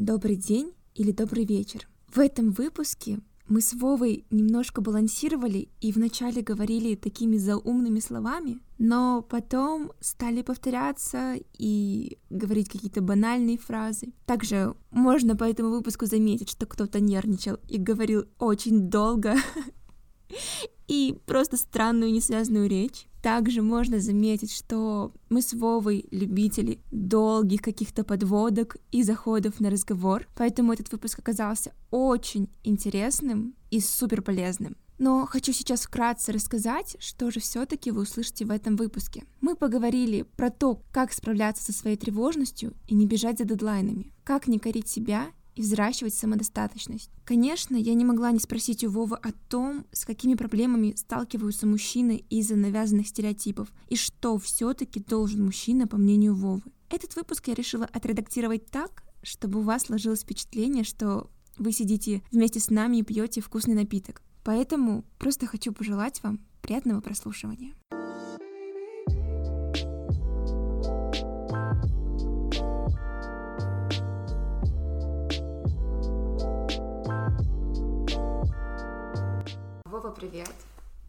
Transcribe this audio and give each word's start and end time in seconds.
добрый 0.00 0.36
день 0.36 0.72
или 0.94 1.12
добрый 1.12 1.44
вечер. 1.44 1.86
В 2.08 2.18
этом 2.18 2.52
выпуске 2.52 3.20
мы 3.48 3.60
с 3.60 3.74
Вовой 3.74 4.24
немножко 4.30 4.80
балансировали 4.80 5.68
и 5.80 5.92
вначале 5.92 6.40
говорили 6.40 6.94
такими 6.94 7.36
заумными 7.36 8.00
словами, 8.00 8.60
но 8.78 9.22
потом 9.22 9.92
стали 10.00 10.40
повторяться 10.42 11.34
и 11.58 12.18
говорить 12.30 12.70
какие-то 12.70 13.02
банальные 13.02 13.58
фразы. 13.58 14.12
Также 14.24 14.74
можно 14.90 15.36
по 15.36 15.44
этому 15.44 15.70
выпуску 15.70 16.06
заметить, 16.06 16.48
что 16.48 16.64
кто-то 16.64 16.98
нервничал 16.98 17.58
и 17.68 17.76
говорил 17.76 18.24
очень 18.38 18.88
долго 18.88 19.36
и 20.88 21.18
просто 21.26 21.58
странную 21.58 22.10
несвязанную 22.12 22.70
речь. 22.70 23.06
Также 23.22 23.60
можно 23.60 24.00
заметить, 24.00 24.52
что 24.52 25.12
мы 25.28 25.42
с 25.42 25.52
Вовой 25.52 26.06
любители 26.10 26.80
долгих 26.90 27.60
каких-то 27.60 28.02
подводок 28.02 28.76
и 28.90 29.02
заходов 29.02 29.60
на 29.60 29.70
разговор, 29.70 30.26
поэтому 30.36 30.72
этот 30.72 30.90
выпуск 30.90 31.18
оказался 31.18 31.72
очень 31.90 32.48
интересным 32.64 33.54
и 33.70 33.80
супер 33.80 34.22
полезным. 34.22 34.76
Но 35.00 35.24
хочу 35.24 35.54
сейчас 35.54 35.82
вкратце 35.82 36.30
рассказать, 36.30 36.96
что 37.00 37.30
же 37.30 37.40
все-таки 37.40 37.90
вы 37.90 38.02
услышите 38.02 38.44
в 38.44 38.50
этом 38.50 38.76
выпуске. 38.76 39.24
Мы 39.40 39.56
поговорили 39.56 40.22
про 40.36 40.50
то, 40.50 40.82
как 40.92 41.14
справляться 41.14 41.64
со 41.64 41.72
своей 41.72 41.96
тревожностью 41.96 42.74
и 42.86 42.94
не 42.94 43.06
бежать 43.06 43.38
за 43.38 43.44
дедлайнами, 43.44 44.12
как 44.24 44.46
не 44.46 44.58
корить 44.58 44.88
себя 44.88 45.28
и 45.60 45.62
взращивать 45.62 46.14
самодостаточность. 46.14 47.10
Конечно, 47.26 47.76
я 47.76 47.92
не 47.92 48.06
могла 48.06 48.32
не 48.32 48.38
спросить 48.38 48.82
у 48.82 48.90
Вовы 48.90 49.16
о 49.16 49.30
том, 49.50 49.84
с 49.92 50.06
какими 50.06 50.34
проблемами 50.34 50.94
сталкиваются 50.96 51.66
мужчины 51.66 52.24
из-за 52.30 52.56
навязанных 52.56 53.08
стереотипов, 53.08 53.68
и 53.88 53.96
что 53.96 54.38
все-таки 54.38 55.00
должен 55.00 55.44
мужчина, 55.44 55.86
по 55.86 55.98
мнению 55.98 56.34
Вовы. 56.34 56.62
Этот 56.88 57.14
выпуск 57.14 57.48
я 57.48 57.54
решила 57.54 57.84
отредактировать 57.84 58.70
так, 58.70 59.02
чтобы 59.22 59.60
у 59.60 59.62
вас 59.62 59.82
сложилось 59.82 60.22
впечатление, 60.22 60.82
что 60.82 61.30
вы 61.58 61.72
сидите 61.72 62.22
вместе 62.32 62.58
с 62.58 62.70
нами 62.70 62.96
и 62.96 63.02
пьете 63.02 63.42
вкусный 63.42 63.74
напиток. 63.74 64.22
Поэтому 64.42 65.04
просто 65.18 65.46
хочу 65.46 65.74
пожелать 65.74 66.22
вам 66.22 66.40
приятного 66.62 67.02
прослушивания. 67.02 67.74
Вова, 80.00 80.14
привет. 80.14 80.50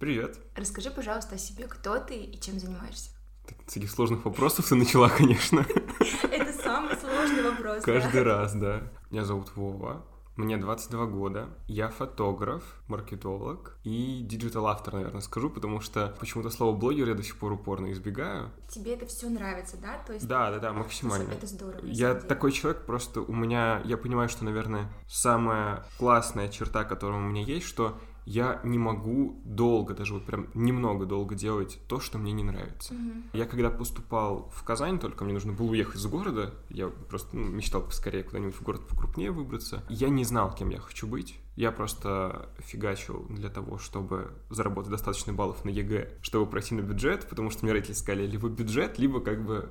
Привет. 0.01 0.37
Расскажи, 0.53 0.91
пожалуйста, 0.91 1.35
о 1.35 1.37
себе, 1.37 1.65
кто 1.65 1.97
ты 1.97 2.15
и 2.15 2.37
чем 2.41 2.59
занимаешься. 2.59 3.11
Так, 3.47 3.57
с 3.65 3.77
этих 3.77 3.89
сложных 3.89 4.25
вопросов 4.25 4.67
ты 4.67 4.75
начала, 4.75 5.07
конечно. 5.07 5.59
Это 6.29 6.51
самый 6.51 6.97
сложный 6.97 7.41
вопрос. 7.41 7.85
Каждый 7.85 8.23
раз, 8.23 8.53
да. 8.53 8.91
Меня 9.09 9.23
зовут 9.23 9.55
Вова. 9.55 10.05
Мне 10.35 10.57
22 10.57 11.05
года, 11.05 11.49
я 11.67 11.89
фотограф, 11.89 12.63
маркетолог 12.87 13.77
и 13.83 14.21
digital 14.23 14.67
автор, 14.67 14.95
наверное, 14.95 15.21
скажу, 15.21 15.49
потому 15.49 15.81
что 15.81 16.15
почему-то 16.19 16.49
слово 16.49 16.75
блогер 16.75 17.07
я 17.09 17.15
до 17.15 17.23
сих 17.23 17.37
пор 17.37 17.53
упорно 17.53 17.91
избегаю. 17.91 18.49
Тебе 18.69 18.95
это 18.95 19.05
все 19.05 19.29
нравится, 19.29 19.77
да? 19.77 19.99
То 20.05 20.13
есть... 20.13 20.27
Да, 20.27 20.49
да, 20.51 20.59
да, 20.59 20.73
максимально. 20.73 21.31
Это 21.31 21.47
здорово. 21.47 21.85
Я 21.85 22.15
такой 22.15 22.51
человек, 22.51 22.85
просто 22.85 23.21
у 23.21 23.33
меня, 23.33 23.81
я 23.85 23.97
понимаю, 23.97 24.29
что, 24.29 24.43
наверное, 24.43 24.91
самая 25.07 25.85
классная 25.97 26.49
черта, 26.49 26.85
которая 26.85 27.19
у 27.19 27.23
меня 27.23 27.43
есть, 27.43 27.67
что 27.67 27.97
я 28.25 28.61
не 28.63 28.77
могу 28.77 29.41
долго, 29.45 29.93
даже 29.93 30.13
вот 30.13 30.25
прям 30.25 30.47
немного 30.53 31.05
долго 31.05 31.35
делать 31.35 31.79
то, 31.87 31.99
что 31.99 32.17
мне 32.17 32.31
не 32.31 32.43
нравится. 32.43 32.93
Mm-hmm. 32.93 33.23
Я 33.33 33.45
когда 33.45 33.69
поступал 33.69 34.51
в 34.53 34.63
Казань, 34.63 34.99
только 34.99 35.23
мне 35.23 35.33
нужно 35.33 35.53
было 35.53 35.67
уехать 35.67 35.95
из 35.95 36.05
города, 36.05 36.53
я 36.69 36.87
просто 36.87 37.35
ну, 37.35 37.47
мечтал 37.47 37.81
поскорее 37.81 38.23
куда-нибудь 38.23 38.55
в 38.55 38.61
город 38.61 38.87
покрупнее 38.87 39.31
выбраться. 39.31 39.83
Я 39.89 40.09
не 40.09 40.23
знал, 40.23 40.53
кем 40.53 40.69
я 40.69 40.79
хочу 40.79 41.07
быть. 41.07 41.37
Я 41.55 41.71
просто 41.71 42.49
фигачил 42.59 43.25
для 43.29 43.49
того, 43.49 43.77
чтобы 43.77 44.31
заработать 44.49 44.91
достаточно 44.91 45.33
баллов 45.33 45.65
на 45.65 45.69
ЕГЭ, 45.69 46.19
чтобы 46.21 46.49
пройти 46.49 46.75
на 46.75 46.81
бюджет, 46.81 47.27
потому 47.27 47.49
что 47.49 47.65
мне 47.65 47.73
родители 47.73 47.93
сказали, 47.93 48.25
либо 48.25 48.47
бюджет, 48.47 48.97
либо 48.97 49.19
как 49.19 49.45
бы 49.45 49.69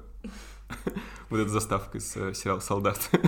вот 1.30 1.38
эта 1.38 1.50
заставка 1.50 1.98
из 1.98 2.16
э, 2.16 2.34
сериала 2.34 2.60
«Солдат». 2.60 3.10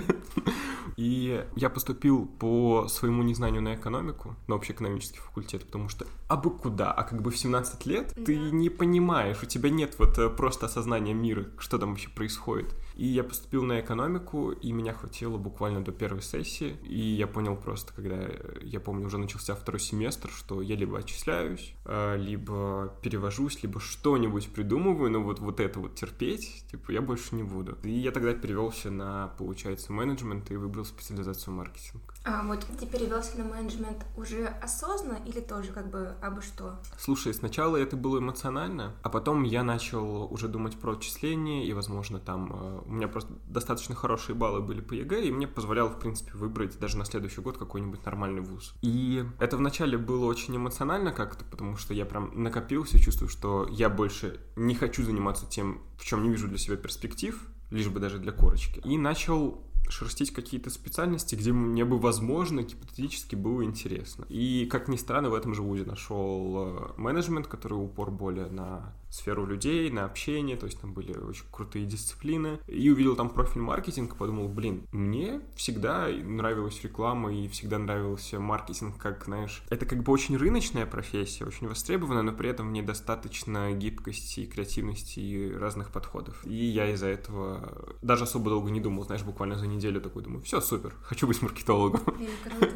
И 0.95 1.43
я 1.55 1.69
поступил 1.69 2.25
по 2.25 2.87
своему 2.87 3.23
незнанию 3.23 3.61
на 3.61 3.75
экономику, 3.75 4.35
на 4.47 4.55
общеэкономический 4.55 5.19
факультет, 5.19 5.65
потому 5.65 5.89
что 5.89 6.05
а 6.27 6.35
бы 6.35 6.51
куда? 6.51 6.91
А 6.91 7.03
как 7.03 7.21
бы 7.21 7.31
в 7.31 7.37
17 7.37 7.85
лет 7.87 8.13
ты 8.25 8.37
не 8.37 8.69
понимаешь, 8.69 9.41
у 9.41 9.45
тебя 9.45 9.69
нет 9.69 9.95
вот 9.97 10.17
э, 10.19 10.29
просто 10.29 10.67
осознания 10.67 11.13
мира, 11.13 11.47
что 11.57 11.77
там 11.77 11.89
вообще 11.89 12.09
происходит. 12.09 12.75
И 12.95 13.05
я 13.05 13.23
поступил 13.23 13.63
на 13.63 13.79
экономику, 13.79 14.51
и 14.51 14.71
меня 14.71 14.93
хватило 14.93 15.37
буквально 15.37 15.83
до 15.83 15.91
первой 15.91 16.21
сессии. 16.21 16.75
И 16.83 16.99
я 16.99 17.27
понял 17.27 17.55
просто, 17.55 17.93
когда, 17.93 18.29
я 18.61 18.79
помню, 18.79 19.07
уже 19.07 19.17
начался 19.17 19.55
второй 19.55 19.79
семестр, 19.79 20.29
что 20.29 20.61
я 20.61 20.75
либо 20.75 20.99
отчисляюсь, 20.99 21.73
э, 21.85 22.17
либо 22.17 22.93
перевожусь, 23.01 23.63
либо 23.63 23.79
что-нибудь 23.79 24.49
придумываю, 24.49 25.11
но 25.11 25.21
вот, 25.21 25.39
вот 25.39 25.59
это 25.59 25.79
вот 25.79 25.95
терпеть, 25.95 26.65
типа, 26.69 26.91
я 26.91 27.01
больше 27.01 27.35
не 27.35 27.43
буду. 27.43 27.77
И 27.83 27.91
я 27.91 28.11
тогда 28.11 28.33
перевелся 28.33 28.91
на, 28.91 29.33
получается, 29.37 29.91
менеджмент 29.91 30.51
и 30.51 30.55
выбрал 30.55 30.85
специализацию 30.85 31.53
маркетинг. 31.53 32.12
А 32.25 32.43
вот 32.43 32.65
ты 32.79 32.85
перевелся 32.85 33.37
на 33.37 33.43
менеджмент 33.43 34.05
уже 34.15 34.47
осознанно 34.47 35.19
или 35.25 35.41
тоже 35.41 35.73
как 35.73 35.89
бы 35.89 36.15
абы 36.21 36.41
что? 36.41 36.79
Слушай, 36.97 37.33
сначала 37.33 37.75
это 37.75 37.97
было 37.97 38.19
эмоционально, 38.19 38.93
а 39.01 39.09
потом 39.09 39.43
я 39.43 39.63
начал 39.63 40.31
уже 40.31 40.47
думать 40.47 40.77
про 40.77 40.93
отчисления, 40.93 41.65
и, 41.65 41.73
возможно, 41.73 42.19
там 42.19 42.51
э, 42.53 42.81
у 42.85 42.91
меня 42.91 43.09
просто 43.09 43.33
достаточно 43.47 43.93
хорошие 43.93 44.35
баллы 44.35 44.61
были 44.61 44.79
по 44.79 44.93
ЕГЭ, 44.93 45.25
и 45.25 45.31
мне 45.31 45.47
позволяло, 45.47 45.89
в 45.89 45.99
принципе, 45.99 46.31
выбрать 46.33 46.79
даже 46.79 46.97
на 46.97 47.03
следующий 47.03 47.41
год 47.41 47.57
какой-нибудь 47.57 48.05
нормальный 48.05 48.41
вуз. 48.41 48.73
И 48.81 49.25
это 49.39 49.57
вначале 49.57 49.97
было 49.97 50.25
очень 50.25 50.55
эмоционально 50.55 51.11
как-то, 51.11 51.43
потому 51.43 51.75
что 51.75 51.93
я 51.93 52.05
прям 52.05 52.31
накопился, 52.41 52.99
чувствую, 52.99 53.27
что 53.27 53.67
я 53.69 53.89
больше 53.89 54.39
не 54.55 54.75
хочу 54.75 55.03
заниматься 55.03 55.45
тем, 55.45 55.81
в 55.97 56.05
чем 56.05 56.23
не 56.23 56.29
вижу 56.29 56.47
для 56.47 56.57
себя 56.57 56.77
перспектив, 56.77 57.37
лишь 57.69 57.89
бы 57.89 57.99
даже 57.99 58.19
для 58.19 58.31
корочки. 58.31 58.81
И 58.85 58.97
начал 58.97 59.61
шерстить 59.89 60.31
какие-то 60.31 60.69
специальности, 60.69 61.35
где 61.35 61.51
мне 61.51 61.85
бы, 61.85 61.97
возможно, 61.99 62.61
гипотетически 62.61 63.35
было 63.35 63.63
интересно. 63.63 64.25
И, 64.29 64.67
как 64.69 64.87
ни 64.87 64.95
странно, 64.95 65.29
в 65.29 65.33
этом 65.33 65.53
же 65.53 65.61
вузе 65.61 65.85
нашел 65.85 66.53
э, 66.55 66.91
менеджмент, 66.97 67.47
который 67.47 67.73
упор 67.73 68.11
более 68.11 68.47
на 68.47 68.93
сферу 69.13 69.45
людей, 69.45 69.91
на 69.91 70.05
общение, 70.05 70.57
то 70.57 70.65
есть 70.65 70.79
там 70.81 70.93
были 70.93 71.15
очень 71.15 71.45
крутые 71.51 71.85
дисциплины. 71.85 72.59
И 72.67 72.89
увидел 72.89 73.15
там 73.15 73.29
профиль 73.29 73.61
маркетинг, 73.61 74.15
подумал, 74.17 74.47
блин, 74.47 74.87
мне 74.91 75.41
всегда 75.55 76.07
нравилась 76.07 76.83
реклама 76.83 77.31
и 77.31 77.47
всегда 77.47 77.77
нравился 77.77 78.39
маркетинг, 78.39 78.97
как, 78.97 79.25
знаешь, 79.25 79.63
это 79.69 79.85
как 79.85 80.01
бы 80.01 80.11
очень 80.11 80.35
рыночная 80.35 80.87
профессия, 80.87 81.45
очень 81.45 81.67
востребованная, 81.67 82.23
но 82.23 82.33
при 82.33 82.49
этом 82.49 82.69
в 82.69 82.71
ней 82.71 82.81
достаточно 82.81 83.71
гибкости 83.73 84.45
креативности 84.45 85.19
и 85.19 85.53
разных 85.53 85.91
подходов. 85.91 86.43
И 86.45 86.53
я 86.53 86.91
из-за 86.91 87.07
этого 87.07 87.93
даже 88.01 88.23
особо 88.23 88.49
долго 88.49 88.71
не 88.71 88.79
думал, 88.79 89.03
знаешь, 89.03 89.23
буквально 89.23 89.57
за 89.57 89.67
неделю 89.73 90.01
такой 90.01 90.23
думаю, 90.23 90.41
все, 90.43 90.61
супер, 90.61 90.95
хочу 91.03 91.27
быть 91.27 91.41
маркетологом. 91.41 92.01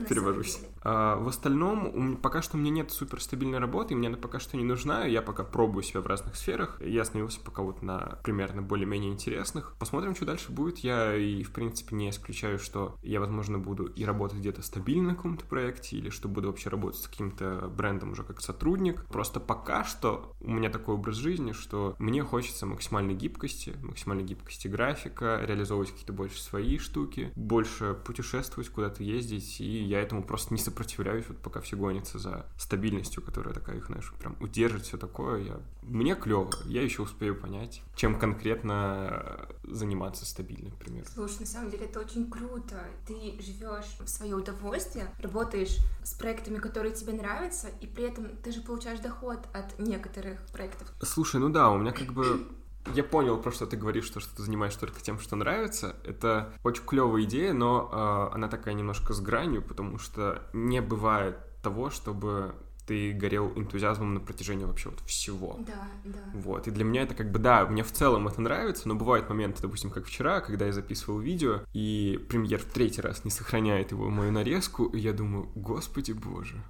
Перевожусь. 0.10 0.60
А, 0.82 1.18
в 1.18 1.28
остальном, 1.28 2.18
пока 2.18 2.42
что 2.42 2.58
у 2.58 2.60
меня 2.60 2.72
нет 2.72 2.92
суперстабильной 2.92 3.60
работы, 3.60 3.96
мне 3.96 4.08
она 4.08 4.18
пока 4.18 4.40
что 4.40 4.58
не 4.58 4.64
нужна, 4.64 5.06
я 5.06 5.22
пока 5.22 5.44
пробую 5.44 5.84
себя 5.84 6.02
в 6.02 6.08
разных 6.08 6.36
сферах. 6.36 6.82
Я 6.82 7.02
остановился 7.02 7.40
пока 7.42 7.62
вот 7.62 7.82
на 7.82 8.20
примерно 8.24 8.62
более-менее 8.62 9.12
интересных. 9.12 9.76
Посмотрим, 9.80 10.16
что 10.16 10.26
дальше 10.26 10.52
будет. 10.52 10.80
Я 10.80 11.16
и, 11.16 11.44
в 11.44 11.52
принципе, 11.52 11.96
не 11.96 12.10
исключаю, 12.10 12.60
что 12.60 12.98
я, 13.02 13.20
возможно, 13.20 13.58
буду 13.60 13.86
и 13.86 14.06
работать 14.06 14.40
где-то 14.40 14.62
стабильно 14.62 15.10
на 15.10 15.16
каком-то 15.16 15.46
проекте, 15.46 15.98
или 15.98 16.10
что 16.10 16.28
буду 16.28 16.48
вообще 16.48 16.70
работать 16.70 17.02
с 17.02 17.08
каким-то 17.08 17.72
брендом 17.76 18.12
уже 18.12 18.24
как 18.24 18.42
сотрудник. 18.42 19.06
Просто 19.06 19.40
пока 19.40 19.84
что 19.84 20.36
у 20.42 20.52
меня 20.52 20.70
такой 20.70 20.96
образ 20.96 21.16
жизни, 21.16 21.52
что 21.52 21.96
мне 22.00 22.24
хочется 22.24 22.66
максимальной 22.66 23.14
гибкости, 23.14 23.76
максимальной 23.82 24.24
гибкости 24.24 24.68
графика, 24.68 25.42
реализовывать 25.44 25.92
какие-то 25.92 26.14
больше 26.14 26.42
свои 26.42 26.78
штуки, 26.88 27.32
больше 27.36 27.94
путешествовать, 28.06 28.70
куда-то 28.70 29.04
ездить, 29.04 29.60
и 29.62 29.84
я 29.84 30.02
этому 30.02 30.24
просто 30.24 30.54
не 30.54 30.60
сопротивляюсь, 30.60 31.26
вот 31.28 31.38
пока 31.38 31.62
все 31.62 31.76
гонятся 31.76 32.20
за 32.20 32.46
стабильностью, 32.58 33.22
которая 33.22 33.54
такая 33.54 33.78
их, 33.78 33.88
знаешь, 33.88 34.12
прям 34.20 34.36
удержит 34.40 34.84
все 34.84 34.98
такое. 34.98 35.44
Я... 35.44 35.60
Мне 35.84 36.16
клево. 36.16 36.50
Я 36.66 36.82
еще 36.82 37.04
успею 37.04 37.36
понять, 37.40 37.82
чем 37.96 38.20
конкретно 38.20 39.48
заниматься 39.64 40.26
стабильно, 40.26 40.72
к 40.72 40.76
примеру. 40.78 41.06
Слушай, 41.14 41.42
на 41.42 41.46
самом 41.46 41.72
деле 41.72 41.86
это 41.86 42.00
очень 42.00 42.30
круто. 42.30 42.84
Ты 43.06 43.40
живешь 43.42 43.98
в 44.00 44.08
свое 44.08 44.36
удовольствие, 44.36 45.14
работаешь 45.20 45.78
с 46.04 46.14
проектами, 46.14 46.58
которые 46.58 46.94
тебе 46.94 47.14
нравятся, 47.14 47.68
и 47.82 47.88
при 47.88 48.06
этом 48.06 48.30
ты 48.44 48.52
же 48.52 48.62
получаешь 48.62 49.00
доход 49.00 49.40
от 49.54 49.78
некоторых 49.80 50.40
проектов. 50.48 50.92
Слушай, 51.02 51.40
ну 51.40 51.50
да, 51.50 51.70
у 51.70 51.78
меня 51.78 51.92
как 51.92 52.14
бы 52.14 52.48
я 52.94 53.04
понял, 53.04 53.38
про 53.38 53.52
что 53.52 53.66
ты 53.66 53.78
говоришь, 53.78 54.06
что, 54.06 54.20
что 54.20 54.36
ты 54.36 54.44
занимаешься 54.44 54.80
только 54.80 55.02
тем, 55.02 55.20
что 55.20 55.36
нравится. 55.36 55.96
Это 56.04 56.54
очень 56.64 56.84
клевая 56.84 57.24
идея, 57.24 57.54
но 57.54 57.90
э, 57.92 58.36
она 58.36 58.48
такая 58.48 58.74
немножко 58.74 59.14
с 59.14 59.22
гранью, 59.22 59.62
потому 59.62 59.98
что 59.98 60.44
не 60.54 60.82
бывает 60.82 61.38
того, 61.62 61.90
чтобы 61.90 62.56
ты 62.88 63.12
горел 63.12 63.52
энтузиазмом 63.56 64.14
на 64.14 64.20
протяжении 64.22 64.64
вообще 64.64 64.90
вот 64.90 65.02
всего. 65.02 65.60
Да, 65.68 65.90
да. 66.06 66.20
Вот, 66.34 66.68
и 66.68 66.72
для 66.72 66.86
меня 66.86 67.04
это 67.04 67.14
как 67.14 67.32
бы, 67.32 67.38
да, 67.38 67.66
мне 67.66 67.84
в 67.84 67.92
целом 67.92 68.30
это 68.30 68.40
нравится, 68.40 68.88
но 68.88 68.96
бывают 68.96 69.28
моменты, 69.28 69.62
допустим, 69.62 69.92
как 69.92 70.06
вчера, 70.06 70.40
когда 70.40 70.66
я 70.66 70.72
записывал 70.72 71.20
видео, 71.20 71.64
и 71.74 72.18
премьер 72.30 72.60
в 72.60 72.66
третий 72.72 73.02
раз 73.02 73.26
не 73.26 73.32
сохраняет 73.32 73.92
его 73.92 74.10
мою 74.10 74.32
нарезку, 74.32 74.86
и 74.86 75.00
я 75.00 75.12
думаю, 75.12 75.50
господи 75.54 76.14
боже. 76.14 76.64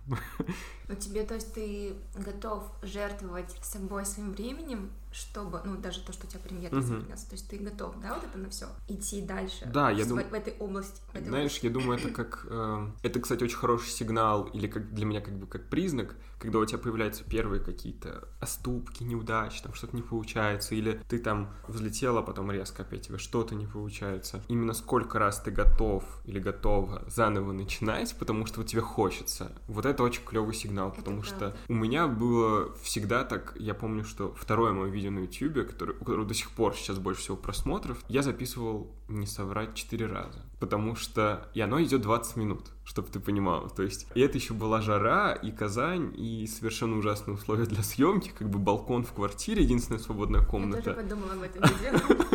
Но 0.88 0.96
тебе, 0.96 1.24
то 1.24 1.36
есть 1.36 1.54
ты 1.54 1.94
готов 2.16 2.64
жертвовать 2.82 3.56
собой, 3.62 4.06
своим 4.06 4.32
временем, 4.32 4.90
чтобы, 5.18 5.62
ну, 5.66 5.78
даже 5.78 6.02
то, 6.02 6.14
что 6.14 6.28
у 6.28 6.30
тебя 6.30 6.40
премьер 6.40 6.72
не 6.72 6.82
запомнился, 6.82 7.28
то 7.28 7.34
есть 7.34 7.50
ты 7.50 7.58
готов, 7.58 8.00
да, 8.00 8.14
вот 8.14 8.24
это 8.24 8.38
на 8.38 8.50
все, 8.50 8.68
идти 8.88 9.22
дальше? 9.22 9.66
Да, 9.74 9.90
я 9.90 10.06
думаю... 10.06 10.28
В 10.28 10.34
этой 10.34 10.54
области. 10.60 11.02
В 11.12 11.16
этой 11.16 11.28
знаешь, 11.28 11.52
области. 11.58 11.66
я 11.66 11.72
думаю, 11.72 12.00
это 12.00 12.10
как... 12.10 12.46
Э, 12.50 12.88
это, 13.02 13.20
кстати, 13.20 13.44
очень 13.44 13.58
хороший 13.58 13.90
сигнал, 13.90 14.44
или 14.44 14.68
как 14.68 14.94
для 14.94 15.06
меня 15.06 15.22
как 15.22 15.34
бы 15.40 15.48
как 15.48 15.70
признак, 15.70 16.16
когда 16.40 16.60
у 16.60 16.66
тебя 16.66 16.78
появляются 16.78 17.24
первые 17.24 17.62
какие-то 17.64 18.28
оступки, 18.40 19.04
неудачи, 19.04 19.62
там 19.64 19.74
что-то 19.74 19.96
не 19.96 20.04
получается, 20.04 20.76
или 20.76 21.02
ты 21.10 21.18
там 21.18 21.52
взлетела, 21.68 22.22
потом 22.22 22.52
резко 22.52 22.84
опять 22.84 23.08
тебе 23.08 23.18
что-то 23.18 23.56
не 23.56 23.66
получается. 23.66 24.44
Именно 24.48 24.74
сколько 24.74 25.18
раз 25.18 25.40
ты 25.40 25.50
готов 25.50 26.04
или 26.26 26.40
готова 26.40 27.04
заново 27.08 27.54
начинать, 27.54 28.16
потому 28.20 28.46
что 28.46 28.60
вот 28.60 28.70
тебе 28.70 28.82
хочется. 28.82 29.52
Вот 29.68 29.86
это 29.86 30.04
очень 30.04 30.24
клевый 30.24 30.54
сигнал, 30.54 30.92
потому 30.92 31.20
Это 31.20 31.28
что 31.28 31.38
правда. 31.40 31.58
у 31.70 31.74
меня 31.74 32.08
было 32.08 32.76
всегда 32.84 33.24
так, 33.24 33.56
я 33.58 33.74
помню, 33.74 34.04
что 34.04 34.34
второе 34.36 34.74
мое 34.74 34.90
видео 34.90 35.07
на 35.10 35.20
YouTube, 35.20 35.68
которое, 35.68 35.94
у 35.94 36.00
которого 36.04 36.26
до 36.26 36.34
сих 36.34 36.52
пор 36.52 36.76
сейчас 36.76 37.00
больше 37.00 37.22
всего 37.22 37.38
просмотров, 37.38 37.98
я 38.10 38.22
записывал, 38.22 38.92
не 39.08 39.26
соврать, 39.26 39.74
4 39.76 40.06
раза. 40.06 40.46
Потому 40.60 40.96
что 40.96 41.50
и 41.54 41.62
оно 41.62 41.82
идет 41.82 42.02
20 42.02 42.36
минут, 42.38 42.66
чтобы 42.84 43.10
ты 43.10 43.20
понимал. 43.20 43.70
То 43.70 43.84
есть, 43.84 44.08
и 44.16 44.22
это 44.22 44.38
еще 44.38 44.54
была 44.54 44.82
жара, 44.82 45.34
и 45.34 45.52
Казань, 45.52 46.14
и 46.18 46.48
совершенно 46.48 46.98
ужасные 46.98 47.36
условия 47.36 47.66
для 47.66 47.84
съемки, 47.84 48.32
как 48.38 48.50
бы 48.50 48.60
балкон 48.60 49.04
в 49.04 49.14
квартире, 49.14 49.64
единственная 49.64 50.00
свободная 50.00 50.42
Я 50.42 50.46
тоже 50.46 50.52
комната. 50.52 50.94
подумала 50.94 51.34
об 51.34 51.42
этом 51.42 51.64
видео. 51.82 52.26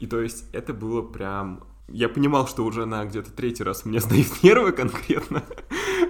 И 0.00 0.06
то 0.06 0.20
есть 0.20 0.46
это 0.52 0.74
было 0.74 1.02
прям... 1.02 1.64
Я 1.88 2.08
понимал, 2.08 2.46
что 2.46 2.64
уже 2.64 2.86
на 2.86 3.04
где-то 3.04 3.32
третий 3.32 3.64
раз 3.64 3.84
мне 3.84 4.00
сдают 4.00 4.42
нервы 4.42 4.72
конкретно, 4.72 5.42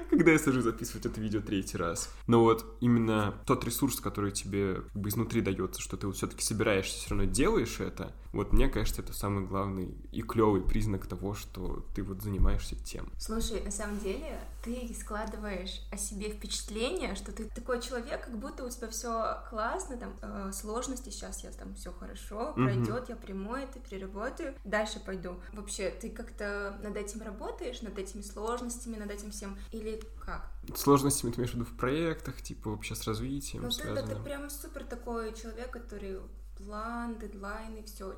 когда 0.11 0.33
я 0.33 0.39
сажусь 0.39 0.65
записывать 0.65 1.07
это 1.07 1.21
видео 1.21 1.41
третий 1.41 1.77
раз. 1.77 2.11
Но 2.27 2.43
вот 2.43 2.65
именно 2.81 3.35
тот 3.47 3.65
ресурс, 3.65 4.01
который 4.01 4.33
тебе 4.33 4.77
как 4.93 5.03
бы 5.03 5.09
изнутри 5.09 5.41
дается, 5.41 5.81
что 5.81 5.97
ты 5.97 6.07
вот 6.07 6.17
все-таки 6.17 6.43
собираешься, 6.45 6.99
все 6.99 7.11
равно 7.11 7.25
делаешь 7.25 7.81
это, 7.81 8.13
вот 8.33 8.53
мне 8.53 8.69
кажется, 8.69 9.03
это 9.03 9.13
самый 9.13 9.45
главный 9.45 9.95
и 10.11 10.23
клевый 10.23 10.63
признак 10.63 11.07
того, 11.07 11.35
что 11.35 11.85
ты 11.95 12.03
вот 12.03 12.23
занимаешься 12.23 12.77
тем. 12.77 13.11
Слушай, 13.19 13.63
на 13.63 13.71
самом 13.71 13.99
деле 13.99 14.41
ты 14.65 14.95
складываешь 14.99 15.83
о 15.91 15.97
себе 15.97 16.31
впечатление, 16.31 17.15
что 17.15 17.33
ты 17.33 17.45
такой 17.45 17.81
человек, 17.81 18.25
как 18.25 18.39
будто 18.39 18.65
у 18.65 18.71
тебя 18.71 18.89
все 18.89 19.43
классно, 19.51 19.97
там 19.97 20.13
э, 20.23 20.51
сложности 20.53 21.11
сейчас 21.11 21.43
я 21.45 21.51
там 21.51 21.75
все 21.75 21.93
хорошо, 21.93 22.53
пройдет, 22.55 23.09
я 23.09 23.17
приму 23.17 23.55
это, 23.55 23.79
переработаю, 23.81 24.55
дальше 24.65 25.01
пойду. 25.05 25.37
Вообще, 25.53 25.91
ты 25.91 26.11
как-то 26.11 26.79
над 26.83 26.97
этим 26.97 27.23
работаешь, 27.23 27.83
над 27.83 27.99
этими 27.99 28.23
сложностями, 28.23 28.97
над 28.97 29.11
этим 29.11 29.31
всем, 29.31 29.59
или 29.73 29.82
как? 30.25 30.51
Сложностями 30.75 31.33
ты 31.33 31.39
имеешь 31.39 31.53
в 31.53 31.55
виду 31.55 31.65
в 31.65 31.77
проектах, 31.77 32.41
типа 32.43 32.71
вообще 32.71 32.95
с 32.95 33.07
развитием 33.07 33.63
Ну 33.63 33.71
ты, 33.71 33.95
да, 33.95 34.03
ты 34.03 34.17
прям 34.17 34.49
супер 34.49 34.85
такой 34.85 35.35
человек, 35.35 35.71
который 35.71 36.21
план, 36.57 37.19
дедлайны, 37.19 37.83
все 37.85 38.15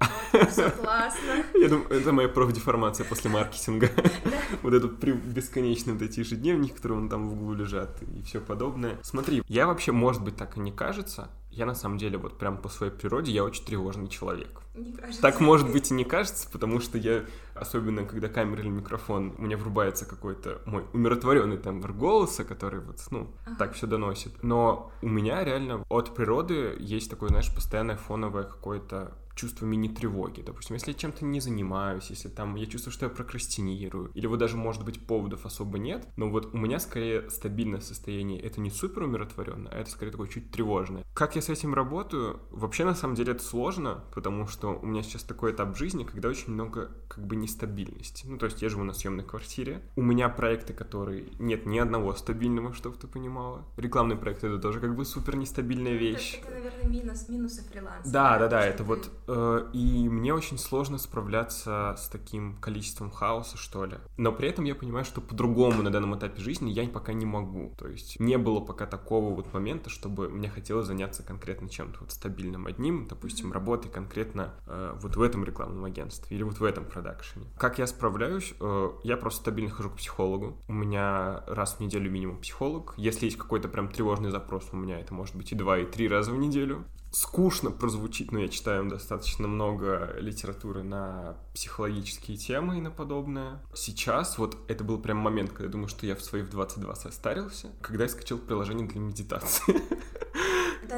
все 0.50 0.70
классно. 0.82 1.44
Я 1.54 1.68
думаю, 1.68 1.88
это 1.90 2.12
моя 2.12 2.28
профдеформация 2.28 3.06
после 3.06 3.30
маркетинга. 3.30 3.90
Вот 4.62 4.72
этот 4.72 4.92
бесконечный 5.02 5.94
вот 5.94 6.02
эти 6.02 6.20
ежедневники, 6.20 6.72
которые 6.72 7.00
вон 7.00 7.08
там 7.08 7.28
в 7.28 7.32
углу 7.32 7.54
лежат 7.54 8.02
и 8.02 8.22
все 8.22 8.40
подобное. 8.40 8.98
Смотри, 9.02 9.42
я 9.48 9.66
вообще, 9.66 9.92
может 9.92 10.22
быть, 10.22 10.36
так 10.36 10.56
и 10.56 10.60
не 10.60 10.72
кажется, 10.72 11.30
я 11.56 11.66
на 11.66 11.74
самом 11.74 11.98
деле 11.98 12.18
вот 12.18 12.38
прям 12.38 12.58
по 12.58 12.68
своей 12.68 12.92
природе, 12.92 13.32
я 13.32 13.44
очень 13.44 13.64
тревожный 13.64 14.08
человек. 14.08 14.60
Не 14.74 14.92
кажется. 14.92 15.22
Так, 15.22 15.40
может 15.40 15.70
быть, 15.70 15.90
и 15.90 15.94
не 15.94 16.04
кажется, 16.04 16.48
потому 16.50 16.80
что 16.80 16.98
я, 16.98 17.24
особенно 17.54 18.04
когда 18.04 18.28
камера 18.28 18.60
или 18.60 18.68
микрофон, 18.68 19.34
у 19.38 19.42
меня 19.42 19.56
врубается 19.56 20.04
какой-то 20.04 20.60
мой 20.66 20.84
умиротворенный 20.92 21.58
тембр 21.58 21.92
голоса, 21.92 22.44
который 22.44 22.80
вот, 22.80 22.98
ну, 23.10 23.28
Ага. 23.46 23.56
так 23.56 23.72
все 23.74 23.86
доносит. 23.86 24.42
Но 24.42 24.90
у 25.00 25.08
меня 25.08 25.44
реально 25.44 25.84
от 25.88 26.14
природы 26.14 26.74
есть 26.80 27.08
такое, 27.10 27.28
знаешь, 27.28 27.54
постоянное 27.54 27.96
фоновое 27.96 28.42
какое-то 28.44 29.12
чувство 29.34 29.66
мини-тревоги. 29.66 30.42
Допустим, 30.42 30.74
если 30.74 30.92
я 30.92 30.98
чем-то 30.98 31.24
не 31.24 31.40
занимаюсь, 31.40 32.10
если 32.10 32.28
там 32.28 32.54
я 32.56 32.66
чувствую, 32.66 32.92
что 32.92 33.06
я 33.06 33.10
прокрастинирую, 33.10 34.10
или 34.14 34.26
вот 34.26 34.38
даже, 34.38 34.56
может 34.56 34.84
быть, 34.84 35.06
поводов 35.06 35.46
особо 35.46 35.78
нет, 35.78 36.06
но 36.16 36.30
вот 36.30 36.54
у 36.54 36.56
меня 36.56 36.78
скорее 36.78 37.28
стабильное 37.30 37.80
состояние. 37.80 38.40
Это 38.40 38.60
не 38.60 38.70
супер 38.70 39.02
умиротворенное, 39.02 39.72
а 39.72 39.78
это 39.78 39.90
скорее 39.90 40.12
такое 40.12 40.28
чуть 40.28 40.50
тревожное. 40.50 41.04
Как 41.14 41.36
я 41.36 41.42
с 41.42 41.48
этим 41.48 41.74
работаю? 41.74 42.40
Вообще, 42.50 42.84
на 42.84 42.94
самом 42.94 43.14
деле, 43.14 43.32
это 43.32 43.42
сложно, 43.42 44.04
потому 44.14 44.46
что 44.46 44.78
у 44.78 44.86
меня 44.86 45.02
сейчас 45.02 45.22
такой 45.22 45.52
этап 45.52 45.76
жизни, 45.76 46.04
когда 46.04 46.28
очень 46.28 46.52
много 46.52 46.90
как 47.08 47.26
бы 47.26 47.36
нестабильности. 47.36 48.26
Ну, 48.26 48.38
то 48.38 48.46
есть 48.46 48.62
я 48.62 48.68
живу 48.68 48.84
на 48.84 48.92
съемной 48.92 49.24
квартире. 49.24 49.82
У 49.96 50.02
меня 50.02 50.28
проекты, 50.28 50.72
которые... 50.72 51.28
Нет 51.38 51.66
ни 51.66 51.78
одного 51.78 52.14
стабильного, 52.14 52.72
чтобы 52.72 52.96
ты 52.96 53.06
понимала. 53.06 53.64
Рекламный 53.76 54.16
проект— 54.16 54.44
это 54.44 54.58
тоже 54.58 54.80
как 54.80 54.96
бы 54.96 55.04
супер 55.04 55.36
нестабильная 55.36 55.94
вещь. 55.94 56.40
Это, 56.40 56.50
наверное, 56.52 56.88
минус, 56.88 57.28
минусы 57.28 57.62
фриланса. 57.62 58.12
Да, 58.12 58.38
да, 58.38 58.48
да, 58.48 58.64
это 58.64 58.84
вот... 58.84 59.10
э, 59.26 59.70
и 59.72 60.08
мне 60.08 60.32
очень 60.32 60.58
сложно 60.58 60.98
справляться 60.98 61.94
с 61.98 62.08
таким 62.08 62.56
количеством 62.56 63.10
хаоса, 63.10 63.56
что 63.56 63.84
ли. 63.84 63.96
Но 64.16 64.32
при 64.32 64.48
этом 64.48 64.64
я 64.64 64.74
понимаю, 64.74 65.04
что 65.04 65.20
по-другому 65.20 65.82
на 65.82 65.90
данном 65.90 66.16
этапе 66.16 66.40
жизни 66.40 66.70
я 66.70 66.84
пока 66.88 67.12
не 67.12 67.26
могу. 67.26 67.74
То 67.76 67.88
есть 67.88 68.20
не 68.20 68.38
было 68.38 68.60
пока 68.60 68.86
такого 68.86 69.34
вот 69.34 69.52
момента, 69.52 69.90
чтобы 69.90 70.28
мне 70.28 70.48
хотелось 70.48 70.86
заняться 70.86 71.22
конкретно 71.22 71.68
чем-то 71.68 72.00
вот 72.00 72.12
стабильным 72.12 72.66
одним, 72.66 73.06
допустим, 73.06 73.52
работой 73.52 73.90
конкретно 73.90 74.54
э, 74.66 74.96
вот 75.00 75.16
в 75.16 75.22
этом 75.22 75.44
рекламном 75.44 75.84
агентстве 75.84 76.36
или 76.36 76.44
вот 76.44 76.58
в 76.60 76.64
этом 76.64 76.84
продакшене. 76.84 77.46
Как 77.58 77.78
я 77.78 77.86
справляюсь? 77.86 78.54
Э, 78.60 78.90
я 79.02 79.16
просто 79.16 79.40
стабильно 79.40 79.70
хожу 79.70 79.90
к 79.90 79.96
психологу. 79.96 80.56
У 80.68 80.72
меня 80.72 81.42
раз 81.46 81.74
в 81.74 81.80
неделю 81.80 82.10
минимум 82.10 82.40
психолог. 82.40 82.94
Если 82.96 83.26
есть 83.26 83.38
какой-то 83.38 83.68
прям 83.68 83.88
тревожный 83.88 84.30
запрос 84.30 84.68
у 84.72 84.76
меня, 84.76 85.00
это 85.00 85.14
может 85.14 85.34
быть 85.34 85.52
и 85.52 85.54
два, 85.54 85.78
и 85.78 85.86
три 85.86 86.08
раза 86.08 86.30
в 86.30 86.36
неделю 86.36 86.84
скучно 87.14 87.70
прозвучит, 87.70 88.32
но 88.32 88.40
я 88.40 88.48
читаю 88.48 88.88
достаточно 88.88 89.46
много 89.46 90.16
литературы 90.18 90.82
на 90.82 91.36
психологические 91.54 92.36
темы 92.36 92.78
и 92.78 92.80
на 92.80 92.90
подобное. 92.90 93.62
Сейчас 93.72 94.36
вот 94.36 94.58
это 94.68 94.82
был 94.82 94.98
прям 94.98 95.18
момент, 95.18 95.50
когда 95.50 95.64
я 95.64 95.70
думаю, 95.70 95.88
что 95.88 96.06
я 96.06 96.16
в 96.16 96.22
свои 96.22 96.42
в 96.42 96.50
22 96.50 96.94
состарился, 96.96 97.70
когда 97.80 98.04
я 98.04 98.08
скачал 98.08 98.38
приложение 98.38 98.88
для 98.88 99.00
медитации. 99.00 99.80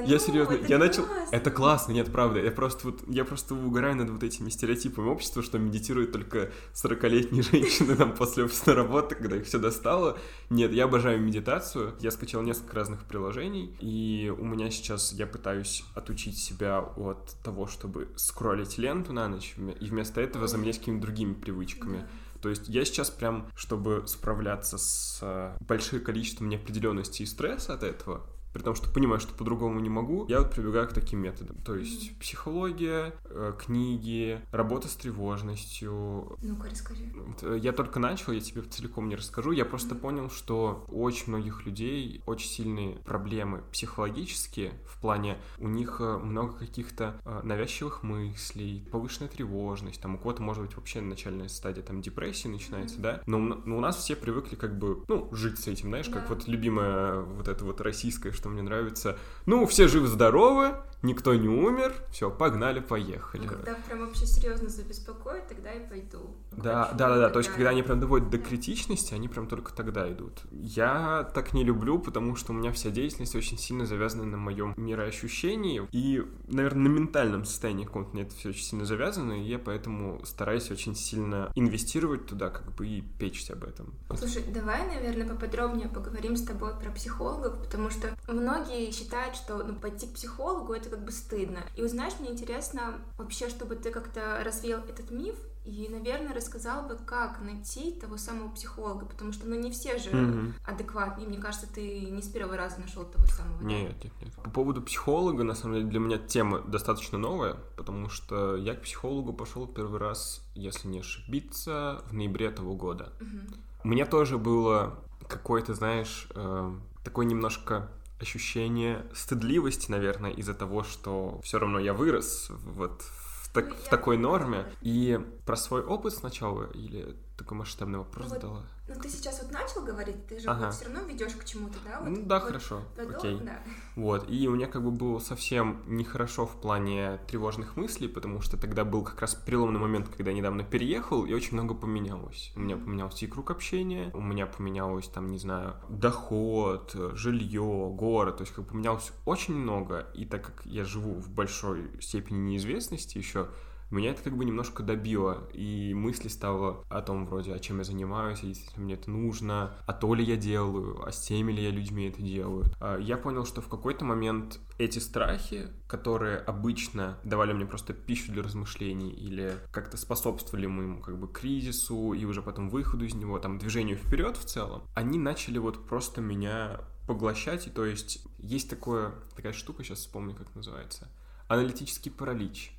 Да 0.02 0.06
Я 0.06 0.14
ну, 0.14 0.19
серьезно, 0.19 0.52
это 0.54 0.66
я 0.66 0.78
начал... 0.78 1.04
классно. 1.04 1.37
Это 1.37 1.50
классно, 1.50 1.93
нет, 1.93 2.12
правда. 2.12 2.40
Я 2.40 2.50
просто 2.50 2.88
вот, 2.88 3.02
я 3.08 3.25
просто 3.25 3.54
угораю 3.54 3.96
над 3.96 4.10
вот 4.10 4.22
этими 4.22 4.48
стереотипами 4.50 5.08
общества, 5.08 5.43
что 5.43 5.58
медитируют 5.58 6.12
только 6.12 6.50
40-летние 6.75 7.43
женщины 7.50 7.96
там 7.96 8.14
после 8.14 8.44
офисной 8.44 8.75
работы, 8.75 9.14
когда 9.14 9.37
их 9.37 9.46
все 9.46 9.58
достало. 9.58 10.18
Нет, 10.50 10.73
я 10.73 10.85
обожаю 10.85 11.20
медитацию. 11.20 11.94
Я 12.00 12.11
скачал 12.11 12.42
несколько 12.42 12.76
разных 12.76 13.04
приложений, 13.04 13.76
и 13.80 14.32
у 14.37 14.44
меня 14.44 14.70
сейчас 14.70 15.12
я 15.12 15.26
пытаюсь 15.26 15.85
отучить 15.94 16.38
себя 16.38 16.80
от 16.80 17.35
того, 17.42 17.66
чтобы 17.66 18.09
скроллить 18.16 18.78
ленту 18.78 19.12
на 19.12 19.28
ночь, 19.28 19.54
и 19.80 19.87
вместо 19.87 20.20
этого 20.20 20.47
заменять 20.47 20.78
какими-то 20.78 21.02
другими 21.02 21.35
привычками. 21.35 21.99
Да. 21.99 22.06
То 22.40 22.50
есть 22.50 22.68
я 22.68 22.85
сейчас 22.85 23.11
прям, 23.11 23.50
чтобы 23.56 24.04
справляться 24.06 24.78
с 24.78 25.18
э, 25.23 25.56
большим 25.61 26.00
количеством 26.00 26.49
неопределенности 26.49 27.23
и 27.23 27.26
стресса 27.26 27.75
от 27.75 27.82
этого, 27.82 28.25
при 28.56 28.62
том, 28.62 28.75
что 28.75 28.88
понимаю, 28.90 29.20
что 29.20 29.34
по-другому 29.34 29.80
не 29.80 29.90
могу, 29.90 30.25
я 30.28 30.40
вот 30.40 30.50
прибегаю 30.50 30.88
к 30.88 30.92
таким 30.94 31.18
методам. 31.20 31.56
То 31.58 31.75
есть 31.75 32.18
психология, 32.18 33.12
э, 33.26 33.52
книги, 33.58 34.40
работа 34.50 34.88
с 34.88 34.94
тревожностью. 34.96 36.36
Ну-ка, 36.42 36.70
расскажи. 36.70 37.04
Э, 37.42 37.58
Я 37.60 37.72
только 37.72 37.98
начал, 38.00 38.32
я 38.32 38.40
тебе 38.40 38.62
целиком 38.62 39.08
не 39.10 39.16
расскажу. 39.16 39.50
Я 39.52 39.66
просто 39.66 39.94
понял, 39.94 40.30
что 40.30 40.86
у 40.88 41.02
очень 41.02 41.28
многих 41.28 41.66
людей 41.66 42.22
очень 42.26 42.48
сильные 42.48 42.96
проблемы 43.04 43.62
психологические 43.72 44.72
в 44.86 45.00
плане 45.00 45.36
у 45.58 45.68
них 45.68 45.96
э, 46.00 46.16
много 46.16 46.54
каких-то 46.54 47.20
навязчивых 47.42 48.02
мыслей, 48.02 48.88
повышенная 48.90 49.28
тревожность, 49.28 50.00
там 50.00 50.14
у 50.14 50.18
кого-то 50.18 50.42
может 50.42 50.62
быть 50.64 50.76
вообще 50.76 51.00
начальная 51.02 51.48
стадия 51.48 51.82
там 51.82 52.00
депрессии 52.00 52.48
начинается, 52.48 52.98
да, 53.00 53.20
но, 53.26 53.38
но 53.38 53.76
у 53.76 53.80
нас 53.80 53.96
все 53.96 54.16
привыкли 54.16 54.54
как 54.56 54.78
бы, 54.78 55.04
ну, 55.08 55.28
жить 55.32 55.58
с 55.58 55.66
этим, 55.66 55.88
знаешь, 55.88 56.08
как 56.08 56.22
Да. 56.28 56.34
вот 56.34 56.48
любимая 56.48 57.20
вот 57.20 57.48
эта 57.48 57.64
вот 57.64 57.80
российская, 57.80 58.32
что 58.32 58.45
что 58.46 58.52
мне 58.52 58.62
нравится, 58.62 59.18
ну, 59.44 59.66
все 59.66 59.88
живы-здоровы, 59.88 60.76
никто 61.02 61.34
не 61.34 61.48
умер, 61.48 61.94
все, 62.10 62.30
погнали, 62.30 62.80
поехали. 62.80 63.42
Ну, 63.42 63.48
когда 63.48 63.74
прям 63.74 64.06
вообще 64.06 64.26
серьезно 64.26 64.68
забеспокоит, 64.68 65.48
тогда 65.48 65.72
и 65.72 65.86
пойду. 65.88 66.34
Да, 66.52 66.92
да, 66.92 67.08
да, 67.08 67.16
да, 67.16 67.30
то 67.30 67.40
есть 67.40 67.50
когда 67.50 67.70
они 67.70 67.82
прям 67.82 68.00
доводят 68.00 68.30
до 68.30 68.38
критичности, 68.38 69.14
они 69.14 69.28
прям 69.28 69.46
только 69.46 69.72
тогда 69.72 70.10
идут. 70.10 70.42
Я 70.52 71.28
так 71.34 71.52
не 71.52 71.64
люблю, 71.64 71.98
потому 71.98 72.36
что 72.36 72.52
у 72.52 72.54
меня 72.54 72.72
вся 72.72 72.90
деятельность 72.90 73.34
очень 73.34 73.58
сильно 73.58 73.86
завязана 73.86 74.24
на 74.24 74.36
моем 74.36 74.74
мироощущении, 74.76 75.86
и, 75.92 76.24
наверное, 76.48 76.88
на 76.88 76.94
ментальном 76.94 77.44
состоянии 77.44 77.84
каком-то 77.84 78.10
мне 78.12 78.22
это 78.22 78.34
все 78.34 78.50
очень 78.50 78.64
сильно 78.64 78.84
завязано, 78.84 79.32
и 79.32 79.42
я 79.42 79.58
поэтому 79.58 80.24
стараюсь 80.24 80.70
очень 80.70 80.94
сильно 80.94 81.50
инвестировать 81.54 82.26
туда, 82.26 82.50
как 82.50 82.72
бы, 82.72 82.86
и 82.86 83.02
печься 83.18 83.54
об 83.54 83.64
этом. 83.64 83.94
Слушай, 84.16 84.44
давай, 84.52 84.86
наверное, 84.86 85.28
поподробнее 85.28 85.88
поговорим 85.88 86.36
с 86.36 86.42
тобой 86.42 86.72
про 86.80 86.90
психологов, 86.90 87.58
потому 87.62 87.90
что 87.90 88.08
многие 88.37 88.90
считают, 88.90 89.37
что 89.37 89.59
ну, 89.59 89.75
пойти 89.75 90.07
к 90.07 90.14
психологу 90.14 90.73
это 90.73 90.90
как 90.90 91.05
бы 91.05 91.12
стыдно. 91.12 91.61
И 91.76 91.83
узнаешь, 91.83 92.19
мне 92.21 92.31
интересно 92.31 92.95
вообще, 93.19 93.49
чтобы 93.49 93.76
ты 93.76 93.90
как-то 93.90 94.43
развеял 94.45 94.81
этот 94.81 95.11
миф, 95.11 95.37
и, 95.66 95.88
наверное, 95.90 96.33
рассказал 96.33 96.87
бы, 96.87 96.95
как 96.95 97.40
найти 97.40 97.90
того 97.90 98.16
самого 98.19 98.50
психолога, 98.50 99.05
потому 99.05 99.33
что, 99.33 99.49
ну, 99.49 99.57
не 99.57 99.73
все 99.73 99.99
же 99.99 100.11
mm-hmm. 100.11 100.52
адекватные. 100.64 101.26
Мне 101.26 101.38
кажется, 101.38 101.66
ты 101.66 102.02
не 102.02 102.23
с 102.23 102.28
первого 102.28 102.57
раза 102.57 102.81
нашел 102.81 103.05
того 103.05 103.26
самого. 103.26 103.61
Нет, 103.64 103.97
нет, 104.05 104.12
нет. 104.23 104.33
По 104.45 104.50
поводу 104.50 104.81
психолога, 104.81 105.43
на 105.43 105.55
самом 105.55 105.75
деле, 105.75 105.88
для 105.88 105.99
меня 105.99 106.19
тема 106.19 106.61
достаточно 106.61 107.19
новая, 107.19 107.57
потому 107.76 108.09
что 108.09 108.55
я 108.57 108.76
к 108.76 108.83
психологу 108.83 109.33
пошел 109.33 109.66
первый 109.66 109.99
раз, 109.99 110.40
если 110.55 110.87
не 110.87 111.00
ошибиться, 111.00 112.00
в 112.07 112.12
ноябре 112.12 112.47
этого 112.47 112.76
года. 112.76 113.12
Mm-hmm. 113.19 113.57
У 113.83 113.88
меня 113.88 114.07
тоже 114.07 114.38
было 114.38 115.00
какое-то, 115.26 115.75
знаешь, 115.75 116.28
э, 116.37 116.75
такое 117.02 117.26
немножко 117.26 117.88
ощущение 118.20 119.04
стыдливости, 119.14 119.90
наверное, 119.90 120.30
из-за 120.30 120.54
того, 120.54 120.82
что 120.82 121.40
все 121.42 121.58
равно 121.58 121.78
я 121.78 121.92
вырос 121.92 122.49
вот 122.50 123.02
в, 123.02 123.52
так, 123.52 123.75
в 123.75 123.88
такой 123.88 124.16
норме. 124.16 124.66
И 124.82 125.20
про 125.44 125.56
свой 125.56 125.82
опыт 125.82 126.14
сначала 126.14 126.70
или 126.73 127.16
такой 127.37 127.58
масштабный 127.58 127.99
вопрос 127.99 128.26
ну, 128.28 128.35
задала? 128.35 128.66
Ну, 128.88 128.95
ты 128.95 129.09
сейчас 129.09 129.43
вот 129.43 129.50
начал 129.50 129.85
говорить, 129.85 130.26
ты 130.28 130.38
же 130.38 130.49
ага. 130.49 130.71
все 130.71 130.85
равно 130.85 131.00
ведешь 131.00 131.33
к 131.33 131.45
чему-то, 131.45 131.76
да? 131.85 132.00
Вот, 132.00 132.09
ну, 132.09 132.23
да, 132.25 132.38
вот 132.38 132.47
хорошо, 132.47 132.83
додол, 132.97 133.16
окей. 133.16 133.40
Да. 133.43 133.59
Вот, 133.97 134.31
и 134.31 134.47
у 134.47 134.55
меня 134.55 134.69
как 134.69 134.85
бы 134.85 134.93
было 134.93 135.19
совсем 135.19 135.83
нехорошо 135.87 136.47
в 136.47 136.61
плане 136.61 137.19
тревожных 137.26 137.76
мыслей, 137.76 138.07
потому 138.07 138.40
что 138.40 138.57
тогда 138.57 138.85
был 138.85 139.02
как 139.02 139.21
раз 139.21 139.35
переломный 139.35 139.81
момент, 139.81 140.09
когда 140.09 140.31
я 140.31 140.37
недавно 140.37 140.62
переехал, 140.62 141.26
и 141.26 141.33
очень 141.33 141.55
много 141.55 141.75
поменялось. 141.75 142.52
У 142.55 142.61
меня 142.61 142.76
поменялся 142.76 143.25
и 143.25 143.28
круг 143.28 143.50
общения, 143.50 144.11
у 144.14 144.21
меня 144.21 144.47
поменялось 144.47 145.09
там, 145.09 145.33
не 145.33 145.38
знаю, 145.38 145.75
доход, 145.88 146.95
жилье, 147.14 147.90
город, 147.93 148.37
то 148.37 148.43
есть 148.43 148.55
как 148.55 148.64
бы 148.66 148.71
поменялось 148.71 149.11
очень 149.25 149.55
много, 149.55 150.07
и 150.14 150.25
так 150.26 150.45
как 150.45 150.64
я 150.64 150.85
живу 150.85 151.14
в 151.14 151.28
большой 151.31 151.90
степени 152.00 152.38
неизвестности 152.38 153.19
еще, 153.19 153.49
меня 153.95 154.11
это 154.11 154.23
как 154.23 154.37
бы 154.37 154.45
немножко 154.45 154.83
добило, 154.83 155.49
и 155.52 155.95
мысли 155.95 156.28
стало 156.28 156.85
о 156.88 157.02
том 157.02 157.26
вроде, 157.26 157.55
о 157.55 157.59
чем 157.59 157.78
я 157.78 157.85
занимаюсь, 157.85 158.40
а 158.43 158.47
если 158.47 158.81
мне 158.81 158.95
это 158.95 159.11
нужно, 159.11 159.75
а 159.87 159.93
то 159.93 160.14
ли 160.14 160.25
я 160.25 160.37
делаю, 160.37 161.07
а 161.07 161.12
с 161.12 161.21
теми 161.21 161.52
ли 161.52 161.62
я 161.62 161.71
людьми 161.71 162.09
это 162.09 162.23
делаю. 162.23 162.64
А, 162.81 162.99
я 162.99 163.16
понял, 163.16 163.45
что 163.45 163.61
в 163.61 163.69
какой-то 163.69 164.05
момент 164.05 164.59
эти 164.78 164.99
страхи, 164.99 165.69
которые 165.87 166.38
обычно 166.38 167.19
давали 167.25 167.52
мне 167.52 167.66
просто 167.66 167.93
пищу 167.93 168.33
для 168.33 168.43
размышлений 168.43 169.11
или 169.11 169.55
как-то 169.71 169.97
способствовали 169.97 170.66
моему 170.66 171.00
как 171.00 171.19
бы 171.19 171.28
кризису 171.28 172.12
и 172.12 172.25
уже 172.25 172.43
потом 172.43 172.69
выходу 172.69 173.05
из 173.05 173.14
него, 173.14 173.38
там, 173.38 173.59
движению 173.59 173.97
вперед 173.97 174.37
в 174.37 174.45
целом, 174.45 174.83
они 174.95 175.19
начали 175.19 175.59
вот 175.59 175.87
просто 175.87 176.21
меня 176.21 176.81
поглощать, 177.07 177.69
и 177.69 177.71
то 177.71 177.85
есть 177.85 178.25
есть 178.38 178.69
такое, 178.69 179.14
такая 179.35 179.52
штука, 179.52 179.85
сейчас 179.85 180.00
вспомню, 180.00 180.35
как 180.35 180.55
называется, 180.55 181.09
аналитический 181.49 182.11
паралич. 182.11 182.75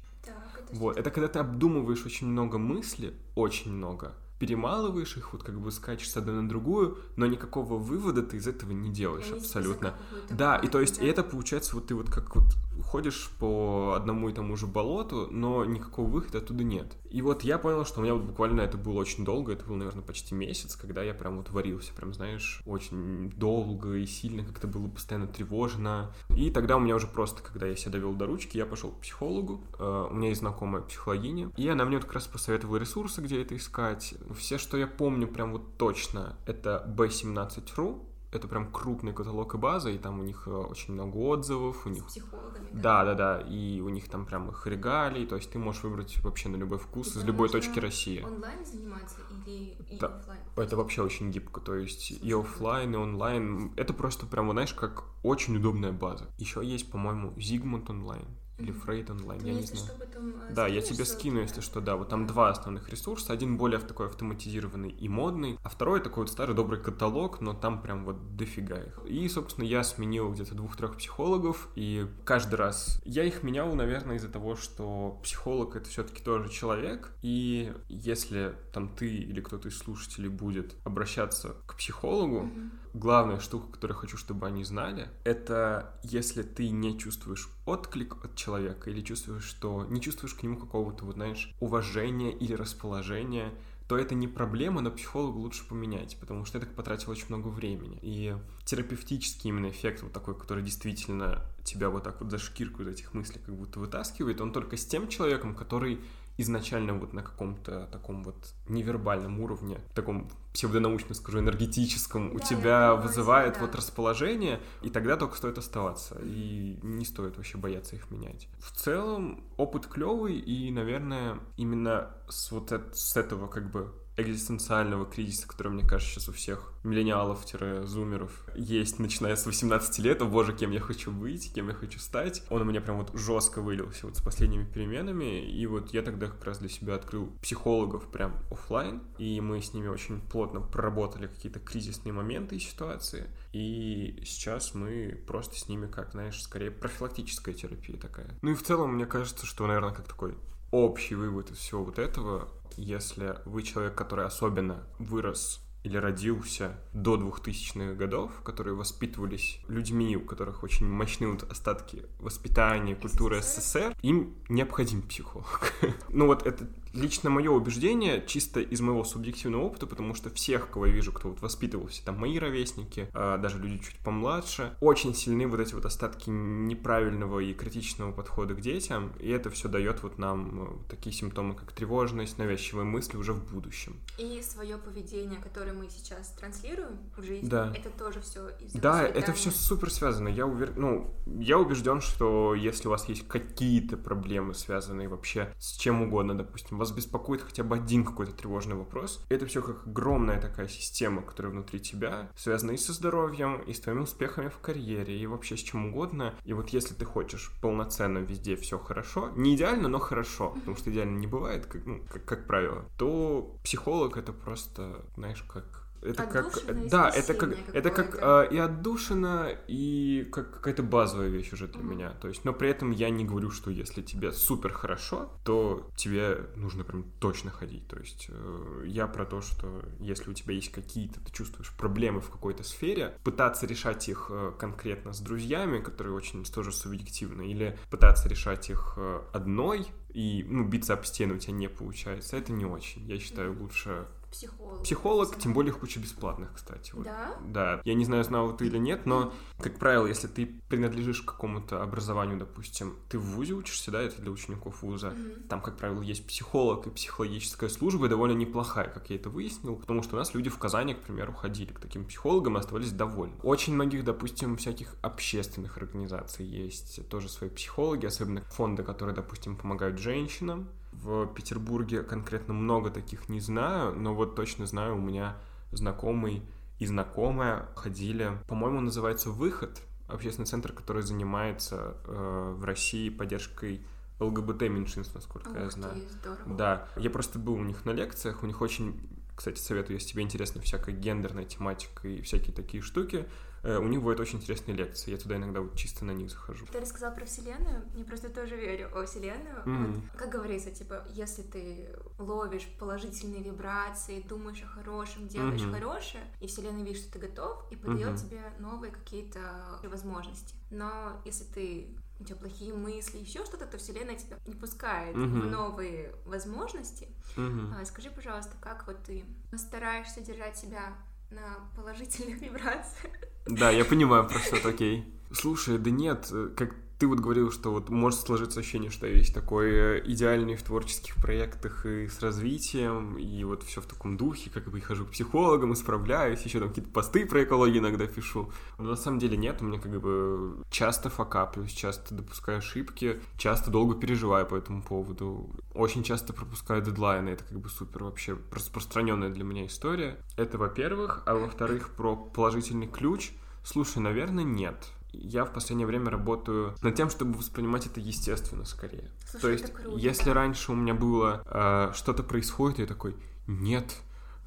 Вот, 0.71 0.97
это 0.97 1.11
когда 1.11 1.27
ты 1.27 1.39
обдумываешь 1.39 2.05
очень 2.05 2.27
много 2.27 2.57
мыслей, 2.57 3.13
очень 3.35 3.71
много, 3.71 4.13
перемалываешь 4.39 5.17
их, 5.17 5.33
вот 5.33 5.43
как 5.43 5.59
бы 5.59 5.71
скачешь 5.71 6.09
с 6.09 6.17
одной 6.17 6.35
на 6.35 6.49
другую, 6.49 6.97
но 7.15 7.25
никакого 7.25 7.77
вывода 7.77 8.23
ты 8.23 8.37
из 8.37 8.47
этого 8.47 8.71
не 8.71 8.91
делаешь 8.91 9.31
абсолютно. 9.31 9.95
Да, 10.29 10.57
и 10.57 10.67
то 10.67 10.79
есть 10.79 10.99
да. 10.99 11.05
и 11.05 11.09
это 11.09 11.23
получается 11.23 11.75
вот 11.75 11.87
ты 11.87 11.95
вот 11.95 12.09
как 12.09 12.35
вот 12.35 12.45
ходишь 12.83 13.29
по 13.39 13.93
одному 13.95 14.29
и 14.29 14.33
тому 14.33 14.55
же 14.55 14.67
болоту, 14.67 15.27
но 15.31 15.65
никакого 15.65 16.07
выхода 16.07 16.39
оттуда 16.39 16.63
нет. 16.63 16.95
И 17.09 17.21
вот 17.21 17.43
я 17.43 17.57
понял, 17.57 17.85
что 17.85 17.99
у 17.99 18.03
меня 18.03 18.13
вот 18.13 18.23
буквально 18.23 18.61
это 18.61 18.77
было 18.77 18.99
очень 18.99 19.23
долго, 19.23 19.53
это 19.53 19.65
был, 19.65 19.75
наверное, 19.75 20.03
почти 20.03 20.35
месяц, 20.35 20.75
когда 20.75 21.03
я 21.03 21.13
прям 21.13 21.37
вот 21.37 21.49
варился, 21.49 21.93
прям, 21.93 22.13
знаешь, 22.13 22.61
очень 22.65 23.31
долго 23.31 23.95
и 23.95 24.05
сильно 24.05 24.43
как-то 24.43 24.67
было 24.67 24.87
постоянно 24.87 25.27
тревожно. 25.27 26.11
И 26.35 26.51
тогда 26.51 26.77
у 26.77 26.79
меня 26.79 26.95
уже 26.95 27.07
просто, 27.07 27.41
когда 27.41 27.67
я 27.67 27.75
себя 27.75 27.93
довел 27.93 28.13
до 28.13 28.25
ручки, 28.25 28.57
я 28.57 28.65
пошел 28.65 28.91
к 28.91 28.99
психологу, 28.99 29.63
uh, 29.79 30.11
у 30.11 30.13
меня 30.13 30.29
есть 30.29 30.41
знакомая 30.41 30.81
психологиня, 30.81 31.51
и 31.57 31.67
она 31.67 31.85
мне 31.85 31.97
вот 31.97 32.05
как 32.05 32.15
раз 32.15 32.27
посоветовала 32.27 32.77
ресурсы, 32.77 33.21
где 33.21 33.41
это 33.41 33.55
искать. 33.55 34.15
Все, 34.33 34.57
что 34.57 34.77
я 34.77 34.87
помню 34.87 35.27
прям 35.27 35.51
вот 35.51 35.77
точно, 35.77 36.37
это 36.45 36.83
B17.ru, 36.97 38.07
это 38.31 38.47
прям 38.47 38.71
крупный 38.71 39.13
каталог 39.13 39.55
и 39.55 39.57
база, 39.57 39.89
и 39.89 39.97
там 39.97 40.19
у 40.19 40.23
них 40.23 40.43
э, 40.47 40.51
очень 40.51 40.93
много 40.93 41.15
отзывов, 41.17 41.85
у 41.85 41.89
них... 41.89 42.03
С 42.03 42.13
психологами, 42.13 42.67
да? 42.73 43.05
Да, 43.05 43.15
да, 43.15 43.41
и 43.41 43.79
у 43.79 43.89
них 43.89 44.09
там 44.09 44.25
прям 44.25 44.49
их 44.49 44.67
регалии, 44.67 45.25
то 45.25 45.37
есть 45.37 45.49
ты 45.51 45.59
можешь 45.59 45.83
выбрать 45.83 46.17
вообще 46.23 46.49
на 46.49 46.57
любой 46.57 46.77
вкус 46.77 47.15
из 47.15 47.23
любой 47.23 47.49
точки 47.49 47.79
России. 47.79 48.21
онлайн 48.21 48.65
заниматься 48.65 49.17
или 49.45 49.77
и 49.89 49.97
да. 49.97 50.07
офлайн? 50.07 50.41
Это 50.57 50.75
вообще 50.75 51.03
очень 51.03 51.31
гибко, 51.31 51.61
то 51.61 51.75
есть 51.75 52.07
Слушай, 52.07 52.27
и 52.27 52.33
офлайн, 52.33 52.93
и 52.93 52.97
онлайн, 52.97 53.73
это 53.77 53.93
просто 53.93 54.25
прям, 54.25 54.51
знаешь, 54.51 54.73
как 54.73 55.05
очень 55.23 55.55
удобная 55.55 55.93
база. 55.93 56.29
Еще 56.37 56.65
есть, 56.65 56.91
по-моему, 56.91 57.31
Zigmund 57.37 57.89
онлайн, 57.89 58.27
или 58.57 58.71
Фрейд 58.71 59.09
онлайн, 59.09 59.43
я 59.43 59.53
не 59.53 59.61
знаю. 59.61 59.99
Потом, 59.99 60.29
э, 60.41 60.53
да, 60.53 60.67
я 60.67 60.81
тебе 60.81 61.05
скину, 61.05 61.39
если 61.39 61.61
что, 61.61 61.79
да. 61.79 61.95
Вот 61.95 62.09
там 62.09 62.25
два 62.25 62.49
основных 62.49 62.89
ресурса. 62.89 63.33
Один 63.33 63.57
более 63.57 63.79
такой 63.79 64.07
автоматизированный 64.07 64.89
и 64.89 65.07
модный, 65.07 65.59
а 65.63 65.69
второй 65.69 66.01
такой 66.01 66.23
вот 66.23 66.31
старый 66.31 66.55
добрый 66.55 66.81
каталог, 66.81 67.39
но 67.39 67.53
там 67.53 67.81
прям 67.81 68.03
вот 68.03 68.35
дофига 68.35 68.79
их. 68.79 68.99
И, 69.05 69.27
собственно, 69.29 69.65
я 69.65 69.83
сменил 69.83 70.31
где-то 70.31 70.55
двух-трех 70.55 70.97
психологов, 70.97 71.69
и 71.75 72.07
каждый 72.25 72.55
раз 72.55 73.01
я 73.05 73.23
их 73.23 73.43
менял, 73.43 73.73
наверное, 73.75 74.17
из-за 74.17 74.29
того, 74.29 74.55
что 74.55 75.19
психолог 75.23 75.75
это 75.75 75.89
все-таки 75.89 76.23
тоже 76.23 76.49
человек, 76.49 77.11
и 77.21 77.73
если 77.87 78.55
там 78.73 78.89
ты 78.89 79.07
или 79.07 79.41
кто-то 79.41 79.69
из 79.69 79.77
слушателей 79.77 80.29
будет 80.29 80.75
обращаться 80.83 81.55
к 81.65 81.75
психологу, 81.75 82.45
mm-hmm. 82.45 82.69
Главная 82.97 83.39
штука, 83.39 83.71
которую 83.71 83.97
хочу, 83.97 84.17
чтобы 84.17 84.47
они 84.47 84.63
знали, 84.63 85.09
это 85.23 85.99
если 86.03 86.43
ты 86.43 86.69
не 86.69 86.97
чувствуешь 86.97 87.49
отклик 87.65 88.23
от 88.23 88.35
человека 88.35 88.89
или 88.89 89.01
чувствуешь, 89.01 89.43
что 89.43 89.85
не 89.89 90.01
чувствуешь 90.01 90.33
к 90.33 90.43
нему 90.43 90.57
какого-то, 90.57 91.05
вот 91.05 91.15
знаешь, 91.15 91.53
уважения 91.59 92.31
или 92.31 92.53
расположения, 92.53 93.53
то 93.87 93.97
это 93.97 94.15
не 94.15 94.27
проблема, 94.27 94.81
но 94.81 94.91
психологу 94.91 95.39
лучше 95.39 95.65
поменять, 95.65 96.17
потому 96.19 96.43
что 96.43 96.57
я 96.57 96.65
так 96.65 96.75
потратил 96.75 97.11
очень 97.11 97.27
много 97.29 97.47
времени. 97.47 97.99
И 98.01 98.35
терапевтический 98.65 99.49
именно 99.49 99.69
эффект 99.69 100.03
вот 100.03 100.11
такой, 100.11 100.37
который 100.37 100.61
действительно 100.61 101.45
тебя 101.63 101.89
вот 101.89 102.03
так 102.03 102.19
вот 102.19 102.29
за 102.29 102.37
шкирку 102.37 102.83
из 102.83 102.87
этих 102.87 103.13
мыслей 103.13 103.41
как 103.45 103.55
будто 103.55 103.79
вытаскивает, 103.79 104.41
он 104.41 104.51
только 104.51 104.75
с 104.75 104.85
тем 104.85 105.07
человеком, 105.07 105.55
который 105.55 106.01
изначально 106.37 106.93
вот 106.93 107.13
на 107.13 107.23
каком-то 107.23 107.87
таком 107.91 108.23
вот 108.23 108.53
невербальном 108.67 109.39
уровне, 109.39 109.79
таком 109.95 110.29
псевдонаучно 110.57 111.13
скажу, 111.13 111.37
энергетическом, 111.37 112.29
да, 112.29 112.35
у 112.35 112.39
тебя 112.39 112.95
вызывает 112.95 113.53
да. 113.53 113.59
вот 113.59 113.75
расположение, 113.75 114.59
и 114.81 114.89
тогда 114.89 115.15
только 115.15 115.37
стоит 115.37 115.59
оставаться, 115.59 116.17
и 116.23 116.79
не 116.81 117.05
стоит 117.05 117.37
вообще 117.37 117.59
бояться 117.59 117.95
их 117.95 118.09
менять. 118.09 118.47
В 118.57 118.71
целом, 118.71 119.43
опыт 119.57 119.85
клевый, 119.85 120.39
и, 120.39 120.71
наверное, 120.71 121.39
именно 121.57 122.09
с 122.27 122.49
вот 122.51 122.71
это, 122.71 122.91
с 122.95 123.15
этого 123.15 123.47
как 123.47 123.69
бы 123.69 123.93
экзистенциального 124.17 125.05
кризиса, 125.05 125.47
который, 125.47 125.71
мне 125.71 125.83
кажется, 125.83 126.15
сейчас 126.15 126.29
у 126.29 126.33
всех 126.33 126.73
миллениалов-зумеров 126.83 128.31
есть, 128.55 128.99
начиная 128.99 129.35
с 129.35 129.45
18 129.45 129.99
лет, 129.99 130.21
о 130.21 130.25
боже, 130.25 130.53
кем 130.53 130.71
я 130.71 130.79
хочу 130.79 131.11
быть, 131.11 131.53
кем 131.53 131.69
я 131.69 131.73
хочу 131.73 131.99
стать. 131.99 132.43
Он 132.49 132.61
у 132.63 132.65
меня 132.65 132.81
прям 132.81 132.97
вот 132.97 133.11
жестко 133.13 133.61
вылился 133.61 134.07
вот 134.07 134.17
с 134.17 134.21
последними 134.21 134.65
переменами, 134.65 135.45
и 135.45 135.65
вот 135.67 135.93
я 135.93 136.01
тогда 136.01 136.27
как 136.27 136.43
раз 136.43 136.59
для 136.59 136.69
себя 136.69 136.95
открыл 136.95 137.27
психологов 137.41 138.09
прям 138.11 138.35
офлайн, 138.49 139.03
и 139.17 139.39
мы 139.41 139.61
с 139.61 139.73
ними 139.73 139.87
очень 139.87 140.21
плотно 140.21 140.61
проработали 140.61 141.27
какие-то 141.27 141.59
кризисные 141.59 142.13
моменты 142.13 142.55
и 142.55 142.59
ситуации, 142.59 143.27
и 143.53 144.23
сейчас 144.25 144.73
мы 144.73 145.21
просто 145.27 145.55
с 145.57 145.67
ними, 145.67 145.87
как, 145.87 146.11
знаешь, 146.11 146.41
скорее 146.41 146.71
профилактическая 146.71 147.53
терапия 147.53 147.97
такая. 147.97 148.37
Ну 148.41 148.51
и 148.51 148.55
в 148.55 148.63
целом, 148.63 148.95
мне 148.95 149.05
кажется, 149.05 149.45
что, 149.45 149.67
наверное, 149.67 149.93
как 149.93 150.07
такой 150.07 150.35
общий 150.71 151.15
вывод 151.15 151.51
из 151.51 151.57
всего 151.57 151.83
вот 151.83 151.99
этого, 151.99 152.49
если 152.77 153.39
вы 153.45 153.63
человек, 153.63 153.95
который 153.95 154.25
особенно 154.25 154.87
вырос 154.99 155.61
или 155.83 155.97
родился 155.97 156.77
до 156.93 157.15
2000-х 157.15 157.93
годов, 157.93 158.31
которые 158.43 158.75
воспитывались 158.75 159.59
людьми, 159.67 160.17
у 160.17 160.21
которых 160.21 160.63
очень 160.63 160.87
мощные 160.87 161.31
вот 161.31 161.49
остатки 161.49 162.03
воспитания, 162.19 162.95
культуры 162.95 163.41
СССР, 163.41 163.95
им 164.01 164.35
необходим 164.49 165.01
психолог. 165.01 165.73
ну 166.09 166.25
вот 166.27 166.45
это 166.45 166.67
лично 166.97 167.29
мое 167.29 167.51
убеждение, 167.51 168.23
чисто 168.25 168.59
из 168.59 168.81
моего 168.81 169.03
субъективного 169.03 169.63
опыта, 169.63 169.87
потому 169.87 170.13
что 170.13 170.29
всех, 170.29 170.69
кого 170.69 170.87
я 170.87 170.93
вижу, 170.93 171.11
кто 171.11 171.29
вот 171.29 171.41
воспитывался, 171.41 172.03
там 172.03 172.19
мои 172.19 172.37
ровесники, 172.39 173.09
а, 173.13 173.37
даже 173.37 173.59
люди 173.59 173.83
чуть 173.83 173.97
помладше, 173.99 174.75
очень 174.81 175.13
сильны 175.13 175.47
вот 175.47 175.59
эти 175.59 175.73
вот 175.73 175.85
остатки 175.85 176.29
неправильного 176.29 177.39
и 177.39 177.53
критичного 177.53 178.11
подхода 178.11 178.55
к 178.55 178.61
детям, 178.61 179.13
и 179.19 179.29
это 179.29 179.49
все 179.49 179.67
дает 179.67 180.03
вот 180.03 180.17
нам 180.17 180.63
э, 180.63 180.89
такие 180.89 181.15
симптомы, 181.15 181.55
как 181.55 181.71
тревожность, 181.71 182.37
навязчивые 182.37 182.85
мысли 182.85 183.17
уже 183.17 183.33
в 183.33 183.51
будущем. 183.51 183.97
И 184.17 184.41
свое 184.41 184.77
поведение, 184.77 185.39
которое 185.39 185.73
мы 185.73 185.89
сейчас 185.89 186.29
транслируем 186.31 186.97
в 187.15 187.23
жизни, 187.23 187.47
Да. 187.47 187.73
это 187.75 187.89
тоже 187.89 188.21
все 188.21 188.49
из 188.59 188.73
Да, 188.73 189.03
это 189.03 189.33
все 189.33 189.51
супер 189.51 189.91
связано. 189.91 190.27
Я 190.29 190.45
увер... 190.45 190.73
ну, 190.75 191.13
я 191.39 191.59
убежден, 191.59 192.01
что 192.01 192.55
если 192.55 192.87
у 192.87 192.91
вас 192.91 193.07
есть 193.09 193.27
какие-то 193.27 193.97
проблемы, 193.97 194.53
связанные 194.53 195.07
вообще 195.07 195.53
с 195.59 195.77
чем 195.77 196.01
угодно, 196.01 196.37
допустим, 196.37 196.77
вас 196.87 196.95
беспокоит 196.95 197.41
хотя 197.41 197.63
бы 197.63 197.75
один 197.75 198.05
какой-то 198.05 198.31
тревожный 198.31 198.75
вопрос, 198.75 199.23
это 199.29 199.45
все 199.45 199.61
как 199.61 199.85
огромная 199.85 200.39
такая 200.39 200.67
система, 200.67 201.21
которая 201.21 201.51
внутри 201.51 201.79
тебя, 201.79 202.29
связана 202.35 202.71
и 202.71 202.77
со 202.77 202.93
здоровьем, 202.93 203.61
и 203.61 203.73
с 203.73 203.79
твоими 203.79 204.01
успехами 204.01 204.47
в 204.47 204.59
карьере, 204.59 205.17
и 205.17 205.27
вообще 205.27 205.57
с 205.57 205.61
чем 205.61 205.87
угодно. 205.87 206.33
И 206.45 206.53
вот 206.53 206.69
если 206.69 206.93
ты 206.93 207.05
хочешь 207.05 207.51
полноценно 207.61 208.19
везде 208.19 208.55
все 208.55 208.79
хорошо, 208.79 209.31
не 209.35 209.55
идеально, 209.55 209.89
но 209.89 209.99
хорошо, 209.99 210.51
потому 210.51 210.77
что 210.77 210.91
идеально 210.91 211.17
не 211.17 211.27
бывает, 211.27 211.65
как, 211.65 211.85
ну, 211.85 212.01
как, 212.09 212.25
как 212.25 212.47
правило, 212.47 212.85
то 212.97 213.55
психолог 213.63 214.17
это 214.17 214.31
просто, 214.31 215.05
знаешь, 215.15 215.43
как 215.43 215.76
это 216.01 216.25
как, 216.25 216.47
Отдушина 216.47 216.89
да, 216.89 217.09
это 217.09 217.33
как, 217.33 217.57
это 217.73 217.89
как 217.89 218.17
э, 218.19 218.47
и 218.51 218.57
отдушина, 218.57 219.55
и 219.67 220.27
как 220.31 220.51
какая-то 220.55 220.83
базовая 220.83 221.29
вещь 221.29 221.53
уже 221.53 221.67
для 221.67 221.81
Мгм. 221.81 221.91
меня. 221.91 222.11
То 222.21 222.27
есть, 222.27 222.45
но 222.45 222.53
при 222.53 222.69
этом 222.69 222.91
я 222.91 223.09
не 223.09 223.25
говорю, 223.25 223.51
что 223.51 223.71
если 223.71 224.01
тебе 224.01 224.31
супер 224.31 224.71
хорошо, 224.73 225.33
то 225.43 225.89
тебе 225.95 226.47
нужно 226.55 226.83
прям 226.83 227.03
точно 227.19 227.51
ходить. 227.51 227.87
То 227.87 227.97
есть 227.97 228.27
э, 228.29 228.83
я 228.85 229.07
про 229.07 229.25
то, 229.25 229.41
что 229.41 229.81
если 229.99 230.29
у 230.29 230.33
тебя 230.33 230.53
есть 230.53 230.71
какие-то, 230.71 231.19
ты 231.19 231.31
чувствуешь 231.31 231.71
проблемы 231.77 232.21
в 232.21 232.29
какой-то 232.29 232.63
сфере, 232.63 233.13
пытаться 233.23 233.65
решать 233.65 234.07
их 234.09 234.27
э, 234.29 234.53
конкретно 234.59 235.13
с 235.13 235.19
друзьями, 235.19 235.79
которые 235.81 236.13
очень 236.13 236.43
тоже 236.43 236.71
субъективны, 236.71 237.51
или 237.51 237.77
пытаться 237.89 238.29
решать 238.29 238.69
их 238.69 238.93
э, 238.97 239.21
одной 239.33 239.87
и 240.09 240.43
ну, 240.47 240.63
биться 240.63 240.93
об 240.93 241.05
стену 241.05 241.35
у 241.35 241.37
тебя 241.37 241.53
не 241.53 241.69
получается, 241.69 242.37
это 242.37 242.51
не 242.51 242.65
очень. 242.65 243.05
Я 243.07 243.19
считаю 243.19 243.57
лучше 243.59 244.07
психолог. 244.31 244.83
Психолог, 244.83 245.37
тем 245.37 245.53
более 245.53 245.71
их 245.71 245.79
куча 245.79 245.99
бесплатных, 245.99 246.53
кстати. 246.53 246.91
Вот. 246.93 247.05
Да? 247.05 247.35
Да, 247.45 247.81
я 247.83 247.93
не 247.93 248.05
знаю, 248.05 248.23
знал 248.23 248.55
ты 248.55 248.67
или 248.67 248.77
нет, 248.77 249.05
но, 249.05 249.33
как 249.59 249.79
правило, 249.79 250.05
если 250.07 250.27
ты 250.27 250.45
принадлежишь 250.69 251.21
к 251.21 251.25
какому-то 251.25 251.81
образованию, 251.81 252.37
допустим, 252.37 252.95
ты 253.09 253.17
в 253.17 253.23
ВУЗе 253.23 253.53
учишься, 253.53 253.91
да, 253.91 254.01
это 254.01 254.21
для 254.21 254.31
учеников 254.31 254.81
ВУЗа, 254.81 255.11
Мгм. 255.11 255.43
там, 255.49 255.61
как 255.61 255.77
правило, 255.77 256.01
есть 256.01 256.27
психолог 256.27 256.87
и 256.87 256.89
психологическая 256.89 257.69
служба, 257.69 258.05
и 258.05 258.09
довольно 258.09 258.35
неплохая, 258.37 258.89
как 258.89 259.09
я 259.09 259.15
это 259.15 259.29
выяснил, 259.29 259.75
потому 259.75 260.03
что 260.03 260.15
у 260.15 260.19
нас 260.19 260.33
люди 260.33 260.49
в 260.49 260.57
Казани, 260.57 260.93
к 260.93 260.99
примеру, 260.99 261.33
ходили 261.33 261.71
к 261.71 261.79
таким 261.79 262.05
психологам 262.05 262.57
и 262.57 262.59
оставались 262.59 262.91
довольны. 262.91 263.35
Очень 263.43 263.73
многих, 263.73 264.03
допустим, 264.03 264.57
всяких 264.57 264.95
общественных 265.01 265.77
организаций 265.77 266.45
есть 266.45 267.07
тоже 267.09 267.29
свои 267.29 267.49
психологи, 267.49 268.05
особенно 268.05 268.41
фонды, 268.41 268.83
которые, 268.83 269.15
допустим, 269.15 269.55
помогают 269.55 269.97
женщинам. 269.99 270.69
В 271.01 271.27
Петербурге 271.27 272.03
конкретно 272.03 272.53
много 272.53 272.89
таких 272.89 273.29
не 273.29 273.39
знаю, 273.39 273.93
но 273.93 274.13
вот 274.13 274.35
точно 274.35 274.65
знаю, 274.65 274.95
у 274.97 275.01
меня 275.01 275.37
знакомый 275.71 276.43
и 276.79 276.85
знакомая 276.85 277.69
ходили, 277.75 278.31
по-моему, 278.47 278.81
называется 278.81 279.29
«Выход», 279.29 279.81
общественный 280.07 280.45
центр, 280.45 280.71
который 280.71 281.01
занимается 281.01 281.97
э, 282.05 282.53
в 282.57 282.63
России 282.63 283.09
поддержкой 283.09 283.85
ЛГБТ-меньшинств, 284.19 285.13
насколько 285.13 285.51
я 285.59 285.65
Ух 285.65 285.71
знаю. 285.71 285.93
ты, 285.95 286.09
здорово. 286.09 286.55
Да, 286.55 286.87
я 286.95 287.09
просто 287.09 287.39
был 287.39 287.53
у 287.53 287.63
них 287.63 287.85
на 287.85 287.91
лекциях, 287.91 288.43
у 288.43 288.47
них 288.47 288.61
очень, 288.61 288.99
кстати, 289.35 289.59
советую, 289.59 289.97
если 289.97 290.09
тебе 290.09 290.23
интересна 290.23 290.61
всякая 290.61 290.95
гендерная 290.95 291.45
тематика 291.45 292.07
и 292.07 292.21
всякие 292.21 292.55
такие 292.55 292.81
штуки, 292.81 293.27
у 293.63 293.87
них 293.87 293.99
бывают 293.99 294.19
очень 294.19 294.39
интересные 294.39 294.75
лекции, 294.75 295.11
я 295.11 295.17
туда 295.17 295.37
иногда 295.37 295.61
вот 295.61 295.75
чисто 295.75 296.05
на 296.05 296.11
них 296.11 296.29
захожу. 296.29 296.65
Ты 296.71 296.79
рассказал 296.79 297.13
про 297.13 297.25
Вселенную, 297.25 297.83
я 297.95 298.03
просто 298.05 298.29
тоже 298.29 298.55
верю 298.55 298.89
о 298.93 299.05
Вселенную. 299.05 299.61
Мгм. 299.65 299.93
Вот, 299.93 300.19
как 300.19 300.29
говорится, 300.29 300.71
типа, 300.71 301.05
если 301.09 301.41
ты 301.41 301.89
ловишь 302.17 302.67
положительные 302.79 303.41
вибрации, 303.43 304.21
думаешь 304.21 304.61
о 304.63 304.67
хорошем, 304.67 305.27
делаешь 305.27 305.61
Мгм. 305.61 305.73
хорошее, 305.73 306.23
и 306.39 306.47
Вселенная 306.47 306.83
видит, 306.83 307.01
что 307.01 307.13
ты 307.13 307.19
готов, 307.19 307.65
и 307.71 307.75
подает 307.75 308.09
Мгм. 308.09 308.17
тебе 308.17 308.41
новые 308.59 308.91
какие-то 308.91 309.39
возможности. 309.83 310.55
Но 310.69 311.21
если 311.25 311.43
ты 311.45 311.87
у 312.19 312.23
тебя 312.23 312.35
плохие 312.35 312.73
мысли, 312.73 313.17
еще 313.19 313.45
что-то, 313.45 313.65
то 313.67 313.77
Вселенная 313.77 314.15
тебя 314.15 314.37
не 314.47 314.55
пускает 314.55 315.15
Мгм. 315.15 315.41
в 315.41 315.51
новые 315.51 316.15
возможности. 316.25 317.07
Мгм. 317.35 317.75
А, 317.75 317.85
скажи, 317.85 318.09
пожалуйста, 318.09 318.55
как 318.59 318.87
вот 318.87 319.03
ты 319.03 319.23
стараешься 319.55 320.21
держать 320.21 320.57
себя 320.57 320.93
на 321.29 321.69
положительных 321.75 322.41
вибрациях? 322.41 323.13
Да, 323.45 323.69
я 323.69 323.85
понимаю 323.85 324.27
про 324.27 324.39
что 324.39 324.67
окей. 324.67 325.05
Слушай, 325.31 325.77
да 325.77 325.89
нет, 325.89 326.27
э, 326.31 326.49
как 326.55 326.75
ты 326.99 327.07
вот 327.07 327.19
говорил, 327.19 327.51
что 327.51 327.71
вот 327.71 327.89
может 327.89 328.19
сложиться 328.21 328.59
ощущение, 328.59 328.89
что 328.89 329.05
я 329.05 329.13
весь 329.13 329.31
такой 329.31 329.69
э, 329.71 330.03
идеальный 330.05 330.55
в 330.55 330.63
творческих 330.63 331.15
проектах 331.17 331.85
и 331.85 332.07
с 332.07 332.19
развитием, 332.21 333.17
и 333.17 333.43
вот 333.43 333.63
все 333.63 333.81
в 333.81 333.85
таком 333.85 334.17
духе, 334.17 334.49
как 334.49 334.69
бы 334.69 334.79
и 334.79 334.81
хожу 334.81 335.05
к 335.05 335.11
психологам, 335.11 335.73
исправляюсь, 335.73 336.41
еще 336.41 336.59
там 336.59 336.69
какие-то 336.69 336.89
посты 336.91 337.25
про 337.25 337.43
экологию 337.43 337.79
иногда 337.79 338.07
пишу. 338.07 338.51
Но 338.79 338.85
на 338.85 338.95
самом 338.95 339.19
деле 339.19 339.37
нет, 339.37 339.61
у 339.61 339.65
меня 339.65 339.79
как 339.79 339.99
бы 340.01 340.63
часто 340.71 341.09
факаплюсь, 341.09 341.71
часто 341.71 342.15
допускаю 342.15 342.59
ошибки, 342.59 343.21
часто 343.37 343.69
долго 343.69 343.95
переживаю 343.95 344.47
по 344.47 344.55
этому 344.55 344.81
поводу. 344.81 345.51
Очень 345.75 346.03
часто 346.03 346.33
пропускаю 346.33 346.81
дедлайны, 346.81 347.29
это 347.29 347.43
как 347.43 347.59
бы 347.59 347.69
супер 347.69 348.05
вообще 348.05 348.37
распространенная 348.51 349.29
для 349.29 349.43
меня 349.43 349.67
история. 349.67 350.17
Это 350.35 350.57
во-первых, 350.57 351.21
а 351.27 351.35
во-вторых, 351.35 351.89
про 351.89 352.15
положительный 352.15 352.87
ключ. 352.87 353.31
Слушай, 353.63 353.99
наверное, 353.99 354.43
нет. 354.43 354.87
Я 355.11 355.45
в 355.45 355.53
последнее 355.53 355.87
время 355.87 356.09
работаю 356.09 356.75
над 356.81 356.95
тем, 356.95 357.09
чтобы 357.09 357.33
воспринимать 357.37 357.85
это 357.85 357.99
естественно 357.99 358.65
скорее. 358.65 359.09
Слушай, 359.29 359.41
То 359.41 359.49
есть, 359.49 359.73
круто, 359.73 359.97
если 359.97 360.29
раньше 360.29 360.71
у 360.71 360.75
меня 360.75 360.93
было 360.93 361.41
э, 361.45 361.91
что-то 361.95 362.23
происходит, 362.23 362.79
я 362.79 362.85
такой, 362.85 363.15
нет, 363.47 363.95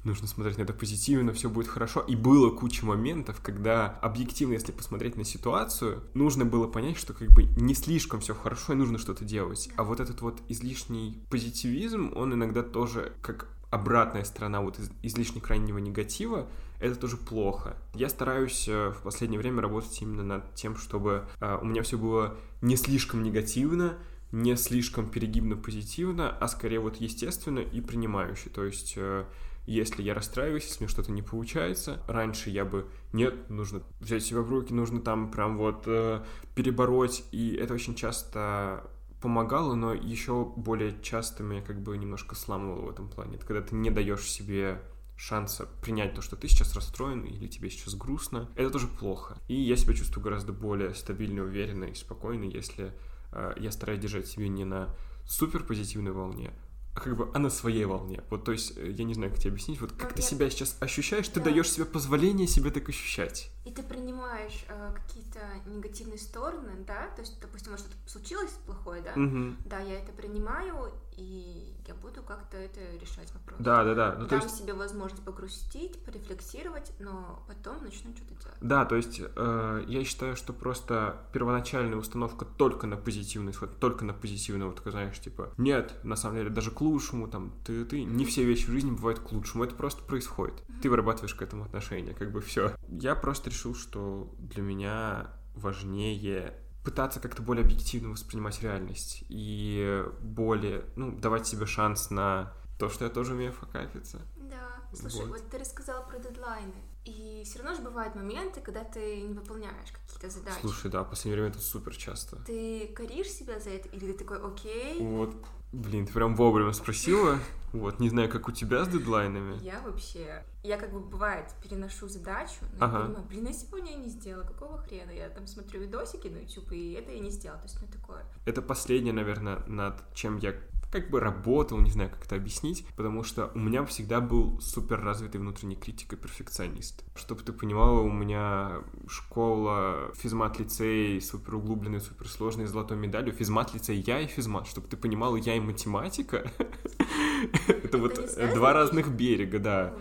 нужно 0.03 0.27
смотреть 0.27 0.57
на 0.57 0.63
это 0.63 0.73
позитивно, 0.73 1.33
все 1.33 1.49
будет 1.49 1.67
хорошо. 1.67 2.01
И 2.01 2.15
было 2.15 2.49
куча 2.55 2.85
моментов, 2.85 3.41
когда 3.41 3.87
объективно, 4.01 4.53
если 4.53 4.71
посмотреть 4.71 5.17
на 5.17 5.23
ситуацию, 5.23 6.03
нужно 6.13 6.45
было 6.45 6.67
понять, 6.67 6.97
что 6.97 7.13
как 7.13 7.29
бы 7.31 7.43
не 7.43 7.73
слишком 7.73 8.19
все 8.19 8.33
хорошо 8.33 8.73
и 8.73 8.75
нужно 8.75 8.97
что-то 8.97 9.25
делать. 9.25 9.69
А 9.77 9.83
вот 9.83 9.99
этот 9.99 10.21
вот 10.21 10.41
излишний 10.47 11.23
позитивизм, 11.29 12.11
он 12.15 12.33
иногда 12.33 12.63
тоже 12.63 13.13
как 13.21 13.47
обратная 13.69 14.23
сторона 14.25 14.61
вот 14.61 14.79
из- 14.79 14.91
излишне 15.01 15.41
крайнего 15.41 15.77
негатива, 15.77 16.47
это 16.81 16.95
тоже 16.95 17.17
плохо. 17.17 17.77
Я 17.93 18.09
стараюсь 18.09 18.67
э, 18.67 18.89
в 18.89 19.03
последнее 19.03 19.39
время 19.39 19.61
работать 19.61 20.01
именно 20.01 20.23
над 20.23 20.53
тем, 20.55 20.75
чтобы 20.75 21.25
э, 21.39 21.57
у 21.61 21.65
меня 21.65 21.83
все 21.83 21.97
было 21.97 22.35
не 22.61 22.75
слишком 22.75 23.23
негативно, 23.23 23.97
не 24.31 24.55
слишком 24.55 25.09
перегибно 25.09 25.55
позитивно, 25.55 26.29
а 26.29 26.47
скорее 26.47 26.79
вот 26.79 26.97
естественно 26.97 27.59
и 27.59 27.81
принимающе. 27.81 28.49
То 28.49 28.63
есть 28.65 28.93
э, 28.97 29.25
если 29.65 30.01
я 30.01 30.13
расстраиваюсь, 30.13 30.65
если 30.65 30.83
мне 30.83 30.89
что-то 30.89 31.11
не 31.11 31.21
получается, 31.21 32.03
раньше 32.07 32.49
я 32.49 32.65
бы 32.65 32.87
нет, 33.13 33.49
нужно 33.49 33.83
взять 33.99 34.23
себя 34.23 34.41
в 34.41 34.49
руки, 34.49 34.73
нужно 34.73 35.01
там 35.01 35.29
прям 35.29 35.57
вот 35.57 35.83
э, 35.85 36.23
перебороть, 36.55 37.23
и 37.31 37.53
это 37.53 37.73
очень 37.73 37.95
часто 37.95 38.89
помогало, 39.21 39.75
но 39.75 39.93
еще 39.93 40.51
более 40.55 40.99
часто 41.01 41.43
меня 41.43 41.61
как 41.61 41.79
бы 41.81 41.95
немножко 41.97 42.35
сламывало 42.35 42.87
в 42.87 42.89
этом 42.89 43.07
плане. 43.07 43.35
Это 43.35 43.45
когда 43.45 43.61
ты 43.61 43.75
не 43.75 43.91
даешь 43.91 44.23
себе 44.23 44.81
шанса 45.25 45.67
принять 45.81 46.15
то, 46.15 46.21
что 46.21 46.35
ты 46.35 46.47
сейчас 46.47 46.73
расстроен 46.73 47.23
или 47.23 47.47
тебе 47.47 47.69
сейчас 47.69 47.93
грустно, 47.93 48.49
это 48.55 48.71
тоже 48.71 48.87
плохо. 48.87 49.37
И 49.47 49.53
я 49.53 49.75
себя 49.75 49.93
чувствую 49.93 50.23
гораздо 50.23 50.51
более 50.51 50.95
стабильно, 50.95 51.43
уверенно 51.43 51.85
и 51.85 51.93
спокойно, 51.93 52.45
если 52.45 52.91
э, 53.31 53.53
я 53.57 53.71
стараюсь 53.71 54.01
держать 54.01 54.27
себя 54.27 54.47
не 54.47 54.65
на 54.65 54.93
супер 55.27 55.63
позитивной 55.63 56.11
волне, 56.11 56.51
а 56.95 56.99
как 56.99 57.15
бы 57.15 57.29
а 57.33 57.39
на 57.39 57.49
своей 57.51 57.85
волне. 57.85 58.23
Вот, 58.31 58.43
то 58.43 58.51
есть, 58.51 58.75
э, 58.77 58.89
я 58.91 59.03
не 59.05 59.13
знаю, 59.13 59.31
как 59.31 59.39
тебе 59.39 59.51
объяснить, 59.51 59.79
вот 59.79 59.91
как 59.93 60.09
Ну, 60.09 60.15
ты 60.15 60.21
я- 60.21 60.27
себя 60.27 60.49
сейчас 60.49 60.75
ощущаешь, 60.81 61.27
ты 61.29 61.39
Да. 61.39 61.45
даешь 61.45 61.69
себе 61.69 61.85
позволение 61.85 62.47
себе 62.47 62.71
так 62.71 62.89
ощущать. 62.89 63.51
И 63.63 63.69
ты 63.71 63.83
принимаешь 63.83 64.65
э, 64.67 64.93
какие-то 64.95 65.39
негативные 65.67 66.17
стороны, 66.17 66.71
да? 66.87 67.07
То 67.15 67.21
есть, 67.21 67.39
допустим, 67.39 67.71
может, 67.71 67.85
что-то 67.85 68.09
случилось 68.11 68.51
плохое, 68.65 69.01
да? 69.03 69.13
Мгм. 69.15 69.55
Да, 69.65 69.79
я 69.79 69.99
это 69.99 70.11
принимаю, 70.11 70.91
и 71.21 71.75
я 71.87 71.93
буду 71.95 72.23
как-то 72.23 72.57
это 72.57 72.79
решать 72.99 73.31
вопрос. 73.33 73.59
Да, 73.59 73.83
да, 73.83 73.93
да. 73.93 74.15
Ну, 74.17 74.25
Дам 74.27 74.41
есть, 74.41 74.57
себе 74.57 74.73
возможность 74.73 75.23
погрустить, 75.23 76.03
порефлексировать, 76.03 76.91
но 76.99 77.43
потом 77.47 77.83
начну 77.83 78.15
что-то 78.15 78.33
делать. 78.41 78.57
Да, 78.61 78.85
то 78.85 78.95
есть 78.95 79.21
э, 79.21 79.83
я 79.87 80.03
считаю, 80.03 80.35
что 80.35 80.53
просто 80.53 81.17
первоначальная 81.31 81.97
установка 81.97 82.45
только 82.45 82.87
на 82.87 82.97
позитивный 82.97 83.51
исход, 83.51 83.79
только 83.79 84.03
на 84.03 84.13
позитивный, 84.13 84.65
вот 84.65 84.81
знаешь, 84.85 85.19
типа, 85.19 85.53
нет, 85.57 85.93
на 86.03 86.15
самом 86.15 86.37
деле, 86.37 86.49
даже 86.49 86.71
к 86.71 86.81
лучшему, 86.81 87.27
там, 87.27 87.53
ты, 87.65 87.85
ты, 87.85 88.03
не 88.03 88.25
все 88.25 88.43
вещи 88.43 88.65
в 88.65 88.71
жизни 88.71 88.91
бывают 88.91 89.19
к 89.19 89.31
лучшему, 89.31 89.63
это 89.63 89.75
просто 89.75 90.03
происходит. 90.03 90.63
Ты 90.81 90.89
вырабатываешь 90.89 91.35
к 91.35 91.41
этому 91.41 91.65
отношение, 91.65 92.13
как 92.15 92.31
бы 92.31 92.41
все. 92.41 92.75
Я 92.87 93.15
просто 93.15 93.49
решил, 93.49 93.75
что 93.75 94.33
для 94.39 94.63
меня 94.63 95.31
важнее 95.55 96.60
пытаться 96.83 97.19
как-то 97.19 97.41
более 97.41 97.63
объективно 97.63 98.11
воспринимать 98.11 98.61
реальность 98.61 99.23
и 99.29 100.03
более, 100.21 100.85
ну, 100.95 101.11
давать 101.11 101.47
себе 101.47 101.65
шанс 101.65 102.09
на 102.09 102.53
то, 102.79 102.89
что 102.89 103.05
я 103.05 103.11
тоже 103.11 103.33
умею 103.33 103.51
факапиться. 103.51 104.21
Да, 104.37 104.81
слушай, 104.93 105.25
вот, 105.27 105.29
вот 105.29 105.49
ты 105.49 105.57
рассказала 105.59 106.03
про 106.03 106.17
дедлайны. 106.17 106.73
И 107.05 107.43
все 107.45 107.59
равно 107.59 107.75
же 107.75 107.81
бывают 107.81 108.15
моменты, 108.15 108.61
когда 108.61 108.83
ты 108.83 109.21
не 109.21 109.33
выполняешь 109.33 109.91
какие-то 109.91 110.29
задачи. 110.29 110.61
Слушай, 110.61 110.91
да, 110.91 111.03
в 111.03 111.09
последнее 111.09 111.41
время 111.41 111.49
это 111.49 111.59
супер 111.59 111.95
часто. 111.95 112.37
Ты 112.43 112.87
коришь 112.95 113.31
себя 113.31 113.59
за 113.59 113.71
это, 113.71 113.89
или 113.89 114.11
ты 114.11 114.19
такой, 114.19 114.39
окей? 114.39 114.99
Вот, 114.99 115.35
блин, 115.71 116.05
ты 116.05 116.13
прям 116.13 116.35
вовремя 116.35 116.73
спросила. 116.73 117.39
Вот, 117.73 117.99
не 117.99 118.09
знаю, 118.09 118.29
как 118.29 118.49
у 118.49 118.51
тебя 118.51 118.83
с 118.83 118.89
дедлайнами. 118.89 119.57
Я 119.63 119.79
вообще, 119.79 120.43
я 120.61 120.77
как 120.77 120.91
бы 120.91 120.99
бывает 120.99 121.45
переношу 121.63 122.09
задачу, 122.09 122.57
но 122.77 122.85
ага. 122.85 122.97
я 122.97 123.05
понимаю, 123.05 123.25
блин, 123.29 123.47
я 123.47 123.53
сегодня 123.53 123.91
я 123.91 123.97
не 123.97 124.09
сделала, 124.09 124.43
какого 124.43 124.77
хрена? 124.79 125.11
Я 125.11 125.29
там 125.29 125.47
смотрю 125.47 125.79
видосики 125.79 126.27
на 126.27 126.39
YouTube, 126.39 126.73
и 126.73 126.91
это 126.93 127.13
я 127.13 127.19
не 127.19 127.29
сделала, 127.29 127.61
то 127.61 127.67
есть 127.67 127.77
ну 127.81 127.87
такое. 127.87 128.25
Это 128.43 128.61
последнее, 128.61 129.13
наверное, 129.13 129.63
над 129.67 130.03
чем 130.13 130.37
я 130.39 130.53
как 130.91 131.09
бы 131.09 131.19
работал, 131.19 131.79
не 131.79 131.89
знаю, 131.89 132.09
как 132.09 132.25
это 132.25 132.35
объяснить, 132.35 132.85
потому 132.97 133.23
что 133.23 133.51
у 133.55 133.59
меня 133.59 133.85
всегда 133.85 134.19
был 134.19 134.59
супер 134.59 135.01
развитый 135.01 135.39
внутренний 135.39 135.75
критик 135.75 136.13
и 136.13 136.15
перфекционист. 136.17 137.03
Чтобы 137.15 137.41
ты 137.41 137.53
понимала, 137.53 138.01
у 138.01 138.11
меня 138.11 138.81
школа, 139.07 140.11
физмат-лицей, 140.15 141.21
супер 141.21 141.55
углубленный, 141.55 142.01
супер 142.01 142.27
сложный, 142.27 142.65
золотой 142.65 142.97
медалью, 142.97 143.33
физмат-лицей 143.33 144.03
я 144.05 144.19
и 144.19 144.27
физмат. 144.27 144.67
Чтобы 144.67 144.87
ты 144.87 144.97
понимала, 144.97 145.37
я 145.37 145.55
и 145.55 145.59
математика. 145.59 146.51
Это 147.67 147.97
вот 147.97 148.19
два 148.53 148.73
разных 148.73 149.09
берега, 149.09 149.59
да. 149.59 149.93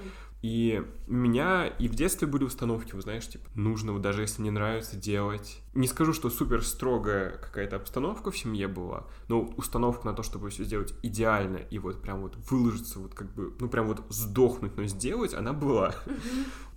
И 0.42 0.82
у 1.06 1.12
меня 1.12 1.66
и 1.66 1.86
в 1.86 1.94
детстве 1.94 2.26
были 2.26 2.44
установки, 2.44 2.94
вы 2.94 3.02
знаешь, 3.02 3.28
типа, 3.28 3.44
нужно, 3.54 3.92
вот 3.92 4.00
даже 4.00 4.22
если 4.22 4.42
не 4.42 4.50
нравится, 4.50 4.96
делать. 4.96 5.60
Не 5.74 5.86
скажу, 5.86 6.14
что 6.14 6.30
супер 6.30 6.64
строгая 6.64 7.36
какая-то 7.36 7.76
обстановка 7.76 8.30
в 8.30 8.38
семье 8.38 8.66
была, 8.66 9.06
но 9.28 9.42
установка 9.56 10.06
на 10.06 10.14
то, 10.14 10.22
чтобы 10.22 10.48
все 10.48 10.64
сделать 10.64 10.94
идеально 11.02 11.58
и 11.58 11.78
вот 11.78 12.00
прям 12.00 12.22
вот 12.22 12.36
выложиться, 12.50 13.00
вот 13.00 13.14
как 13.14 13.32
бы, 13.34 13.54
ну 13.60 13.68
прям 13.68 13.86
вот 13.86 14.02
сдохнуть, 14.08 14.76
но 14.76 14.84
сделать, 14.84 15.34
она 15.34 15.52
была. 15.52 15.94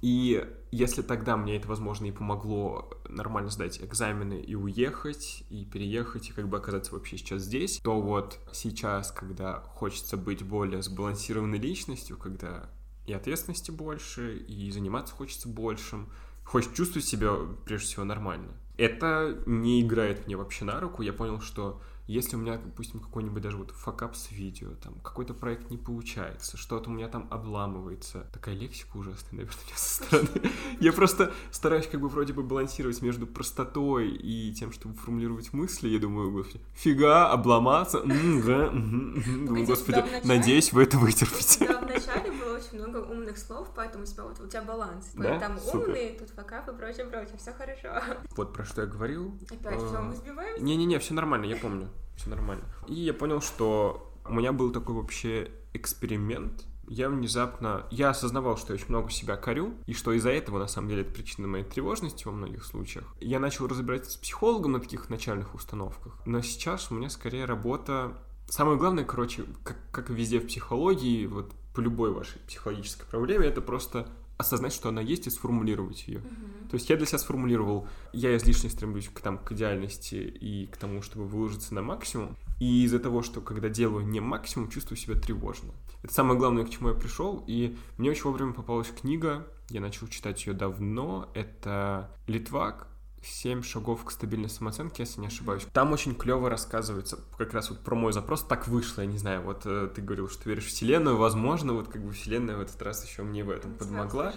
И 0.01 0.45
если 0.71 1.01
тогда 1.01 1.37
мне 1.37 1.55
это, 1.55 1.69
возможно, 1.69 2.05
и 2.05 2.11
помогло 2.11 2.89
нормально 3.07 3.49
сдать 3.49 3.81
экзамены 3.81 4.41
и 4.41 4.55
уехать, 4.55 5.45
и 5.49 5.63
переехать, 5.63 6.29
и 6.29 6.33
как 6.33 6.49
бы 6.49 6.57
оказаться 6.57 6.93
вообще 6.93 7.17
сейчас 7.17 7.43
здесь, 7.43 7.79
то 7.81 8.01
вот 8.01 8.37
сейчас, 8.51 9.11
когда 9.11 9.61
хочется 9.61 10.17
быть 10.17 10.43
более 10.43 10.81
сбалансированной 10.81 11.57
личностью, 11.57 12.17
когда 12.17 12.69
и 13.05 13.13
ответственности 13.13 13.71
больше, 13.71 14.37
и 14.37 14.71
заниматься 14.71 15.13
хочется 15.13 15.47
большим. 15.47 16.09
Хочешь 16.43 16.73
чувствовать 16.73 17.05
себя, 17.05 17.35
прежде 17.65 17.87
всего, 17.87 18.03
нормально. 18.03 18.53
Это 18.77 19.41
не 19.45 19.81
играет 19.81 20.25
мне 20.25 20.35
вообще 20.35 20.65
на 20.65 20.79
руку. 20.79 21.01
Я 21.01 21.13
понял, 21.13 21.41
что 21.41 21.81
если 22.07 22.35
у 22.35 22.39
меня, 22.39 22.57
допустим, 22.57 22.99
какой-нибудь 22.99 23.41
даже 23.41 23.57
вот 23.57 23.71
факап 23.71 24.15
с 24.15 24.31
видео, 24.31 24.71
там, 24.75 24.95
какой-то 24.95 25.33
проект 25.33 25.69
не 25.69 25.77
получается, 25.77 26.57
что-то 26.57 26.89
у 26.89 26.93
меня 26.93 27.07
там 27.07 27.27
обламывается, 27.31 28.27
такая 28.33 28.55
лексика 28.55 28.97
ужасная, 28.97 29.31
наверное, 29.31 29.75
со 29.75 30.03
стороны. 30.03 30.51
Я 30.81 30.91
просто 30.91 31.31
стараюсь 31.51 31.87
как 31.87 32.01
бы 32.01 32.09
вроде 32.09 32.33
бы 32.33 32.43
балансировать 32.43 33.01
между 33.01 33.25
простотой 33.25 34.09
и 34.09 34.53
тем, 34.53 34.73
чтобы 34.73 34.95
формулировать 34.95 35.53
мысли. 35.53 35.87
Я 35.87 35.99
думаю, 35.99 36.31
господи, 36.31 36.61
фига, 36.73 37.31
обломаться, 37.31 38.01
думаю, 38.01 39.65
господи, 39.65 40.03
надеюсь, 40.25 40.73
вы 40.73 40.83
это 40.83 40.97
вытерпите. 40.97 41.67
Да, 41.67 41.79
вначале 41.79 42.31
было 42.31 42.57
очень 42.57 42.79
много 42.79 42.97
умных 42.97 43.37
слов, 43.37 43.69
поэтому 43.73 44.03
вот 44.17 44.39
у 44.41 44.47
тебя 44.47 44.61
баланс. 44.61 45.13
Там 45.15 45.57
умные, 45.73 46.19
тут 46.19 46.29
факап 46.31 46.67
и 46.67 46.73
прочее, 46.73 47.05
прочее, 47.05 47.37
все 47.37 47.53
хорошо. 47.53 48.03
Вот 48.35 48.53
про 48.53 48.65
что 48.65 48.81
я 48.81 48.87
говорил. 48.87 49.37
Опять 49.49 49.81
все, 49.81 50.01
мы 50.01 50.15
сбиваемся? 50.15 50.61
Не-не-не, 50.61 50.99
все 50.99 51.13
нормально, 51.13 51.45
я 51.45 51.55
помню 51.55 51.92
все 52.15 52.29
нормально. 52.29 52.63
И 52.87 52.93
я 52.93 53.13
понял, 53.13 53.41
что 53.41 54.11
у 54.25 54.33
меня 54.33 54.53
был 54.53 54.71
такой 54.71 54.95
вообще 54.95 55.51
эксперимент. 55.73 56.65
Я 56.87 57.09
внезапно... 57.09 57.85
Я 57.91 58.09
осознавал, 58.09 58.57
что 58.57 58.73
я 58.73 58.75
очень 58.75 58.89
много 58.89 59.09
себя 59.09 59.37
корю, 59.37 59.73
и 59.85 59.93
что 59.93 60.11
из-за 60.13 60.31
этого, 60.31 60.59
на 60.59 60.67
самом 60.67 60.89
деле, 60.89 61.01
это 61.03 61.13
причина 61.13 61.47
моей 61.47 61.63
тревожности 61.63 62.25
во 62.25 62.31
многих 62.33 62.65
случаях. 62.65 63.05
Я 63.21 63.39
начал 63.39 63.67
разбираться 63.67 64.11
с 64.11 64.17
психологом 64.17 64.73
на 64.73 64.79
таких 64.79 65.09
начальных 65.09 65.55
установках. 65.55 66.17
Но 66.25 66.41
сейчас 66.41 66.91
у 66.91 66.95
меня 66.95 67.09
скорее 67.09 67.45
работа... 67.45 68.17
Самое 68.49 68.77
главное, 68.77 69.05
короче, 69.05 69.45
как, 69.63 69.77
как 69.91 70.09
везде 70.09 70.39
в 70.39 70.47
психологии, 70.47 71.25
вот 71.25 71.53
по 71.73 71.79
любой 71.79 72.11
вашей 72.11 72.39
психологической 72.41 73.07
проблеме, 73.07 73.47
это 73.47 73.61
просто 73.61 74.07
осознать, 74.37 74.73
что 74.73 74.89
она 74.89 75.01
есть, 75.01 75.25
и 75.27 75.29
сформулировать 75.29 76.07
ее. 76.07 76.19
Uh-huh. 76.19 76.52
То 76.73 76.77
есть 76.77 76.89
я 76.89 76.97
для 76.97 77.05
себя 77.05 77.19
сформулировал, 77.19 77.87
я 78.13 78.35
излишне 78.35 78.67
стремлюсь 78.67 79.07
к, 79.07 79.21
там, 79.21 79.37
к 79.37 79.51
идеальности 79.51 80.15
и 80.15 80.65
к 80.65 80.75
тому, 80.75 81.03
чтобы 81.03 81.27
выложиться 81.27 81.75
на 81.75 81.83
максимум. 81.83 82.35
И 82.59 82.83
из-за 82.85 82.97
того, 82.97 83.21
что 83.21 83.41
когда 83.41 83.69
делаю 83.69 84.07
не 84.07 84.19
максимум, 84.19 84.71
чувствую 84.71 84.97
себя 84.97 85.13
тревожно. 85.13 85.71
Это 86.01 86.11
самое 86.11 86.35
главное, 86.35 86.65
к 86.65 86.71
чему 86.71 86.89
я 86.89 86.95
пришел. 86.95 87.43
И 87.45 87.77
мне 87.99 88.09
очень 88.09 88.23
вовремя 88.23 88.53
попалась 88.53 88.87
книга, 88.87 89.45
я 89.69 89.81
начал 89.81 90.07
читать 90.07 90.43
ее 90.47 90.53
давно. 90.53 91.29
Это 91.35 92.09
Литвак, 92.25 92.87
«Семь 93.23 93.61
шагов 93.61 94.03
к 94.03 94.09
стабильной 94.09 94.49
самооценке», 94.49 95.03
если 95.03 95.21
не 95.21 95.27
ошибаюсь. 95.27 95.67
Там 95.73 95.91
очень 95.91 96.15
клево 96.15 96.49
рассказывается 96.49 97.19
как 97.37 97.53
раз 97.53 97.69
вот 97.69 97.81
про 97.81 97.93
мой 97.93 98.13
запрос. 98.13 98.41
Так 98.41 98.67
вышло, 98.67 99.01
я 99.01 99.07
не 99.07 99.19
знаю, 99.19 99.43
вот 99.43 99.61
э, 99.65 99.91
ты 99.93 100.01
говорил, 100.01 100.27
что 100.27 100.49
веришь 100.49 100.65
в 100.65 100.69
Вселенную, 100.69 101.17
возможно, 101.17 101.73
вот 101.73 101.89
как 101.89 102.03
бы 102.03 102.13
Вселенная 102.13 102.57
в 102.57 102.61
этот 102.61 102.81
раз 102.81 103.07
еще 103.07 103.21
мне 103.21 103.43
в 103.43 103.51
этом 103.51 103.75
подмогла. 103.75 104.33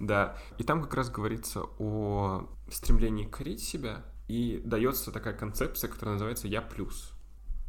Да, 0.00 0.36
и 0.58 0.64
там 0.64 0.82
как 0.82 0.94
раз 0.94 1.10
говорится 1.10 1.62
о 1.78 2.48
стремлении 2.70 3.26
корить 3.26 3.62
себя, 3.62 4.04
и 4.26 4.60
дается 4.64 5.12
такая 5.12 5.34
концепция, 5.34 5.88
которая 5.88 6.14
называется 6.14 6.48
«я 6.48 6.62
плюс». 6.62 7.12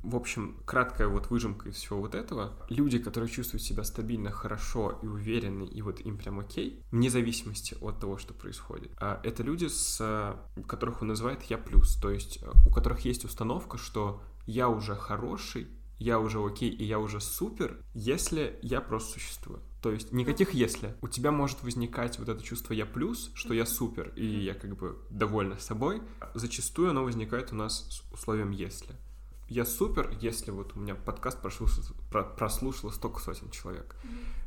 В 0.03 0.15
общем, 0.15 0.59
краткая 0.65 1.07
вот 1.07 1.29
выжимка 1.29 1.69
из 1.69 1.75
всего 1.75 1.99
вот 1.99 2.15
этого. 2.15 2.53
Люди, 2.69 2.97
которые 2.97 3.29
чувствуют 3.29 3.61
себя 3.61 3.83
стабильно, 3.83 4.31
хорошо 4.31 4.97
и 5.03 5.05
уверены, 5.05 5.63
и 5.63 5.81
вот 5.83 5.99
им 5.99 6.17
прям 6.17 6.39
окей, 6.39 6.83
вне 6.89 7.11
зависимости 7.11 7.77
от 7.81 7.99
того, 7.99 8.17
что 8.17 8.33
происходит. 8.33 8.91
А 8.99 9.19
это 9.23 9.43
люди, 9.43 9.67
с 9.67 10.35
которых 10.67 11.03
он 11.03 11.09
называет 11.09 11.43
«я 11.43 11.59
плюс», 11.59 11.97
то 11.97 12.09
есть 12.09 12.39
у 12.65 12.71
которых 12.71 13.01
есть 13.01 13.25
установка, 13.25 13.77
что 13.77 14.23
я 14.47 14.69
уже 14.69 14.95
хороший, 14.95 15.67
я 16.01 16.19
уже 16.19 16.43
окей 16.43 16.69
и 16.69 16.83
я 16.83 16.99
уже 16.99 17.21
супер, 17.21 17.77
если 17.93 18.57
я 18.61 18.81
просто 18.81 19.19
существую. 19.19 19.61
То 19.81 19.91
есть 19.91 20.11
никаких 20.11 20.53
если. 20.53 20.95
У 21.01 21.07
тебя 21.07 21.31
может 21.31 21.61
возникать 21.63 22.17
вот 22.17 22.27
это 22.27 22.43
чувство 22.43 22.73
я 22.73 22.85
плюс, 22.85 23.31
что 23.35 23.53
я 23.53 23.65
супер 23.65 24.11
и 24.15 24.25
я 24.25 24.53
как 24.53 24.75
бы 24.75 24.97
довольна 25.09 25.57
собой. 25.59 26.01
Зачастую 26.33 26.89
оно 26.89 27.03
возникает 27.03 27.51
у 27.51 27.55
нас 27.55 27.87
с 27.89 28.13
условием 28.13 28.51
если 28.51 28.95
я 29.51 29.65
супер, 29.65 30.17
если 30.21 30.49
вот 30.49 30.77
у 30.77 30.79
меня 30.79 30.95
подкаст 30.95 31.41
прослушал, 31.41 31.83
про, 32.09 32.23
прослушало 32.23 32.89
столько 32.89 33.19
сотен 33.19 33.49
человек. 33.51 33.97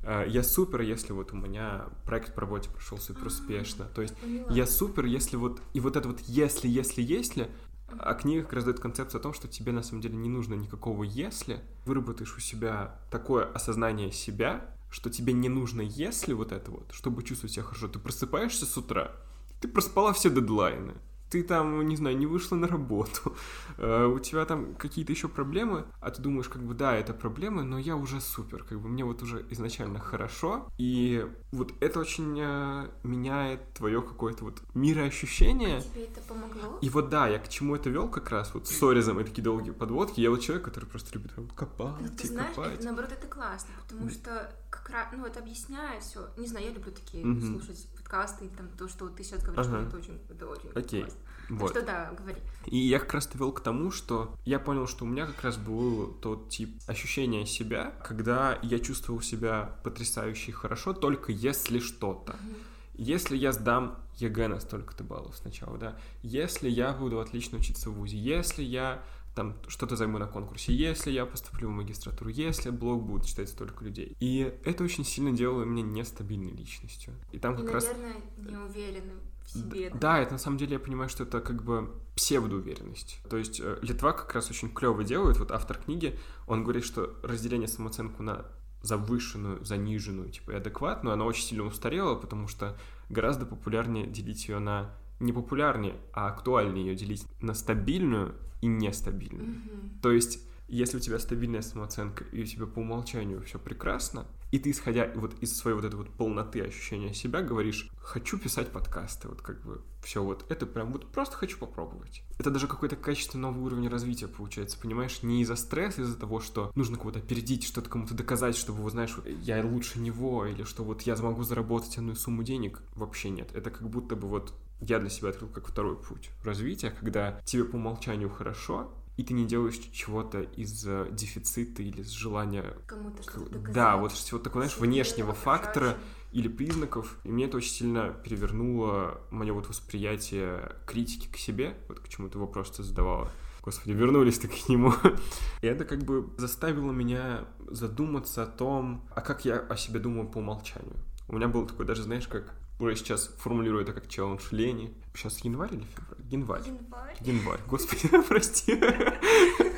Mm-hmm. 0.03 0.31
Я 0.31 0.43
супер, 0.43 0.81
если 0.81 1.13
вот 1.13 1.35
у 1.35 1.37
меня 1.37 1.85
проект 2.07 2.35
по 2.35 2.41
работе 2.41 2.71
прошел 2.71 2.97
супер 2.97 3.27
успешно. 3.27 3.83
Mm-hmm. 3.83 3.95
То 3.95 4.01
есть 4.01 4.17
Поняла. 4.17 4.51
я 4.51 4.67
супер, 4.67 5.05
если 5.05 5.37
вот 5.37 5.61
и 5.75 5.81
вот 5.81 5.97
это 5.97 6.09
вот 6.09 6.21
если, 6.21 6.69
если, 6.69 7.03
если. 7.03 7.51
А 7.99 8.15
книга 8.15 8.43
как 8.43 8.55
раз 8.55 8.65
дает 8.65 8.81
концепцию 8.81 9.21
о 9.21 9.23
том, 9.23 9.35
что 9.35 9.49
тебе 9.49 9.73
на 9.73 9.83
самом 9.83 10.03
деле 10.03 10.17
не 10.17 10.29
нужно 10.29 10.55
никакого 10.55 11.05
если. 11.05 11.61
Выработаешь 11.87 12.37
у 12.37 12.41
себя 12.41 12.99
такое 13.11 13.45
осознание 13.47 14.13
себя, 14.13 14.67
что 14.91 15.11
тебе 15.11 15.33
не 15.33 15.49
нужно 15.49 15.81
если 15.81 16.33
вот 16.33 16.53
это 16.53 16.71
вот, 16.71 16.91
чтобы 16.93 17.23
чувствовать 17.23 17.53
себя 17.53 17.65
хорошо. 17.65 17.89
Ты 17.89 17.99
просыпаешься 17.99 18.67
с 18.67 18.77
утра, 18.77 19.13
ты 19.61 19.69
проспала 19.69 20.13
все 20.13 20.31
дедлайны 20.31 20.95
ты 21.35 21.43
там, 21.43 21.85
не 21.89 21.97
знаю, 21.97 22.17
не 22.17 22.27
вышла 22.27 22.55
на 22.55 22.69
работу, 22.69 23.37
э, 23.79 24.07
у 24.07 24.21
тебя 24.21 24.45
там 24.45 24.77
какие-то 24.77 25.11
еще 25.11 25.27
проблемы, 25.27 25.85
а 26.01 26.13
ты 26.13 26.23
думаешь, 26.23 26.49
как 26.49 26.63
бы, 26.63 26.75
да, 26.75 26.95
это 26.95 27.13
проблемы, 27.13 27.65
но 27.65 27.77
я 27.77 27.97
уже 27.97 28.21
супер, 28.21 28.63
как 28.63 28.81
бы, 28.81 28.89
мне 28.89 29.05
вот 29.05 29.21
уже 29.23 29.45
изначально 29.51 29.99
хорошо, 29.99 30.69
и 30.79 31.27
вот 31.51 31.73
это 31.81 31.99
очень 31.99 32.39
э, 32.41 32.89
меняет 33.03 33.73
твое 33.75 34.01
какое-то 34.01 34.45
вот 34.45 34.63
мироощущение. 34.75 35.79
А 35.79 35.81
тебе 35.81 36.05
это 36.05 36.21
помогло? 36.21 36.79
И 36.81 36.89
вот 36.89 37.09
да, 37.09 37.27
я 37.27 37.41
к 37.41 37.49
чему 37.49 37.75
это 37.75 37.91
вел 37.91 38.09
как 38.09 38.31
раз, 38.31 38.55
вот 38.55 38.69
с 38.69 38.79
сорезом 38.79 39.19
и 39.19 39.25
такие 39.25 39.43
долгие 39.43 39.73
подводки, 39.73 40.21
я 40.21 40.31
вот 40.31 40.41
человек, 40.41 40.65
который 40.65 40.85
просто 40.85 41.19
любит 41.19 41.33
копать 41.57 42.01
ну, 42.01 42.09
ты 42.17 42.29
знаешь, 42.29 42.55
копать. 42.55 42.75
Это, 42.75 42.85
наоборот, 42.85 43.11
это 43.11 43.27
классно, 43.27 43.75
потому 43.83 44.09
что 44.09 44.53
как 44.71 44.89
раз, 44.91 45.09
ну, 45.13 45.27
это 45.27 45.41
объясняет 45.41 46.05
все. 46.05 46.29
Не 46.37 46.47
знаю, 46.47 46.67
я 46.67 46.73
люблю 46.73 46.93
такие 46.93 47.25
mm-hmm. 47.25 47.53
слушать 47.53 47.89
подкасты, 47.97 48.49
там, 48.57 48.69
то, 48.79 48.89
что 48.89 49.09
ты 49.09 49.25
сейчас 49.25 49.43
говоришь, 49.43 49.67
ага. 49.67 49.87
это 49.87 49.97
очень, 49.97 50.21
это 50.29 50.47
очень 50.47 50.71
Окей. 50.75 51.03
классно. 51.03 51.21
Вот. 51.49 51.71
что 51.71 51.83
да, 51.83 52.13
говори. 52.17 52.41
И 52.67 52.79
я 52.79 52.99
как 52.99 53.15
раз 53.15 53.29
вел 53.35 53.53
к 53.53 53.61
тому, 53.61 53.91
что 53.91 54.35
я 54.45 54.59
понял, 54.59 54.87
что 54.87 55.05
у 55.05 55.09
меня 55.09 55.27
как 55.27 55.43
раз 55.43 55.57
был 55.57 56.13
тот 56.21 56.49
тип 56.49 56.81
ощущения 56.87 57.47
себя, 57.47 57.95
когда 58.05 58.59
я 58.63 58.79
чувствовал 58.79 59.21
себя 59.21 59.77
потрясающе 59.85 60.53
хорошо, 60.53 60.93
только 60.93 61.33
если 61.33 61.79
что-то. 61.79 62.33
Угу. 62.33 62.57
Если 62.97 63.37
я 63.37 63.53
сдам 63.53 63.99
ЕГЭ 64.19 64.49
на 64.49 64.61
столько-то 64.61 65.03
баллов 65.03 65.37
сначала, 65.37 65.77
да, 65.79 65.99
если 66.23 66.69
я 66.69 66.93
буду 66.93 67.21
отлично 67.21 67.59
учиться 67.59 67.91
в 67.91 67.95
ВУЗе, 67.95 68.17
если 68.17 68.63
я 68.63 69.03
там 69.35 69.57
что-то 69.67 69.97
займу 69.97 70.19
на 70.19 70.27
конкурсе, 70.27 70.73
если 70.73 71.11
я 71.11 71.27
поступлю 71.27 71.69
в 71.69 71.73
магистратуру, 71.73 72.31
если 72.31 72.71
блог 72.71 73.03
будет 73.05 73.27
читать 73.27 73.49
столько 73.49 73.85
людей. 73.85 74.17
И 74.21 74.57
это 74.65 74.85
очень 74.85 75.05
сильно 75.05 75.33
делало 75.33 75.65
меня 75.65 75.83
нестабильной 75.83 76.53
личностью. 76.53 77.15
И 77.33 77.39
там 77.39 77.57
как 77.57 77.69
и, 77.69 77.73
раз... 77.73 77.87
наверное, 77.87 78.23
неуверенным 78.37 79.21
в 79.45 79.51
себе. 79.51 79.91
Да, 79.91 80.19
это 80.19 80.33
на 80.33 80.39
самом 80.39 80.59
деле 80.59 80.75
я 80.75 80.79
понимаю, 80.79 81.09
что 81.09 81.25
это 81.25 81.41
как 81.41 81.63
бы 81.63 81.91
псевдоуверенность. 82.17 83.21
То 83.29 83.37
есть 83.37 83.61
э, 83.61 83.79
Литва 83.83 84.13
как 84.13 84.35
раз 84.35 84.51
очень 84.51 84.71
клево 84.71 85.05
делает, 85.05 85.39
вот 85.39 85.51
автор 85.51 85.79
книги, 85.79 86.19
он 86.47 86.63
говорит, 86.63 86.85
что 86.85 87.15
разделение 87.23 87.69
самооценку 87.69 88.23
на 88.23 88.47
завышенную, 88.83 89.65
заниженную, 89.65 90.31
типа 90.31 90.53
и 90.53 90.55
адекватную, 90.57 91.15
она 91.15 91.25
очень 91.25 91.45
сильно 91.45 91.65
устарела, 91.65 92.15
потому 92.15 92.49
что 92.49 92.77
гораздо 93.09 93.47
популярнее 93.47 94.07
делить 94.07 94.47
ее 94.49 94.59
на 94.59 94.95
не 95.21 95.33
популярнее, 95.33 95.97
а 96.13 96.29
актуальнее 96.29 96.87
ее 96.87 96.95
делить 96.95 97.25
на 97.41 97.55
стабильную 97.55 98.35
и 98.61 98.67
нестабильную. 98.67 99.49
Мгм. 99.49 100.01
То 100.03 100.13
есть, 100.13 100.41
если 100.69 100.97
у 100.97 101.01
тебя 101.01 101.19
стабильная 101.19 101.63
самооценка 101.63 102.25
и 102.25 102.43
у 102.43 102.47
тебя 102.47 102.67
по 102.67 102.81
умолчанию 102.81 103.43
все 103.43 103.59
прекрасно, 103.59 104.27
и 104.55 104.59
ты, 104.61 104.71
исходя 104.71 105.11
вот 105.17 105.35
из 105.41 105.57
своей 105.57 105.75
вот 105.75 105.85
этой 105.85 105.97
вот 105.97 106.11
полноты 106.11 106.63
ощущения 106.63 107.13
себя, 107.13 107.43
говоришь, 107.43 107.91
хочу 107.99 108.39
писать 108.39 108.69
подкасты, 108.69 109.27
вот 109.27 109.43
как 109.43 109.61
бы 109.65 109.83
все 110.01 110.23
вот, 110.23 110.47
это 110.49 110.65
прям 110.65 110.93
вот 110.93 111.11
просто 111.11 111.35
хочу 111.35 111.59
попробовать. 111.59 112.23
Это 112.39 112.53
даже 112.53 112.69
какой-то 112.69 112.95
качественный 112.95 113.43
новый 113.43 113.65
уровень 113.65 113.89
развития 113.89 114.29
получается, 114.29 114.79
понимаешь, 114.79 115.25
не 115.25 115.43
из-за 115.43 115.57
стресса, 115.57 116.03
из-за 116.03 116.17
того, 116.17 116.39
что 116.39 116.71
нужно 116.77 116.99
кого-то 116.99 117.19
опередить, 117.19 117.65
что-то 117.65 117.91
кому-то 117.91 118.15
доказать, 118.15 118.55
чтобы, 118.57 118.81
вот 118.83 118.93
знаешь, 118.93 119.17
вот 119.17 119.27
я 119.27 119.61
лучше 119.67 119.99
него, 119.99 120.47
или 120.47 120.63
что 120.63 120.85
вот 120.85 121.03
я 121.03 121.17
смогу 121.17 121.43
заработать 121.43 121.99
одну 121.99 122.15
сумму 122.15 122.45
денег, 122.45 122.81
вообще 122.95 123.31
нет. 123.31 123.51
Это 123.55 123.73
как 123.73 123.91
будто 123.91 124.15
бы 124.15 124.29
вот 124.29 124.55
я 124.81 125.01
для 125.01 125.11
себя 125.11 125.31
открыл 125.31 125.49
как 125.49 125.67
второй 125.67 125.97
путь 125.97 126.31
развития, 126.45 126.93
когда 126.93 127.41
тебе 127.45 127.65
по 127.65 127.75
умолчанию 127.75 128.31
хорошо, 128.31 128.95
и 129.17 129.23
ты 129.23 129.33
не 129.33 129.47
делаешь 129.47 129.79
чего-то 129.93 130.43
из 130.43 130.87
э, 130.87 131.09
дефицита 131.11 131.83
или 131.83 132.01
из 132.01 132.11
желания 132.11 132.77
Кому-то 132.87 133.23
что-то 133.23 133.51
доказать. 133.51 133.75
Да, 133.75 133.97
вот 133.97 134.13
всего 134.13 134.39
такого, 134.41 134.65
знаешь, 134.65 134.79
внешнего 134.79 135.33
фактора 135.35 135.97
или 136.33 136.49
признаков. 136.49 137.17
И 137.23 137.29
мне 137.31 137.45
это 137.45 137.59
очень 137.59 137.71
сильно 137.71 138.11
перевернуло 138.25 139.21
мое 139.31 139.53
вот 139.53 139.69
восприятие 139.69 140.77
критики 140.87 141.29
к 141.33 141.37
себе, 141.37 141.77
вот 141.89 142.01
к 142.01 142.09
чему 142.09 142.29
ты 142.29 142.39
вопрос 142.39 142.73
ты 142.73 142.83
задавала. 142.83 143.31
Господи, 143.63 143.93
вернулись 143.93 144.39
так 144.39 144.51
к 144.51 144.69
нему. 144.69 144.93
И 145.63 145.67
это 145.67 145.85
как 145.85 146.03
бы 146.03 146.29
заставило 146.37 146.93
меня 146.93 147.47
задуматься 147.71 148.43
о 148.43 148.47
том, 148.47 149.09
а 149.15 149.21
как 149.21 149.45
я 149.45 149.59
о 149.59 149.77
себе 149.77 150.01
думаю 150.01 150.29
по 150.29 150.39
умолчанию. 150.39 150.97
У 151.29 151.37
меня 151.37 151.49
был 151.49 151.67
такой 151.67 151.87
даже, 151.87 152.03
знаешь, 152.03 152.29
как 152.29 152.53
уже 152.85 152.97
сейчас 152.97 153.35
формулирую 153.39 153.83
это 153.83 153.93
как 153.93 154.09
челлендж 154.09 154.43
лени. 154.51 154.95
Сейчас 155.15 155.39
январь 155.41 155.75
или 155.75 155.85
февраль? 155.85 156.25
Январь. 156.31 156.63
Январь. 156.67 157.17
Январь, 157.21 157.61
господи, 157.69 158.09
прости. 158.29 158.81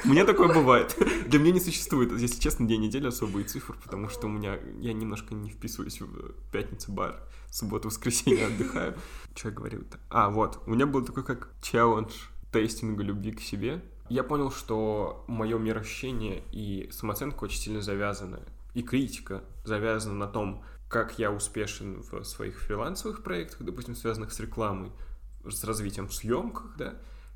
Мне 0.04 0.24
такое 0.24 0.52
бывает. 0.52 0.96
Для 1.26 1.38
меня 1.38 1.52
не 1.52 1.60
существует, 1.60 2.12
если 2.12 2.40
честно, 2.40 2.66
день 2.66 2.82
недели 2.82 3.06
особые 3.06 3.44
цифр, 3.44 3.76
потому 3.82 4.08
что 4.08 4.26
у 4.26 4.30
меня, 4.30 4.58
я 4.78 4.92
немножко 4.92 5.34
не 5.34 5.50
вписываюсь 5.50 6.00
в 6.00 6.32
пятницу 6.52 6.92
бар, 6.92 7.20
субботу, 7.50 7.88
воскресенье 7.88 8.46
отдыхаю. 8.46 8.96
Что 9.34 9.48
я 9.48 9.54
говорил-то? 9.54 9.98
А, 10.10 10.30
вот, 10.30 10.62
у 10.66 10.70
меня 10.70 10.86
был 10.86 11.04
такой 11.04 11.24
как 11.24 11.50
челлендж 11.60 12.12
тестинга 12.52 13.02
любви 13.02 13.32
к 13.32 13.40
себе. 13.40 13.82
Я 14.08 14.22
понял, 14.22 14.52
что 14.52 15.24
мое 15.26 15.58
мироощущение 15.58 16.44
и 16.52 16.88
самооценка 16.92 17.44
очень 17.44 17.58
сильно 17.58 17.82
завязаны, 17.82 18.40
и 18.74 18.82
критика 18.82 19.42
завязана 19.64 20.14
на 20.14 20.26
том, 20.28 20.62
как 20.88 21.18
я 21.18 21.32
успешен 21.32 22.02
в 22.02 22.24
своих 22.24 22.60
фрилансовых 22.60 23.22
проектах, 23.22 23.62
допустим, 23.62 23.96
связанных 23.96 24.32
с 24.32 24.40
рекламой, 24.40 24.92
с 25.44 25.64
развитием 25.64 26.08
в 26.08 26.14
съемках, 26.14 26.76
да, 26.76 26.94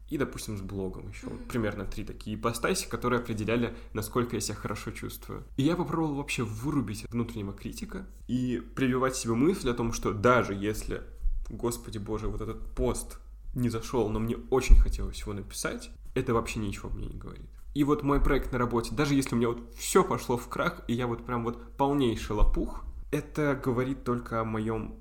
и, 0.09 0.19
допустим, 0.19 0.59
с 0.59 0.61
блогом 0.61 1.09
еще. 1.09 1.29
Вот 1.29 1.47
примерно 1.47 1.85
три 1.85 2.05
такие 2.05 2.37
ипостаси, 2.37 2.89
которые 2.89 3.21
определяли, 3.21 3.77
насколько 3.93 4.35
я 4.35 4.41
себя 4.41 4.57
хорошо 4.57 4.91
чувствую. 4.91 5.45
И 5.57 5.63
я 5.63 5.77
попробовал 5.77 6.17
вообще 6.17 6.43
вырубить 6.43 7.07
внутреннего 7.11 7.53
критика 7.53 8.07
и 8.27 8.61
прививать 8.75 9.15
себе 9.15 9.35
мысль 9.35 9.71
о 9.71 9.75
том, 9.75 9.93
что 9.93 10.13
даже 10.13 10.53
если, 10.53 11.03
господи 11.49 11.99
боже, 11.99 12.27
вот 12.27 12.41
этот 12.41 12.75
пост 12.75 13.21
не 13.55 13.69
зашел, 13.69 14.09
но 14.09 14.19
мне 14.19 14.37
очень 14.51 14.77
хотелось 14.77 15.21
его 15.21 15.33
написать, 15.33 15.91
это 16.15 16.35
вообще 16.35 16.59
ничего 16.59 16.91
мне 16.91 17.07
не 17.07 17.19
говорит. 17.19 17.49
И 17.75 17.85
вот 17.85 18.03
мой 18.03 18.21
проект 18.21 18.51
на 18.51 18.59
работе, 18.59 18.93
даже 18.93 19.15
если 19.15 19.37
у 19.37 19.39
меня 19.39 19.49
вот 19.49 19.73
все 19.77 20.03
пошло 20.03 20.37
в 20.37 20.49
крах, 20.49 20.83
и 20.89 20.95
я 20.95 21.07
вот 21.07 21.25
прям 21.25 21.45
вот 21.45 21.77
полнейший 21.77 22.35
лопух, 22.35 22.85
это 23.11 23.55
говорит 23.55 24.05
только 24.05 24.41
о 24.41 24.45
моем 24.45 24.95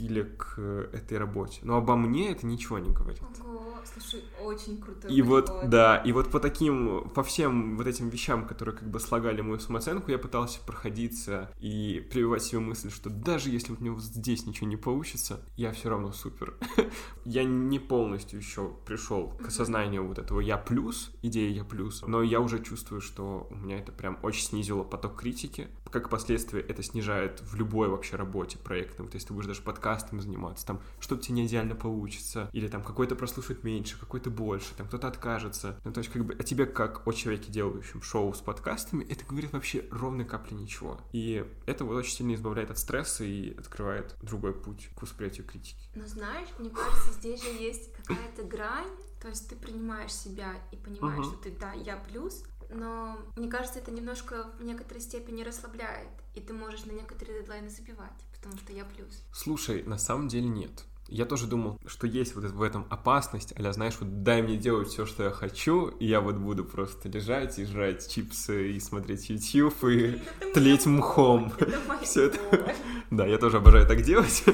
скилле 0.00 0.24
к 0.24 0.54
э, 0.56 0.88
этой 0.92 1.18
работе. 1.18 1.60
Но 1.62 1.76
обо 1.76 1.96
мне 1.96 2.30
это 2.32 2.46
ничего 2.46 2.78
не 2.78 2.90
говорит. 2.90 3.22
Ого, 3.44 3.74
слушай, 3.84 4.24
очень 4.42 4.80
крутой 4.80 5.12
И 5.12 5.22
вот, 5.22 5.46
подход. 5.46 5.70
да, 5.70 5.96
и 5.98 6.12
вот 6.12 6.30
по 6.30 6.40
таким, 6.40 7.08
по 7.10 7.22
всем 7.22 7.76
вот 7.76 7.86
этим 7.86 8.08
вещам, 8.08 8.46
которые 8.46 8.74
как 8.76 8.90
бы 8.90 8.98
слагали 9.00 9.40
мою 9.40 9.58
самооценку, 9.60 10.10
я 10.10 10.18
пытался 10.18 10.60
проходиться 10.60 11.50
и 11.60 12.06
прививать 12.10 12.42
себе 12.42 12.60
мысль, 12.60 12.90
что 12.90 13.10
даже 13.10 13.50
если 13.50 13.70
вот 13.70 13.80
у 13.80 13.82
меня 13.82 13.92
вот 13.92 14.02
здесь 14.02 14.46
ничего 14.46 14.66
не 14.68 14.76
получится, 14.76 15.40
я 15.56 15.72
все 15.72 15.90
равно 15.90 16.12
супер. 16.12 16.54
Я 17.24 17.44
не 17.44 17.78
полностью 17.78 18.38
еще 18.38 18.72
пришел 18.86 19.28
к 19.28 19.48
осознанию 19.48 20.06
вот 20.06 20.18
этого 20.18 20.40
я 20.40 20.56
плюс, 20.56 21.12
идеи 21.22 21.52
я 21.52 21.64
плюс, 21.64 22.02
но 22.06 22.22
я 22.22 22.40
уже 22.40 22.62
чувствую, 22.62 23.00
что 23.00 23.46
у 23.50 23.54
меня 23.54 23.78
это 23.78 23.92
прям 23.92 24.18
очень 24.22 24.42
снизило 24.42 24.82
поток 24.82 25.20
критики. 25.20 25.68
Как 25.90 26.08
последствие 26.08 26.62
это 26.62 26.82
снижает 26.82 27.40
в 27.42 27.54
любой 27.56 27.88
вообще 27.88 28.16
работе 28.16 28.58
проектной. 28.58 29.04
Вот 29.04 29.14
если 29.14 29.28
ты 29.28 29.34
будешь 29.34 29.46
даже 29.48 29.62
подкастами 29.90 30.20
заниматься, 30.20 30.66
там 30.66 30.80
что-то 31.00 31.22
тебе 31.22 31.34
не 31.36 31.46
идеально 31.46 31.74
получится, 31.74 32.48
или 32.52 32.68
там 32.68 32.82
какой-то 32.82 33.16
прослушает 33.16 33.64
меньше, 33.64 33.98
какой-то 33.98 34.30
больше, 34.30 34.74
там 34.76 34.86
кто-то 34.86 35.08
откажется. 35.08 35.80
Ну, 35.84 35.92
то 35.92 35.98
есть 35.98 36.10
как 36.12 36.24
бы 36.24 36.34
о 36.34 36.42
тебе 36.42 36.66
как 36.66 37.06
о 37.06 37.12
человеке, 37.12 37.50
делающем 37.50 38.02
шоу 38.02 38.32
с 38.32 38.40
подкастами, 38.40 39.04
это 39.04 39.24
говорит 39.24 39.52
вообще 39.52 39.86
ровной 39.90 40.24
капли 40.24 40.54
ничего. 40.54 41.00
И 41.12 41.44
это 41.66 41.84
вот 41.84 41.96
очень 41.96 42.14
сильно 42.16 42.34
избавляет 42.34 42.70
от 42.70 42.78
стресса 42.78 43.24
и 43.24 43.56
открывает 43.58 44.14
другой 44.22 44.54
путь 44.54 44.90
к 44.96 45.02
восприятию 45.02 45.46
критики. 45.46 45.80
Но 45.94 46.06
знаешь, 46.06 46.48
мне 46.58 46.70
кажется, 46.70 47.12
здесь 47.14 47.42
же 47.42 47.48
есть 47.48 47.92
какая-то 47.92 48.44
грань, 48.44 48.88
то 49.20 49.28
есть 49.28 49.48
ты 49.48 49.56
принимаешь 49.56 50.12
себя 50.12 50.54
и 50.72 50.76
понимаешь, 50.76 51.18
Мгм. 51.26 51.34
что 51.34 51.42
ты, 51.42 51.50
да, 51.50 51.72
я 51.72 51.96
плюс, 51.96 52.44
но 52.70 53.18
мне 53.36 53.48
кажется, 53.48 53.80
это 53.80 53.90
немножко 53.90 54.52
в 54.58 54.62
некоторой 54.64 55.00
степени 55.00 55.42
расслабляет, 55.42 56.08
и 56.34 56.40
ты 56.40 56.52
можешь 56.52 56.84
на 56.84 56.92
некоторые 56.92 57.40
дедлайны 57.40 57.68
забивать, 57.68 58.12
потому 58.40 58.58
что 58.58 58.72
я 58.72 58.84
плюс. 58.84 59.22
Слушай, 59.32 59.82
на 59.84 59.98
самом 59.98 60.28
деле 60.28 60.48
нет. 60.48 60.84
Я 61.08 61.26
тоже 61.26 61.48
думал, 61.48 61.76
что 61.86 62.06
есть 62.06 62.36
вот 62.36 62.44
в 62.44 62.62
этом 62.62 62.86
опасность, 62.88 63.52
а 63.56 63.72
знаешь, 63.72 63.96
вот 63.98 64.22
дай 64.22 64.42
мне 64.42 64.56
делать 64.56 64.88
все, 64.88 65.06
что 65.06 65.24
я 65.24 65.30
хочу, 65.30 65.88
и 65.88 66.06
я 66.06 66.20
вот 66.20 66.36
буду 66.36 66.64
просто 66.64 67.08
лежать 67.08 67.58
и 67.58 67.64
жрать 67.64 68.08
чипсы, 68.08 68.72
и 68.72 68.80
смотреть 68.80 69.28
YouTube, 69.28 69.84
и 69.84 70.22
тлеть 70.54 70.86
мхом. 70.86 71.52
Это 71.58 71.80
моя 71.88 72.00
Всё 72.02 72.26
это-. 72.26 72.76
Да, 73.10 73.26
я 73.26 73.38
тоже 73.38 73.56
обожаю 73.56 73.88
так 73.88 74.02
делать, 74.02 74.44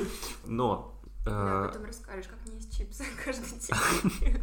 но... 0.46 0.98
Да, 1.26 1.66
э, 1.66 1.68
потом 1.72 1.84
расскажешь, 1.84 2.26
как 2.26 2.46
не 2.46 2.54
есть 2.54 2.74
чипсы 2.74 3.04
каждый 3.24 3.58
день. 3.58 4.42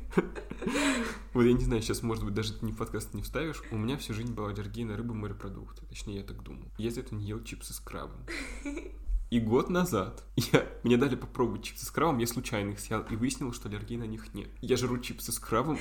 Вот 1.33 1.41
я 1.41 1.53
не 1.53 1.63
знаю, 1.63 1.81
сейчас, 1.81 2.03
может 2.03 2.23
быть, 2.23 2.35
даже 2.35 2.53
ты 2.53 2.63
не 2.63 2.73
в 2.73 2.77
подкаст 2.77 3.15
не 3.15 3.23
вставишь. 3.23 3.63
У 3.71 3.77
меня 3.77 3.97
всю 3.97 4.13
жизнь 4.13 4.33
была 4.33 4.49
аллергия 4.49 4.85
на 4.85 4.95
рыбу 4.95 5.15
и 5.15 5.17
морепродукты. 5.17 5.83
Точнее, 5.87 6.17
я 6.17 6.23
так 6.23 6.43
думал. 6.43 6.67
Я 6.77 6.89
из-за 6.89 6.99
этого 6.99 7.17
не 7.17 7.25
ел 7.25 7.43
чипсы 7.43 7.73
с 7.73 7.79
крабом. 7.79 8.25
И 9.33 9.39
год 9.39 9.71
назад 9.71 10.23
я, 10.35 10.63
мне 10.83 10.95
дали 10.95 11.15
попробовать 11.15 11.63
чипсы 11.63 11.87
с 11.87 11.89
крабом, 11.89 12.19
я 12.19 12.27
случайно 12.27 12.69
их 12.69 12.79
съел 12.79 13.01
и 13.09 13.15
выяснил, 13.15 13.51
что 13.51 13.67
аллергии 13.67 13.97
на 13.97 14.03
них 14.03 14.31
нет. 14.35 14.47
Я 14.61 14.77
жру 14.77 14.99
чипсы 14.99 15.31
с 15.31 15.39
крабом, 15.39 15.79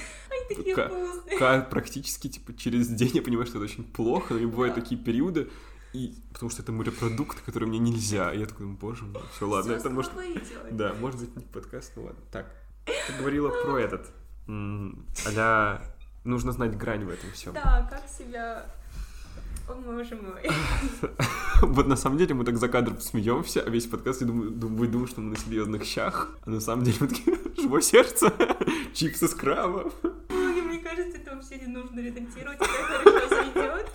практически 1.69 2.29
типа 2.29 2.57
через 2.57 2.89
день 2.89 3.11
я 3.13 3.21
понимаю, 3.21 3.47
что 3.47 3.59
это 3.59 3.67
очень 3.67 3.85
плохо, 3.85 4.33
но 4.33 4.41
и 4.41 4.47
бывают 4.47 4.75
такие 4.75 4.99
периоды, 4.99 5.51
и 5.93 6.15
потому 6.33 6.49
что 6.49 6.63
это 6.63 6.73
морепродукт, 6.73 7.43
который 7.43 7.69
мне 7.69 7.79
нельзя. 7.79 8.33
И 8.33 8.39
я 8.39 8.47
такой, 8.47 8.65
боже 8.69 9.05
мой, 9.05 9.23
все, 9.37 9.47
ладно, 9.47 9.73
это 9.73 9.91
может... 9.91 10.13
Да, 10.71 10.95
может 10.95 11.21
быть, 11.21 11.37
не 11.37 11.45
подкаст, 11.45 11.93
ну 11.97 12.05
ладно. 12.05 12.23
Так, 12.31 12.51
ты 12.87 13.13
говорила 13.19 13.51
про 13.51 13.77
этот. 13.77 14.11
А-ля, 14.49 15.83
нужно 16.25 16.53
знать 16.53 16.75
грань 16.79 17.05
в 17.05 17.11
этом 17.11 17.31
всем. 17.33 17.53
Да, 17.53 17.87
как 17.91 18.09
себя... 18.09 18.65
О, 19.69 19.75
боже 19.75 20.17
мой. 20.17 20.43
Вот 21.63 21.87
на 21.87 21.97
самом 21.97 22.19
деле 22.19 22.35
мы 22.35 22.45
так 22.45 22.59
за 22.59 22.69
кадром 22.69 23.01
смеемся, 23.01 23.63
а 23.63 23.71
весь 23.71 23.87
подкаст 23.87 24.21
я 24.21 24.27
думаю, 24.27 24.51
дум- 24.51 24.75
вы 24.77 24.89
думаете, 24.89 25.13
что 25.13 25.21
мы 25.21 25.31
на 25.31 25.37
серьезных 25.37 25.85
щах, 25.85 26.31
а 26.45 26.51
на 26.51 26.61
самом 26.61 26.85
деле 26.85 26.97
мы 27.01 27.07
такие, 27.09 27.39
живое 27.57 27.81
сердце, 27.83 28.33
чипсы 28.95 29.29
с 29.29 29.35
крабом. 29.35 29.93
Мне 30.31 30.79
кажется, 30.81 31.19
это 31.19 31.37
вообще 31.37 31.59
не 31.65 31.69
нужно 31.69 32.01
редактировать, 32.01 32.59
это 32.61 32.67
хорошо 32.67 33.29
зайдет. 33.29 33.91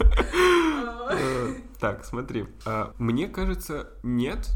Э, 1.12 1.54
Так, 1.80 2.06
смотри, 2.06 2.46
а, 2.66 2.94
мне 2.98 3.28
кажется, 3.28 3.90
нет, 4.02 4.48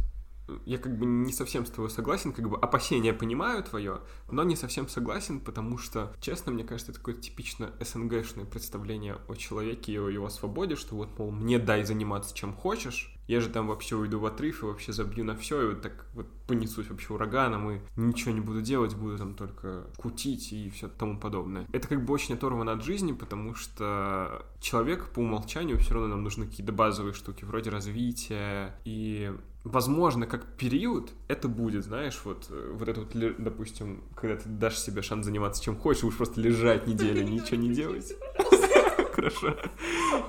я 0.65 0.77
как 0.77 0.97
бы 0.97 1.05
не 1.05 1.31
совсем 1.31 1.65
с 1.65 1.69
тобой 1.69 1.89
согласен, 1.89 2.33
как 2.33 2.49
бы 2.49 2.57
опасения 2.57 3.13
понимаю 3.13 3.63
твое, 3.63 4.01
но 4.29 4.43
не 4.43 4.55
совсем 4.55 4.87
согласен, 4.87 5.39
потому 5.39 5.77
что, 5.77 6.13
честно, 6.19 6.51
мне 6.51 6.63
кажется, 6.63 6.91
это 6.91 6.99
такое 6.99 7.15
типично 7.15 7.71
СНГшное 7.79 8.45
представление 8.45 9.17
о 9.27 9.35
человеке 9.35 9.93
и 9.93 9.97
о 9.97 10.09
его 10.09 10.29
свободе, 10.29 10.75
что 10.75 10.95
вот, 10.95 11.17
мол, 11.17 11.31
мне 11.31 11.59
дай 11.59 11.83
заниматься 11.83 12.35
чем 12.35 12.53
хочешь, 12.53 13.15
я 13.31 13.39
же 13.39 13.49
там 13.49 13.67
вообще 13.67 13.95
уйду 13.95 14.19
в 14.19 14.25
отрыв 14.25 14.61
и 14.61 14.65
вообще 14.65 14.91
забью 14.91 15.23
на 15.23 15.37
все, 15.37 15.61
и 15.61 15.73
вот 15.73 15.81
так 15.81 16.05
вот 16.15 16.27
понесусь 16.47 16.89
вообще 16.89 17.13
ураганом, 17.13 17.71
и 17.71 17.79
ничего 17.95 18.33
не 18.33 18.41
буду 18.41 18.61
делать, 18.61 18.93
буду 18.93 19.17
там 19.17 19.35
только 19.35 19.87
кутить 19.95 20.51
и 20.51 20.69
все 20.69 20.89
тому 20.89 21.17
подобное. 21.17 21.65
Это 21.71 21.87
как 21.87 22.03
бы 22.03 22.13
очень 22.13 22.35
оторвано 22.35 22.73
от 22.73 22.83
жизни, 22.83 23.13
потому 23.13 23.55
что 23.55 24.45
человек 24.59 25.13
по 25.13 25.19
умолчанию 25.19 25.77
все 25.79 25.93
равно 25.93 26.09
нам 26.09 26.23
нужны 26.23 26.45
какие-то 26.45 26.73
базовые 26.73 27.13
штуки, 27.13 27.45
вроде 27.45 27.69
развития, 27.69 28.75
и 28.83 29.31
возможно, 29.63 30.25
как 30.25 30.45
период 30.57 31.11
это 31.27 31.47
будет, 31.47 31.83
знаешь, 31.85 32.19
вот, 32.23 32.47
э, 32.49 32.71
вот 32.73 32.87
это 32.87 33.01
вот, 33.01 33.11
допустим, 33.37 34.03
когда 34.15 34.37
ты 34.37 34.49
дашь 34.49 34.77
себе 34.77 35.01
шанс 35.01 35.25
заниматься 35.25 35.63
чем 35.63 35.77
хочешь, 35.77 36.03
будешь 36.03 36.17
просто 36.17 36.41
лежать 36.41 36.87
неделю, 36.87 37.23
ничего 37.23 37.57
не 37.57 37.73
делать. 37.73 38.13
Хорошо. 39.13 39.57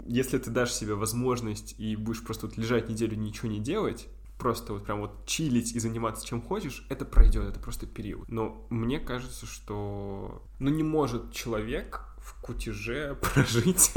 Если 0.04 0.38
ты 0.38 0.50
дашь 0.50 0.72
себе 0.72 0.94
возможность 0.94 1.74
и 1.78 1.96
будешь 1.96 2.22
просто 2.22 2.46
вот 2.46 2.56
лежать 2.56 2.88
неделю, 2.88 3.16
ничего 3.16 3.48
не 3.48 3.60
делать, 3.60 4.08
просто 4.38 4.72
вот 4.72 4.84
прям 4.84 5.00
вот 5.00 5.24
чилить 5.24 5.72
и 5.72 5.78
заниматься 5.78 6.26
чем 6.26 6.42
хочешь, 6.42 6.84
это 6.88 7.04
пройдет, 7.04 7.44
это 7.44 7.60
просто 7.60 7.86
период. 7.86 8.28
Но 8.28 8.66
мне 8.70 8.98
кажется, 8.98 9.46
что 9.46 10.42
ну 10.58 10.70
не 10.70 10.82
может 10.82 11.32
человек 11.32 12.11
в 12.22 12.40
кутеже 12.40 13.16
прожить, 13.34 13.92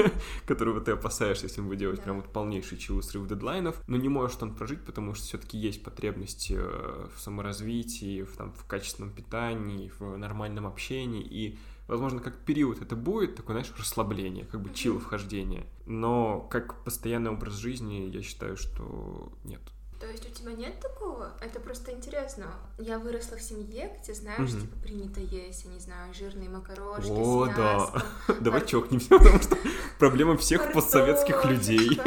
которого 0.46 0.82
ты 0.82 0.92
опасаешься, 0.92 1.46
если 1.46 1.62
он 1.62 1.68
будет 1.68 1.80
делать 1.80 1.98
да. 1.98 2.04
прям 2.04 2.16
вот 2.18 2.32
полнейший 2.32 2.78
чил 2.78 3.02
срыв 3.02 3.28
дедлайнов, 3.28 3.82
но 3.88 3.98
не 3.98 4.10
может 4.10 4.42
он 4.44 4.56
прожить, 4.56 4.84
потому 4.84 5.14
что 5.14 5.26
все-таки 5.26 5.58
есть 5.58 5.84
потребности 5.84 6.56
э, 6.58 7.08
в 7.16 7.22
саморазвитии, 7.22 8.24
в, 8.24 8.36
там, 8.36 8.52
в 8.54 8.66
качественном 8.66 9.12
питании, 9.12 9.92
в 10.00 10.18
нормальном 10.18 10.68
общении, 10.68 11.24
и 11.24 11.58
возможно, 11.88 12.20
как 12.20 12.38
период 12.38 12.82
это 12.82 12.96
будет, 12.96 13.36
такое, 13.36 13.56
знаешь, 13.56 13.74
расслабление, 13.78 14.46
как 14.46 14.62
бы 14.62 14.74
чил 14.74 15.00
вхождение. 15.00 15.66
Но 15.86 16.40
как 16.50 16.84
постоянный 16.84 17.32
образ 17.32 17.56
жизни, 17.56 18.10
я 18.12 18.22
считаю, 18.22 18.58
что 18.58 19.32
нет. 19.44 19.62
То 20.00 20.08
есть 20.08 20.30
у 20.30 20.34
тебя 20.34 20.52
нет 20.52 20.80
такого? 20.80 21.34
Это 21.40 21.60
просто 21.60 21.92
интересно. 21.92 22.48
Я 22.78 23.00
выросла 23.00 23.38
в 23.38 23.42
семье, 23.42 23.98
где, 24.02 24.14
знаешь, 24.14 24.52
угу. 24.52 24.62
типа 24.62 24.76
принято 24.82 25.20
есть, 25.20 25.66
я 25.66 25.72
не 25.72 25.80
знаю, 25.80 26.14
жирные 26.14 26.50
макарошки 26.50 27.10
О, 27.10 27.48
с 27.48 27.56
да. 27.56 28.36
Давай 28.42 28.66
чокнемся, 28.66 29.18
потому 29.18 29.40
что 29.42 29.58
проблема 30.00 30.38
всех 30.38 30.74
постсоветских 30.74 31.46
людей. 31.46 31.90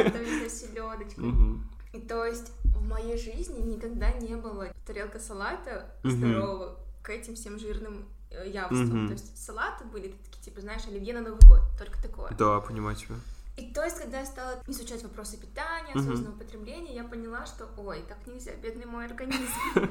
И 1.93 2.01
то 2.01 2.25
есть 2.25 2.53
в 2.65 2.87
моей 2.87 3.17
жизни 3.19 3.61
никогда 3.61 4.13
не 4.13 4.37
было 4.37 4.69
тарелка 4.87 5.19
салата 5.19 5.91
здорового 6.05 6.77
к 7.03 7.11
этим 7.11 7.35
всем 7.35 7.59
жирным 7.59 8.07
э, 8.31 8.49
явствам. 8.51 9.07
То 9.07 9.15
есть 9.15 9.37
салаты 9.43 9.85
были 9.85 10.15
такие, 10.25 10.45
типа, 10.45 10.61
знаешь, 10.61 10.87
оливье 10.87 11.15
на 11.15 11.21
Новый 11.21 11.41
год, 11.49 11.63
только 11.79 12.01
такое. 12.03 12.31
Да, 12.39 12.61
понимаю 12.61 12.97
тебя. 12.97 13.15
И 13.59 13.73
то 13.73 13.83
есть, 13.83 13.99
когда 13.99 14.21
я 14.21 14.25
стала 14.25 14.63
изучать 14.69 15.03
вопросы 15.03 15.37
питания, 15.37 15.93
осознанного 15.93 16.35
mm-hmm. 16.35 16.39
потребления, 16.39 16.95
я 16.95 17.03
поняла, 17.03 17.45
что, 17.45 17.69
ой, 17.77 18.05
так 18.09 18.19
нельзя, 18.29 18.53
бедный 18.55 18.87
мой 18.87 19.07
организм. 19.07 19.43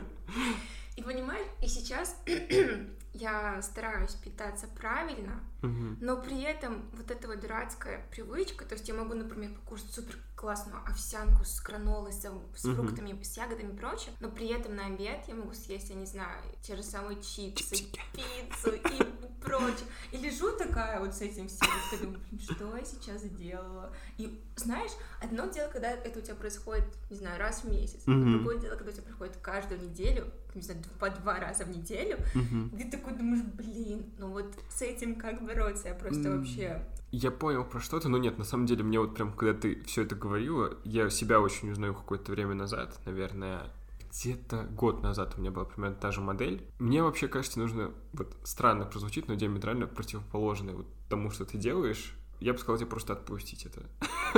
И 0.98 1.04
понимаешь, 1.04 1.46
и 1.62 1.68
сейчас 1.68 2.20
я 3.14 3.62
стараюсь 3.62 4.16
питаться 4.16 4.68
правильно, 4.68 5.44
угу. 5.62 5.96
но 6.02 6.20
при 6.20 6.42
этом 6.42 6.90
вот 6.94 7.12
эта 7.12 7.28
вот 7.28 7.40
дурацкая 7.40 8.04
привычка, 8.10 8.66
то 8.66 8.74
есть 8.74 8.88
я 8.88 8.96
могу, 8.96 9.14
например, 9.14 9.54
покушать 9.54 9.92
супер 9.92 10.18
классную 10.36 10.82
овсянку 10.88 11.46
с 11.46 11.62
гранолой, 11.62 12.12
с, 12.12 12.22
с 12.22 12.66
угу. 12.66 12.76
фруктами, 12.76 13.22
с 13.22 13.38
ягодами 13.38 13.74
и 13.74 13.78
прочее, 13.78 14.12
но 14.20 14.32
при 14.32 14.48
этом 14.48 14.76
на 14.76 14.88
обед 14.88 15.24
я 15.28 15.36
могу 15.36 15.54
съесть, 15.54 15.90
я 15.90 15.96
не 15.96 16.08
знаю, 16.08 16.42
те 16.64 16.76
же 16.76 16.82
самые 16.82 17.22
чипсы, 17.22 17.76
Чипсики. 17.76 18.02
пиццу 18.14 18.74
и 18.74 19.04
прочее. 19.42 19.88
И 20.12 20.18
лежу 20.18 20.52
такая 20.58 21.00
вот 21.00 21.14
с 21.14 21.22
этим 21.22 21.48
всем, 21.48 21.70
и 21.94 21.98
думаю, 21.98 22.20
блин, 22.32 22.40
что 22.40 22.76
я 22.76 22.84
сейчас 22.84 23.22
сделала? 23.22 23.94
И 24.18 24.44
знаешь, 24.56 24.92
одно 25.22 25.48
дело, 25.48 25.70
когда 25.70 25.92
это 25.92 26.18
у 26.18 26.22
тебя 26.22 26.36
происходит, 26.36 26.86
не 27.12 27.18
знаю, 27.18 27.40
раз 27.40 27.64
в 27.64 27.70
месяц, 27.70 28.02
угу. 28.08 28.32
другое 28.32 28.58
дело, 28.58 28.76
когда 28.76 28.90
у 28.90 28.94
тебя 28.94 29.04
происходит 29.04 29.38
каждую 29.38 29.82
неделю, 29.82 30.32
не 30.58 30.64
знаю, 30.64 30.82
по 31.00 31.10
два 31.10 31.40
раза 31.40 31.64
в 31.66 31.70
неделю, 31.70 32.18
угу. 32.36 32.70
где 32.74 32.86
такой 32.86 33.14
думаешь, 33.14 33.44
блин, 33.44 34.06
ну 34.18 34.32
вот 34.32 34.54
с 34.70 34.82
этим 34.82 35.16
как 35.16 35.46
бороться? 35.46 35.90
Я 35.90 35.94
просто 35.94 36.36
вообще... 36.36 36.86
Я 37.12 37.32
понял 37.32 37.64
про 37.64 37.80
что-то, 37.80 38.10
но 38.10 38.18
нет, 38.18 38.38
на 38.38 38.44
самом 38.44 38.66
деле 38.66 38.84
мне 38.84 39.00
вот 39.00 39.16
прям, 39.16 39.32
когда 39.32 39.58
ты 39.58 39.82
все 39.84 40.04
это 40.04 40.16
говорила, 40.16 40.78
я 40.84 41.10
себя 41.10 41.40
очень 41.40 41.72
узнаю 41.72 41.94
какое-то 41.94 42.32
время 42.34 42.54
назад, 42.54 43.00
наверное, 43.06 43.72
где-то 44.12 44.64
год 44.64 45.04
назад 45.04 45.36
у 45.38 45.42
меня 45.42 45.52
была 45.52 45.66
примерно 45.66 45.96
та 45.96 46.12
же 46.12 46.22
модель. 46.22 46.66
Мне 46.80 47.04
вообще 47.04 47.28
кажется, 47.28 47.60
нужно, 47.60 47.92
вот 48.14 48.36
странно 48.44 48.86
прозвучит, 48.86 49.28
но 49.28 49.36
диаметрально 49.36 49.88
противоположное 49.88 50.74
вот 50.74 50.88
тому, 51.08 51.32
что 51.32 51.46
ты 51.46 51.58
делаешь, 51.58 52.14
я 52.40 52.54
бы 52.54 52.60
сказал 52.60 52.78
тебе 52.78 52.90
просто 52.90 53.14
отпустить 53.14 53.66
это. 53.66 53.84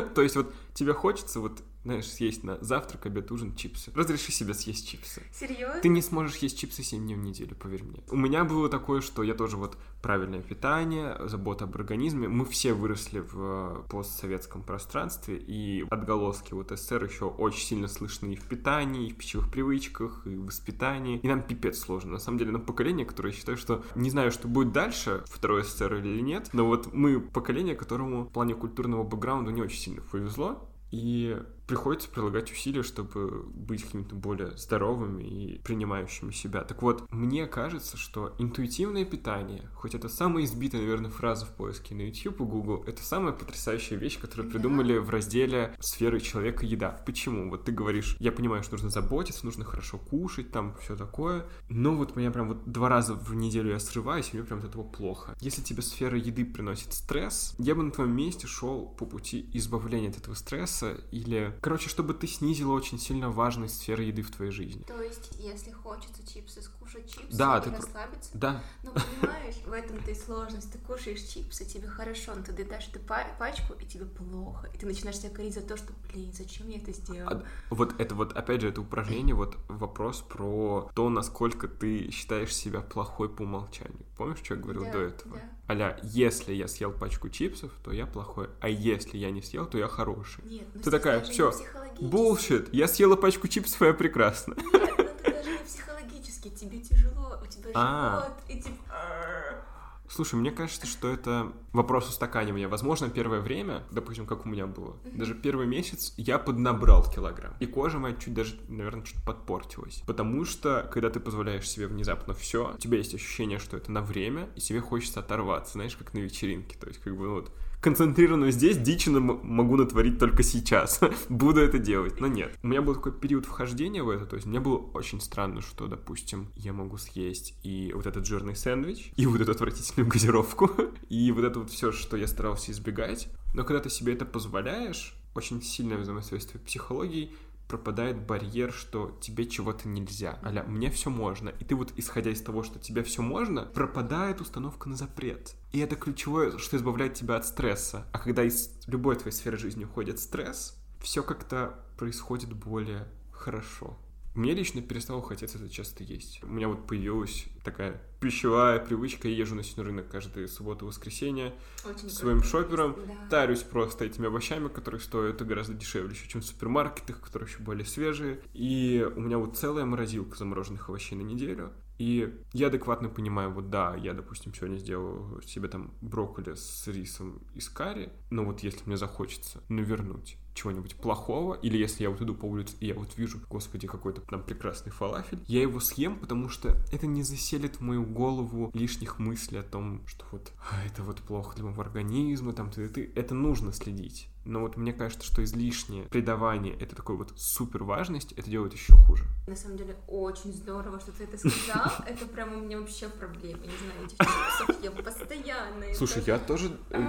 То 0.15 0.21
есть 0.21 0.35
вот 0.35 0.53
тебе 0.73 0.93
хочется 0.93 1.39
вот 1.39 1.63
знаешь, 1.83 2.07
съесть 2.07 2.43
на 2.43 2.57
завтрак, 2.61 3.05
обед, 3.05 3.31
ужин 3.31 3.55
чипсы. 3.55 3.91
Разреши 3.95 4.31
себе 4.31 4.53
съесть 4.53 4.87
чипсы. 4.87 5.23
Серьезно? 5.31 5.79
Ты 5.81 5.89
не 5.89 6.01
сможешь 6.01 6.37
есть 6.37 6.57
чипсы 6.57 6.83
7 6.83 7.03
дней 7.03 7.15
в 7.15 7.19
неделю, 7.19 7.55
поверь 7.55 7.83
мне. 7.83 8.03
У 8.09 8.17
меня 8.17 8.43
было 8.43 8.69
такое, 8.69 9.01
что 9.01 9.23
я 9.23 9.33
тоже 9.33 9.57
вот 9.57 9.77
правильное 10.01 10.41
питание, 10.41 11.17
забота 11.27 11.65
об 11.65 11.75
организме. 11.75 12.27
Мы 12.27 12.45
все 12.45 12.73
выросли 12.73 13.19
в 13.19 13.33
э, 13.35 13.83
постсоветском 13.89 14.63
пространстве, 14.63 15.37
и 15.37 15.85
отголоски 15.89 16.53
вот 16.53 16.71
СССР 16.71 17.05
еще 17.05 17.25
очень 17.25 17.65
сильно 17.65 17.87
слышны 17.87 18.33
и 18.33 18.35
в 18.35 18.43
питании, 18.43 19.07
и 19.07 19.13
в 19.13 19.17
пищевых 19.17 19.51
привычках, 19.51 20.23
и 20.25 20.35
в 20.35 20.45
воспитании. 20.45 21.19
И 21.19 21.27
нам 21.27 21.41
пипец 21.41 21.79
сложно. 21.79 22.11
На 22.11 22.19
самом 22.19 22.39
деле, 22.39 22.51
нам 22.51 22.61
поколение, 22.61 23.05
которое 23.05 23.29
я 23.29 23.35
считаю, 23.35 23.57
что 23.57 23.83
не 23.95 24.09
знаю, 24.09 24.31
что 24.31 24.47
будет 24.47 24.71
дальше, 24.73 25.23
второй 25.27 25.63
СССР 25.63 25.95
или 25.95 26.21
нет, 26.21 26.49
но 26.53 26.65
вот 26.65 26.93
мы 26.93 27.19
поколение, 27.19 27.75
которому 27.75 28.25
в 28.25 28.31
плане 28.31 28.53
культурного 28.53 29.03
бэкграунда 29.03 29.51
не 29.51 29.61
очень 29.61 29.79
сильно 29.79 30.01
повезло, 30.01 30.69
и 30.91 31.37
приходится 31.69 32.09
прилагать 32.09 32.51
усилия, 32.51 32.81
чтобы 32.81 33.43
быть 33.43 33.83
какими-то 33.83 34.15
более 34.15 34.57
здоровыми 34.57 35.23
и 35.23 35.59
принимающими 35.59 36.31
себя. 36.31 36.63
Так 36.63 36.81
вот, 36.81 37.09
мне 37.11 37.45
кажется, 37.45 37.95
что 37.95 38.33
интуитивное 38.39 39.05
питание, 39.05 39.69
хоть 39.75 39.93
это 39.93 40.09
самая 40.09 40.45
избитая, 40.45 40.81
наверное, 40.81 41.11
фраза 41.11 41.45
в 41.45 41.49
поиске 41.49 41.93
на 41.93 42.01
YouTube 42.01 42.41
и 42.41 42.43
Google, 42.43 42.83
это 42.87 43.03
самая 43.03 43.33
потрясающая 43.33 43.97
вещь, 43.97 44.19
которую 44.19 44.49
придумали 44.49 44.97
в 44.97 45.11
разделе 45.11 45.75
сферы 45.79 46.19
человека 46.19 46.65
еда. 46.65 47.03
Почему? 47.05 47.51
Вот 47.51 47.65
ты 47.65 47.71
говоришь, 47.71 48.17
я 48.19 48.31
понимаю, 48.31 48.63
что 48.63 48.73
нужно 48.73 48.89
заботиться, 48.89 49.45
нужно 49.45 49.63
хорошо 49.63 49.99
кушать, 49.99 50.51
там 50.51 50.75
все 50.81 50.95
такое, 50.95 51.45
но 51.69 51.93
вот 51.93 52.15
меня 52.15 52.31
прям 52.31 52.47
вот 52.47 52.65
два 52.65 52.89
раза 52.89 53.13
в 53.13 53.35
неделю 53.35 53.69
я 53.69 53.79
срываюсь, 53.79 54.31
и 54.33 54.37
мне 54.37 54.45
прям 54.45 54.57
от 54.57 54.65
этого 54.65 54.83
плохо. 54.83 55.35
Если 55.39 55.61
тебе 55.61 55.83
сфера 55.83 56.17
еды 56.17 56.45
приносит 56.45 56.93
стресс, 56.93 57.53
я 57.59 57.75
бы 57.75 57.83
на 57.83 57.91
твоем 57.91 58.15
месте 58.15 58.47
шел 58.47 58.87
по 58.87 59.05
пути 59.05 59.47
избавления 59.53 60.09
от 60.09 60.17
этого 60.17 60.33
стресса 60.33 60.97
или 61.11 61.53
Короче, 61.61 61.89
чтобы 61.89 62.13
ты 62.13 62.27
снизила 62.27 62.73
очень 62.73 62.99
сильно 62.99 63.29
важность 63.29 63.79
сферы 63.79 64.03
еды 64.03 64.21
в 64.21 64.31
твоей 64.31 64.51
жизни. 64.51 64.83
То 64.83 65.01
есть, 65.01 65.31
если 65.39 65.71
хочется 65.71 66.25
чипсы, 66.25 66.61
скушать 66.89 67.11
чипсы 67.11 67.37
да, 67.37 67.59
ты... 67.61 67.71
расслабиться? 67.71 68.31
Да. 68.33 68.63
Ну, 68.83 68.91
понимаешь, 68.91 69.55
в 69.65 69.71
этом-то 69.71 70.11
и 70.11 70.15
сложность. 70.15 70.71
Ты 70.71 70.79
кушаешь 70.79 71.21
чипсы, 71.21 71.65
тебе 71.65 71.87
хорошо, 71.87 72.33
но 72.35 72.43
ты 72.43 72.51
доедаешь 72.51 72.87
эту 72.87 72.99
пачку, 72.99 73.73
и 73.79 73.85
тебе 73.85 74.05
плохо. 74.05 74.69
И 74.73 74.77
ты 74.77 74.85
начинаешь 74.85 75.17
себя 75.17 75.29
корить 75.29 75.53
за 75.53 75.61
то, 75.61 75.77
что, 75.77 75.93
блин, 76.11 76.31
зачем 76.33 76.69
я 76.69 76.77
это 76.77 76.91
сделал? 76.91 77.29
А, 77.29 77.43
вот 77.69 77.99
это 77.99 78.15
вот, 78.15 78.33
опять 78.33 78.61
же, 78.61 78.69
это 78.69 78.81
упражнение, 78.81 79.35
вот 79.35 79.57
вопрос 79.67 80.21
про 80.21 80.89
то, 80.93 81.09
насколько 81.09 81.67
ты 81.67 82.11
считаешь 82.11 82.53
себя 82.53 82.81
плохой 82.81 83.29
по 83.29 83.43
умолчанию. 83.43 84.05
Помнишь, 84.17 84.39
что 84.43 84.55
я 84.55 84.61
говорил 84.61 84.83
да, 84.83 84.91
до 84.91 84.99
этого? 84.99 85.37
Да. 85.37 85.73
Аля, 85.73 85.99
если 86.03 86.53
я 86.53 86.67
съел 86.67 86.91
пачку 86.91 87.29
чипсов, 87.29 87.71
то 87.83 87.91
я 87.91 88.07
плохой, 88.07 88.49
а 88.59 88.69
если 88.69 89.17
я 89.17 89.31
не 89.31 89.41
съел, 89.41 89.65
то 89.67 89.77
я 89.77 89.87
хороший. 89.87 90.43
Нет, 90.45 90.67
ну 90.73 90.81
ты 90.81 90.91
такая, 90.91 91.21
все, 91.21 91.53
Булшит, 92.01 92.73
я 92.73 92.87
съела 92.87 93.15
пачку 93.15 93.47
чипсов, 93.47 93.81
и 93.81 93.85
я 93.85 93.93
прекрасно. 93.93 94.55
Нет, 94.57 95.08
не 95.51 95.57
психологически, 95.59 96.49
тебе 96.49 96.79
тяжело, 96.79 97.39
у 97.41 97.45
тебя 97.45 97.71
а. 97.73 98.21
живот, 98.21 98.37
и 98.47 98.61
типа... 98.61 99.65
Слушай, 100.11 100.35
мне 100.35 100.49
кажется, 100.49 100.87
что 100.87 101.07
это 101.07 101.53
вопрос 101.71 102.09
устаканивания. 102.09 102.67
Возможно, 102.67 103.11
первое 103.11 103.41
время, 103.41 103.83
допустим, 103.91 104.25
как 104.25 104.45
у 104.45 104.49
меня 104.49 104.65
было, 104.65 104.93
mm-hmm. 104.93 105.17
даже 105.17 105.35
первый 105.35 105.67
месяц 105.67 106.15
я 106.17 106.39
поднабрал 106.39 107.07
килограмм. 107.07 107.53
И 107.59 107.67
кожа 107.67 107.99
моя 107.99 108.15
чуть 108.15 108.33
даже, 108.33 108.59
наверное, 108.69 109.03
чуть 109.03 109.23
подпортилась. 109.23 110.01
Потому 110.07 110.45
что, 110.45 110.89
когда 110.91 111.11
ты 111.11 111.19
позволяешь 111.19 111.69
себе 111.69 111.85
внезапно 111.85 112.33
все, 112.33 112.73
у 112.73 112.77
тебя 112.79 112.97
есть 112.97 113.13
ощущение, 113.13 113.59
что 113.59 113.77
это 113.77 113.91
на 113.91 114.01
время, 114.01 114.49
и 114.55 114.59
тебе 114.59 114.81
хочется 114.81 115.19
оторваться, 115.19 115.73
знаешь, 115.73 115.95
как 115.95 116.15
на 116.15 116.19
вечеринке. 116.19 116.75
То 116.79 116.87
есть, 116.87 116.99
как 116.99 117.15
бы, 117.15 117.25
ну, 117.25 117.33
вот, 117.35 117.51
концентрированную 117.81 118.51
здесь 118.51 118.77
дичь 118.77 119.07
могу 119.07 119.75
натворить 119.75 120.19
только 120.19 120.43
сейчас. 120.43 120.99
Буду 121.29 121.61
это 121.61 121.79
делать, 121.79 122.19
но 122.19 122.27
нет. 122.27 122.57
У 122.63 122.67
меня 122.67 122.81
был 122.81 122.95
такой 122.95 123.11
период 123.11 123.45
вхождения 123.45 124.03
в 124.03 124.09
это, 124.09 124.25
то 124.25 124.35
есть 124.35 124.47
мне 124.47 124.59
было 124.59 124.77
очень 124.77 125.21
странно, 125.21 125.61
что, 125.61 125.87
допустим, 125.87 126.51
я 126.55 126.73
могу 126.73 126.97
съесть 126.97 127.55
и 127.63 127.91
вот 127.95 128.05
этот 128.05 128.25
жирный 128.25 128.55
сэндвич, 128.55 129.11
и 129.15 129.25
вот 129.25 129.41
эту 129.41 129.51
отвратительную 129.51 130.09
газировку, 130.09 130.71
и 131.09 131.31
вот 131.31 131.43
это 131.43 131.59
вот 131.59 131.69
все, 131.69 131.91
что 131.91 132.17
я 132.17 132.27
старался 132.27 132.71
избегать. 132.71 133.29
Но 133.53 133.63
когда 133.63 133.81
ты 133.81 133.89
себе 133.89 134.13
это 134.13 134.25
позволяешь, 134.25 135.15
очень 135.35 135.61
сильное 135.61 135.97
взаимодействие 135.97 136.61
психологии, 136.61 137.31
пропадает 137.69 138.25
барьер, 138.25 138.73
что 138.73 139.15
тебе 139.21 139.45
чего-то 139.45 139.87
нельзя. 139.87 140.39
Аля, 140.43 140.63
мне 140.63 140.89
все 140.89 141.11
можно. 141.11 141.49
И 141.49 141.63
ты 141.63 141.75
вот, 141.75 141.93
исходя 141.97 142.31
из 142.31 142.41
того, 142.41 142.63
что 142.63 142.79
тебе 142.79 143.03
все 143.03 143.21
можно, 143.21 143.63
пропадает 143.63 144.41
установка 144.41 144.89
на 144.89 144.95
запрет. 144.95 145.55
И 145.71 145.79
это 145.79 145.95
ключевое, 145.95 146.57
что 146.57 146.77
избавляет 146.77 147.13
тебя 147.13 147.35
от 147.35 147.45
стресса. 147.45 148.05
А 148.11 148.19
когда 148.19 148.43
из 148.43 148.71
любой 148.87 149.15
твоей 149.15 149.35
сферы 149.35 149.57
жизни 149.57 149.85
уходит 149.85 150.19
стресс, 150.19 150.75
все 150.99 151.23
как-то 151.23 151.79
происходит 151.97 152.53
более 152.53 153.07
хорошо. 153.31 153.97
Мне 154.35 154.53
лично 154.53 154.81
перестало 154.81 155.21
хотеться 155.21 155.57
это 155.57 155.69
часто 155.69 156.03
есть. 156.03 156.43
У 156.43 156.47
меня 156.47 156.67
вот 156.69 156.87
появилась 156.87 157.45
такая 157.63 158.01
пищевая 158.21 158.79
привычка. 158.79 159.27
Я 159.27 159.35
езжу 159.35 159.55
на 159.55 159.63
северный 159.63 159.85
рынок 159.85 160.09
каждую 160.09 160.47
субботу 160.47 160.85
и 160.85 160.87
воскресенье 160.87 161.53
Очень 161.83 162.09
своим 162.09 162.39
круто. 162.39 162.49
шопером. 162.49 162.95
Да. 163.07 163.13
Тарюсь 163.29 163.63
просто 163.63 164.05
этими 164.05 164.27
овощами, 164.27 164.67
которые 164.67 165.01
стоят 165.01 165.45
гораздо 165.45 165.73
дешевле, 165.73 166.11
еще, 166.11 166.27
чем 166.29 166.41
в 166.41 166.45
супермаркетах, 166.45 167.19
которые 167.19 167.49
еще 167.49 167.59
более 167.59 167.85
свежие. 167.85 168.39
И 168.53 169.05
у 169.15 169.19
меня 169.19 169.39
вот 169.39 169.57
целая 169.57 169.85
морозилка 169.85 170.37
замороженных 170.37 170.89
овощей 170.89 171.17
на 171.17 171.23
неделю. 171.23 171.73
И 171.99 172.33
я 172.53 172.67
адекватно 172.67 173.09
понимаю, 173.09 173.51
вот 173.51 173.69
да, 173.69 173.93
я, 173.95 174.13
допустим, 174.13 174.53
сегодня 174.53 174.77
сделаю 174.77 175.41
себе 175.41 175.67
там 175.67 175.91
брокколи 176.01 176.55
с 176.55 176.87
рисом 176.87 177.41
из 177.53 177.67
карри, 177.67 178.09
но 178.29 178.45
вот 178.45 178.61
если 178.61 178.79
мне 178.85 178.95
захочется 178.95 179.61
навернуть 179.67 180.37
чего-нибудь 180.53 180.95
плохого, 180.95 181.55
или 181.55 181.77
если 181.77 182.03
я 182.03 182.09
вот 182.09 182.21
иду 182.21 182.33
по 182.35 182.45
улице 182.45 182.75
и 182.79 182.87
я 182.87 182.93
вот 182.93 183.17
вижу, 183.17 183.39
господи, 183.49 183.87
какой-то 183.87 184.21
там 184.21 184.43
прекрасный 184.43 184.91
фалафель, 184.91 185.39
я 185.47 185.61
его 185.61 185.79
съем, 185.79 186.17
потому 186.17 186.49
что 186.49 186.75
это 186.91 187.05
не 187.05 187.23
заселит 187.23 187.75
в 187.77 187.81
мою 187.81 188.03
голову 188.03 188.71
лишних 188.73 189.19
мыслей 189.19 189.59
о 189.59 189.63
том, 189.63 190.01
что 190.07 190.25
вот 190.31 190.51
«А, 190.71 190.85
это 190.85 191.03
вот 191.03 191.17
плохо 191.19 191.55
для 191.55 191.65
моего 191.65 191.81
организма, 191.81 192.53
там 192.53 192.71
ты, 192.71 192.87
ты, 192.89 193.11
это 193.15 193.35
нужно 193.35 193.73
следить. 193.73 194.29
Но 194.49 194.61
вот 194.61 194.77
мне 194.77 194.93
кажется, 194.93 195.27
что 195.27 195.43
излишнее 195.43 196.05
придавание 196.05 196.73
это 196.79 196.95
такой 196.95 197.15
вот 197.17 197.31
супер 197.37 197.83
важность, 197.83 198.31
это 198.31 198.49
делает 198.49 198.73
еще 198.73 198.93
хуже. 198.93 199.25
На 199.45 199.55
самом 199.55 199.77
деле 199.77 199.95
очень 200.07 200.51
здорово, 200.51 200.99
что 200.99 201.11
ты 201.11 201.25
это 201.25 201.37
сказал. 201.37 201.91
Это 202.07 202.25
прям 202.25 202.53
у 202.53 202.57
меня 202.61 202.79
вообще 202.79 203.09
проблема. 203.09 203.59
Не 203.59 203.67
знаю, 203.77 204.05
этих 204.05 204.17
чипсов 204.17 204.83
ем 204.83 205.03
постоянно. 205.03 205.93
Слушай, 205.93 206.23
я 206.25 206.39
тоже... 206.39 206.71
э, 206.89 206.99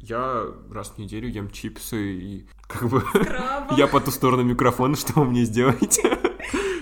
Я 0.00 0.46
раз 0.70 0.88
в 0.90 0.98
неделю 0.98 1.28
ем 1.28 1.50
чипсы 1.50 2.14
и 2.14 2.48
как 2.66 2.88
бы... 2.88 3.04
Я 3.76 3.86
по 3.86 4.00
ту 4.00 4.10
сторону 4.10 4.42
микрофона, 4.44 4.96
что 4.96 5.12
вы 5.20 5.26
мне 5.26 5.44
сделаете? 5.44 6.18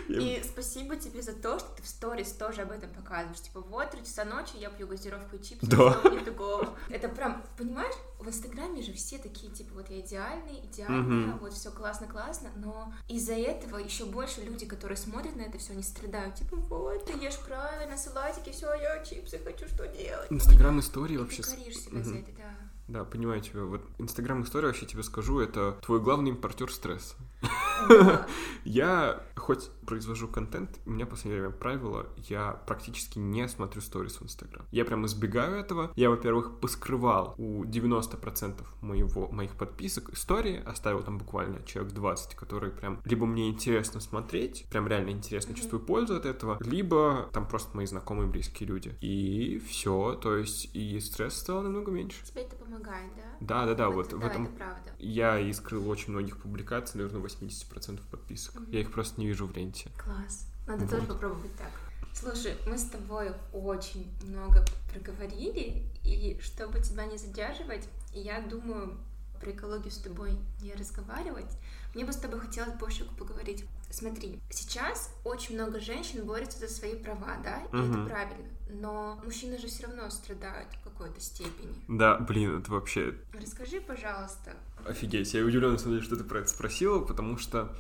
И 0.08 0.42
спасибо 0.44 0.96
тебе 0.96 1.20
за 1.22 1.32
то, 1.32 1.58
что 1.58 1.68
ты 1.76 1.82
в 1.82 1.86
сторис 1.86 2.32
тоже 2.32 2.62
об 2.62 2.70
этом 2.70 2.90
показываешь. 2.90 3.40
Типа, 3.40 3.60
вот, 3.60 3.90
3 3.90 4.04
часа 4.04 4.24
ночи, 4.24 4.52
я 4.56 4.70
пью 4.70 4.86
газировку 4.86 5.36
и 5.36 5.42
чипсы, 5.42 5.66
Да. 5.66 6.00
мне 6.04 6.20
такого. 6.20 6.74
Это 6.88 7.08
прям, 7.08 7.42
понимаешь, 7.58 7.94
в 8.18 8.28
Инстаграме 8.28 8.82
же 8.82 8.92
все 8.92 9.18
такие, 9.18 9.52
типа, 9.52 9.74
вот 9.74 9.90
я 9.90 10.00
идеальный, 10.00 10.60
идеальная, 10.64 11.02
Мгм. 11.02 11.38
вот 11.38 11.52
все 11.52 11.70
классно-классно, 11.70 12.50
но 12.56 12.92
из-за 13.08 13.34
этого 13.34 13.78
еще 13.78 14.04
больше 14.04 14.42
люди, 14.42 14.64
которые 14.66 14.96
смотрят 14.96 15.34
на 15.36 15.42
это 15.42 15.58
все, 15.58 15.72
они 15.72 15.82
страдают. 15.82 16.36
Типа, 16.36 16.56
вот, 16.56 17.04
ты 17.04 17.12
ешь 17.12 17.38
правильно, 17.38 17.96
салатики, 17.96 18.50
все, 18.50 18.72
я 18.74 19.04
чипсы 19.04 19.38
хочу, 19.38 19.66
что 19.68 19.86
делать? 19.88 20.26
Инстаграм 20.30 20.78
истории 20.80 21.16
вообще... 21.16 21.42
ты 21.42 21.50
коришь 21.56 21.78
себя 21.78 22.02
за 22.02 22.10
Мгм. 22.14 22.22
это, 22.22 22.32
да. 22.36 22.54
Да, 22.88 23.04
понимаю 23.04 23.40
тебя. 23.40 23.62
Вот 23.64 23.82
Инстаграм 23.98 24.42
история, 24.44 24.68
вообще 24.68 24.86
тебе 24.86 25.02
скажу, 25.02 25.40
это 25.40 25.72
твой 25.82 25.98
главный 26.00 26.30
импортер 26.30 26.72
стресса. 26.72 27.16
Я 28.64 29.20
хоть 29.46 29.70
произвожу 29.86 30.26
контент, 30.26 30.80
у 30.86 30.90
меня 30.90 31.06
в 31.06 31.08
последнее 31.10 31.40
время 31.42 31.54
правило, 31.56 32.06
я 32.28 32.50
практически 32.66 33.20
не 33.20 33.46
смотрю 33.48 33.80
сторис 33.80 34.16
в 34.20 34.24
Инстаграм. 34.24 34.66
Я 34.72 34.84
прям 34.84 35.06
избегаю 35.06 35.54
этого. 35.60 35.92
Я, 35.94 36.10
во-первых, 36.10 36.58
поскрывал 36.58 37.36
у 37.38 37.62
90% 37.64 38.64
моего, 38.80 39.28
моих 39.30 39.52
подписок 39.54 40.10
истории, 40.12 40.60
оставил 40.66 41.04
там 41.04 41.18
буквально 41.18 41.62
человек 41.64 41.92
20, 41.94 42.34
которые 42.34 42.72
прям 42.72 43.00
либо 43.04 43.24
мне 43.24 43.48
интересно 43.48 44.00
смотреть, 44.00 44.66
прям 44.68 44.88
реально 44.88 45.10
интересно, 45.10 45.52
Мгм. 45.52 45.58
чувствую 45.60 45.80
пользу 45.80 46.16
от 46.16 46.26
этого, 46.26 46.58
либо 46.60 47.30
там 47.32 47.46
просто 47.46 47.76
мои 47.76 47.86
знакомые, 47.86 48.28
близкие 48.28 48.68
люди. 48.68 48.96
И 49.00 49.60
все, 49.68 50.14
то 50.20 50.36
есть 50.36 50.70
и 50.74 50.98
стресс 50.98 51.34
стал 51.38 51.62
намного 51.62 51.92
меньше. 51.92 52.24
Тебе 52.26 52.42
это 52.42 52.56
помогает, 52.56 53.12
да? 53.16 53.22
Да, 53.38 53.66
да, 53.66 53.74
да, 53.74 53.90
вот 53.90 54.06
Это- 54.08 54.16
в 54.16 54.20
да, 54.20 54.26
этом 54.26 54.44
это 54.46 54.52
правда. 54.56 54.90
я 54.98 55.38
и 55.38 55.52
скрыл 55.52 55.88
очень 55.88 56.12
многих 56.12 56.38
публикаций, 56.38 56.98
наверное, 56.98 57.20
80% 57.20 58.00
подписок. 58.10 58.56
Мгм. 58.56 58.70
Я 58.72 58.80
их 58.80 58.90
просто 58.90 59.20
не 59.20 59.26
вижу 59.28 59.35
в 59.44 59.54
ленте. 59.56 59.90
Класс. 59.98 60.46
Надо 60.66 60.82
Вот. 60.84 60.90
тоже 60.90 61.06
попробовать 61.06 61.54
так. 61.56 61.70
Слушай, 62.14 62.56
мы 62.66 62.78
с 62.78 62.84
тобой 62.84 63.32
очень 63.52 64.10
много 64.22 64.64
проговорили, 64.92 65.82
и 66.02 66.38
чтобы 66.42 66.80
тебя 66.80 67.04
не 67.04 67.18
задерживать, 67.18 67.86
я 68.12 68.40
думаю 68.40 68.96
про 69.40 69.50
экологию 69.52 69.90
с 69.90 69.98
тобой 69.98 70.38
не 70.62 70.72
разговаривать. 70.72 71.58
Мне 71.94 72.04
бы 72.06 72.12
с 72.12 72.16
тобой 72.16 72.40
хотелось 72.40 72.72
больше 72.78 73.04
поговорить. 73.16 73.64
Смотри, 73.90 74.40
сейчас 74.50 75.10
очень 75.24 75.54
много 75.54 75.78
женщин 75.78 76.24
борются 76.26 76.58
за 76.58 76.68
свои 76.68 76.96
права, 76.96 77.36
да, 77.44 77.60
и 77.60 77.66
это 77.66 77.76
Мгм. 77.76 78.08
правильно. 78.08 78.48
Но 78.68 79.20
мужчины 79.24 79.58
же 79.58 79.68
все 79.68 79.86
равно 79.86 80.10
страдают 80.10 80.68
в 80.74 80.84
какой-то 80.84 81.20
степени. 81.20 81.74
Да, 81.86 82.18
блин, 82.18 82.58
это 82.60 82.70
вообще 82.72 83.14
Расскажи, 83.32 83.80
пожалуйста. 83.80 84.56
офигеть. 84.86 85.32
Я 85.34 85.44
удивлен, 85.44 85.78
что 85.78 86.16
ты 86.16 86.24
про 86.24 86.40
это 86.40 86.48
спросила, 86.48 87.00
потому 87.04 87.38
что 87.38 87.74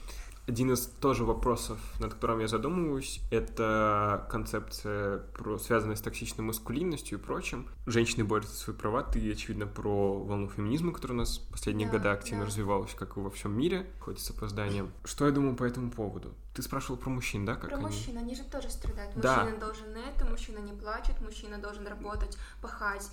один 0.46 0.72
из 0.72 0.86
тоже 0.86 1.24
вопросов, 1.24 1.78
над 1.98 2.14
которым 2.14 2.40
я 2.40 2.48
задумываюсь, 2.48 3.20
это 3.30 4.26
концепция, 4.30 5.18
про, 5.18 5.58
связанная 5.58 5.96
с 5.96 6.00
токсичной 6.00 6.44
маскулинностью 6.44 7.18
и 7.18 7.20
прочим. 7.20 7.68
Женщины 7.86 8.24
борются 8.24 8.54
за 8.54 8.60
свои 8.60 8.76
права. 8.76 9.02
Ты, 9.02 9.30
очевидно, 9.32 9.66
про 9.66 10.18
волну 10.22 10.48
феминизма, 10.48 10.92
которая 10.92 11.16
у 11.16 11.20
нас 11.20 11.38
в 11.38 11.50
последние 11.50 11.88
Да, 11.88 11.98
годы 11.98 12.08
активно 12.10 12.40
да. 12.42 12.46
развивалась, 12.46 12.94
как 12.94 13.16
и 13.16 13.20
во 13.20 13.30
всем 13.30 13.56
мире, 13.58 13.86
хоть 14.00 14.20
с 14.20 14.30
опозданием. 14.30 14.92
Что 15.04 15.26
я 15.26 15.32
думаю 15.32 15.56
по 15.56 15.64
этому 15.64 15.90
поводу? 15.90 16.32
Ты 16.54 16.62
спрашивал 16.62 16.96
про 16.96 17.10
мужчин, 17.10 17.44
да? 17.44 17.54
Как 17.56 17.68
Про 17.68 17.76
они? 17.76 17.86
мужчин, 17.86 18.16
они 18.16 18.34
же 18.34 18.42
тоже 18.44 18.70
страдают. 18.70 19.12
Да. 19.16 19.42
Мужчина 19.42 19.60
должен 19.60 19.86
это, 19.94 20.24
мужчина 20.24 20.58
не 20.58 20.72
плачет, 20.72 21.20
мужчина 21.20 21.58
должен 21.58 21.86
работать, 21.86 22.38
пахать, 22.62 23.10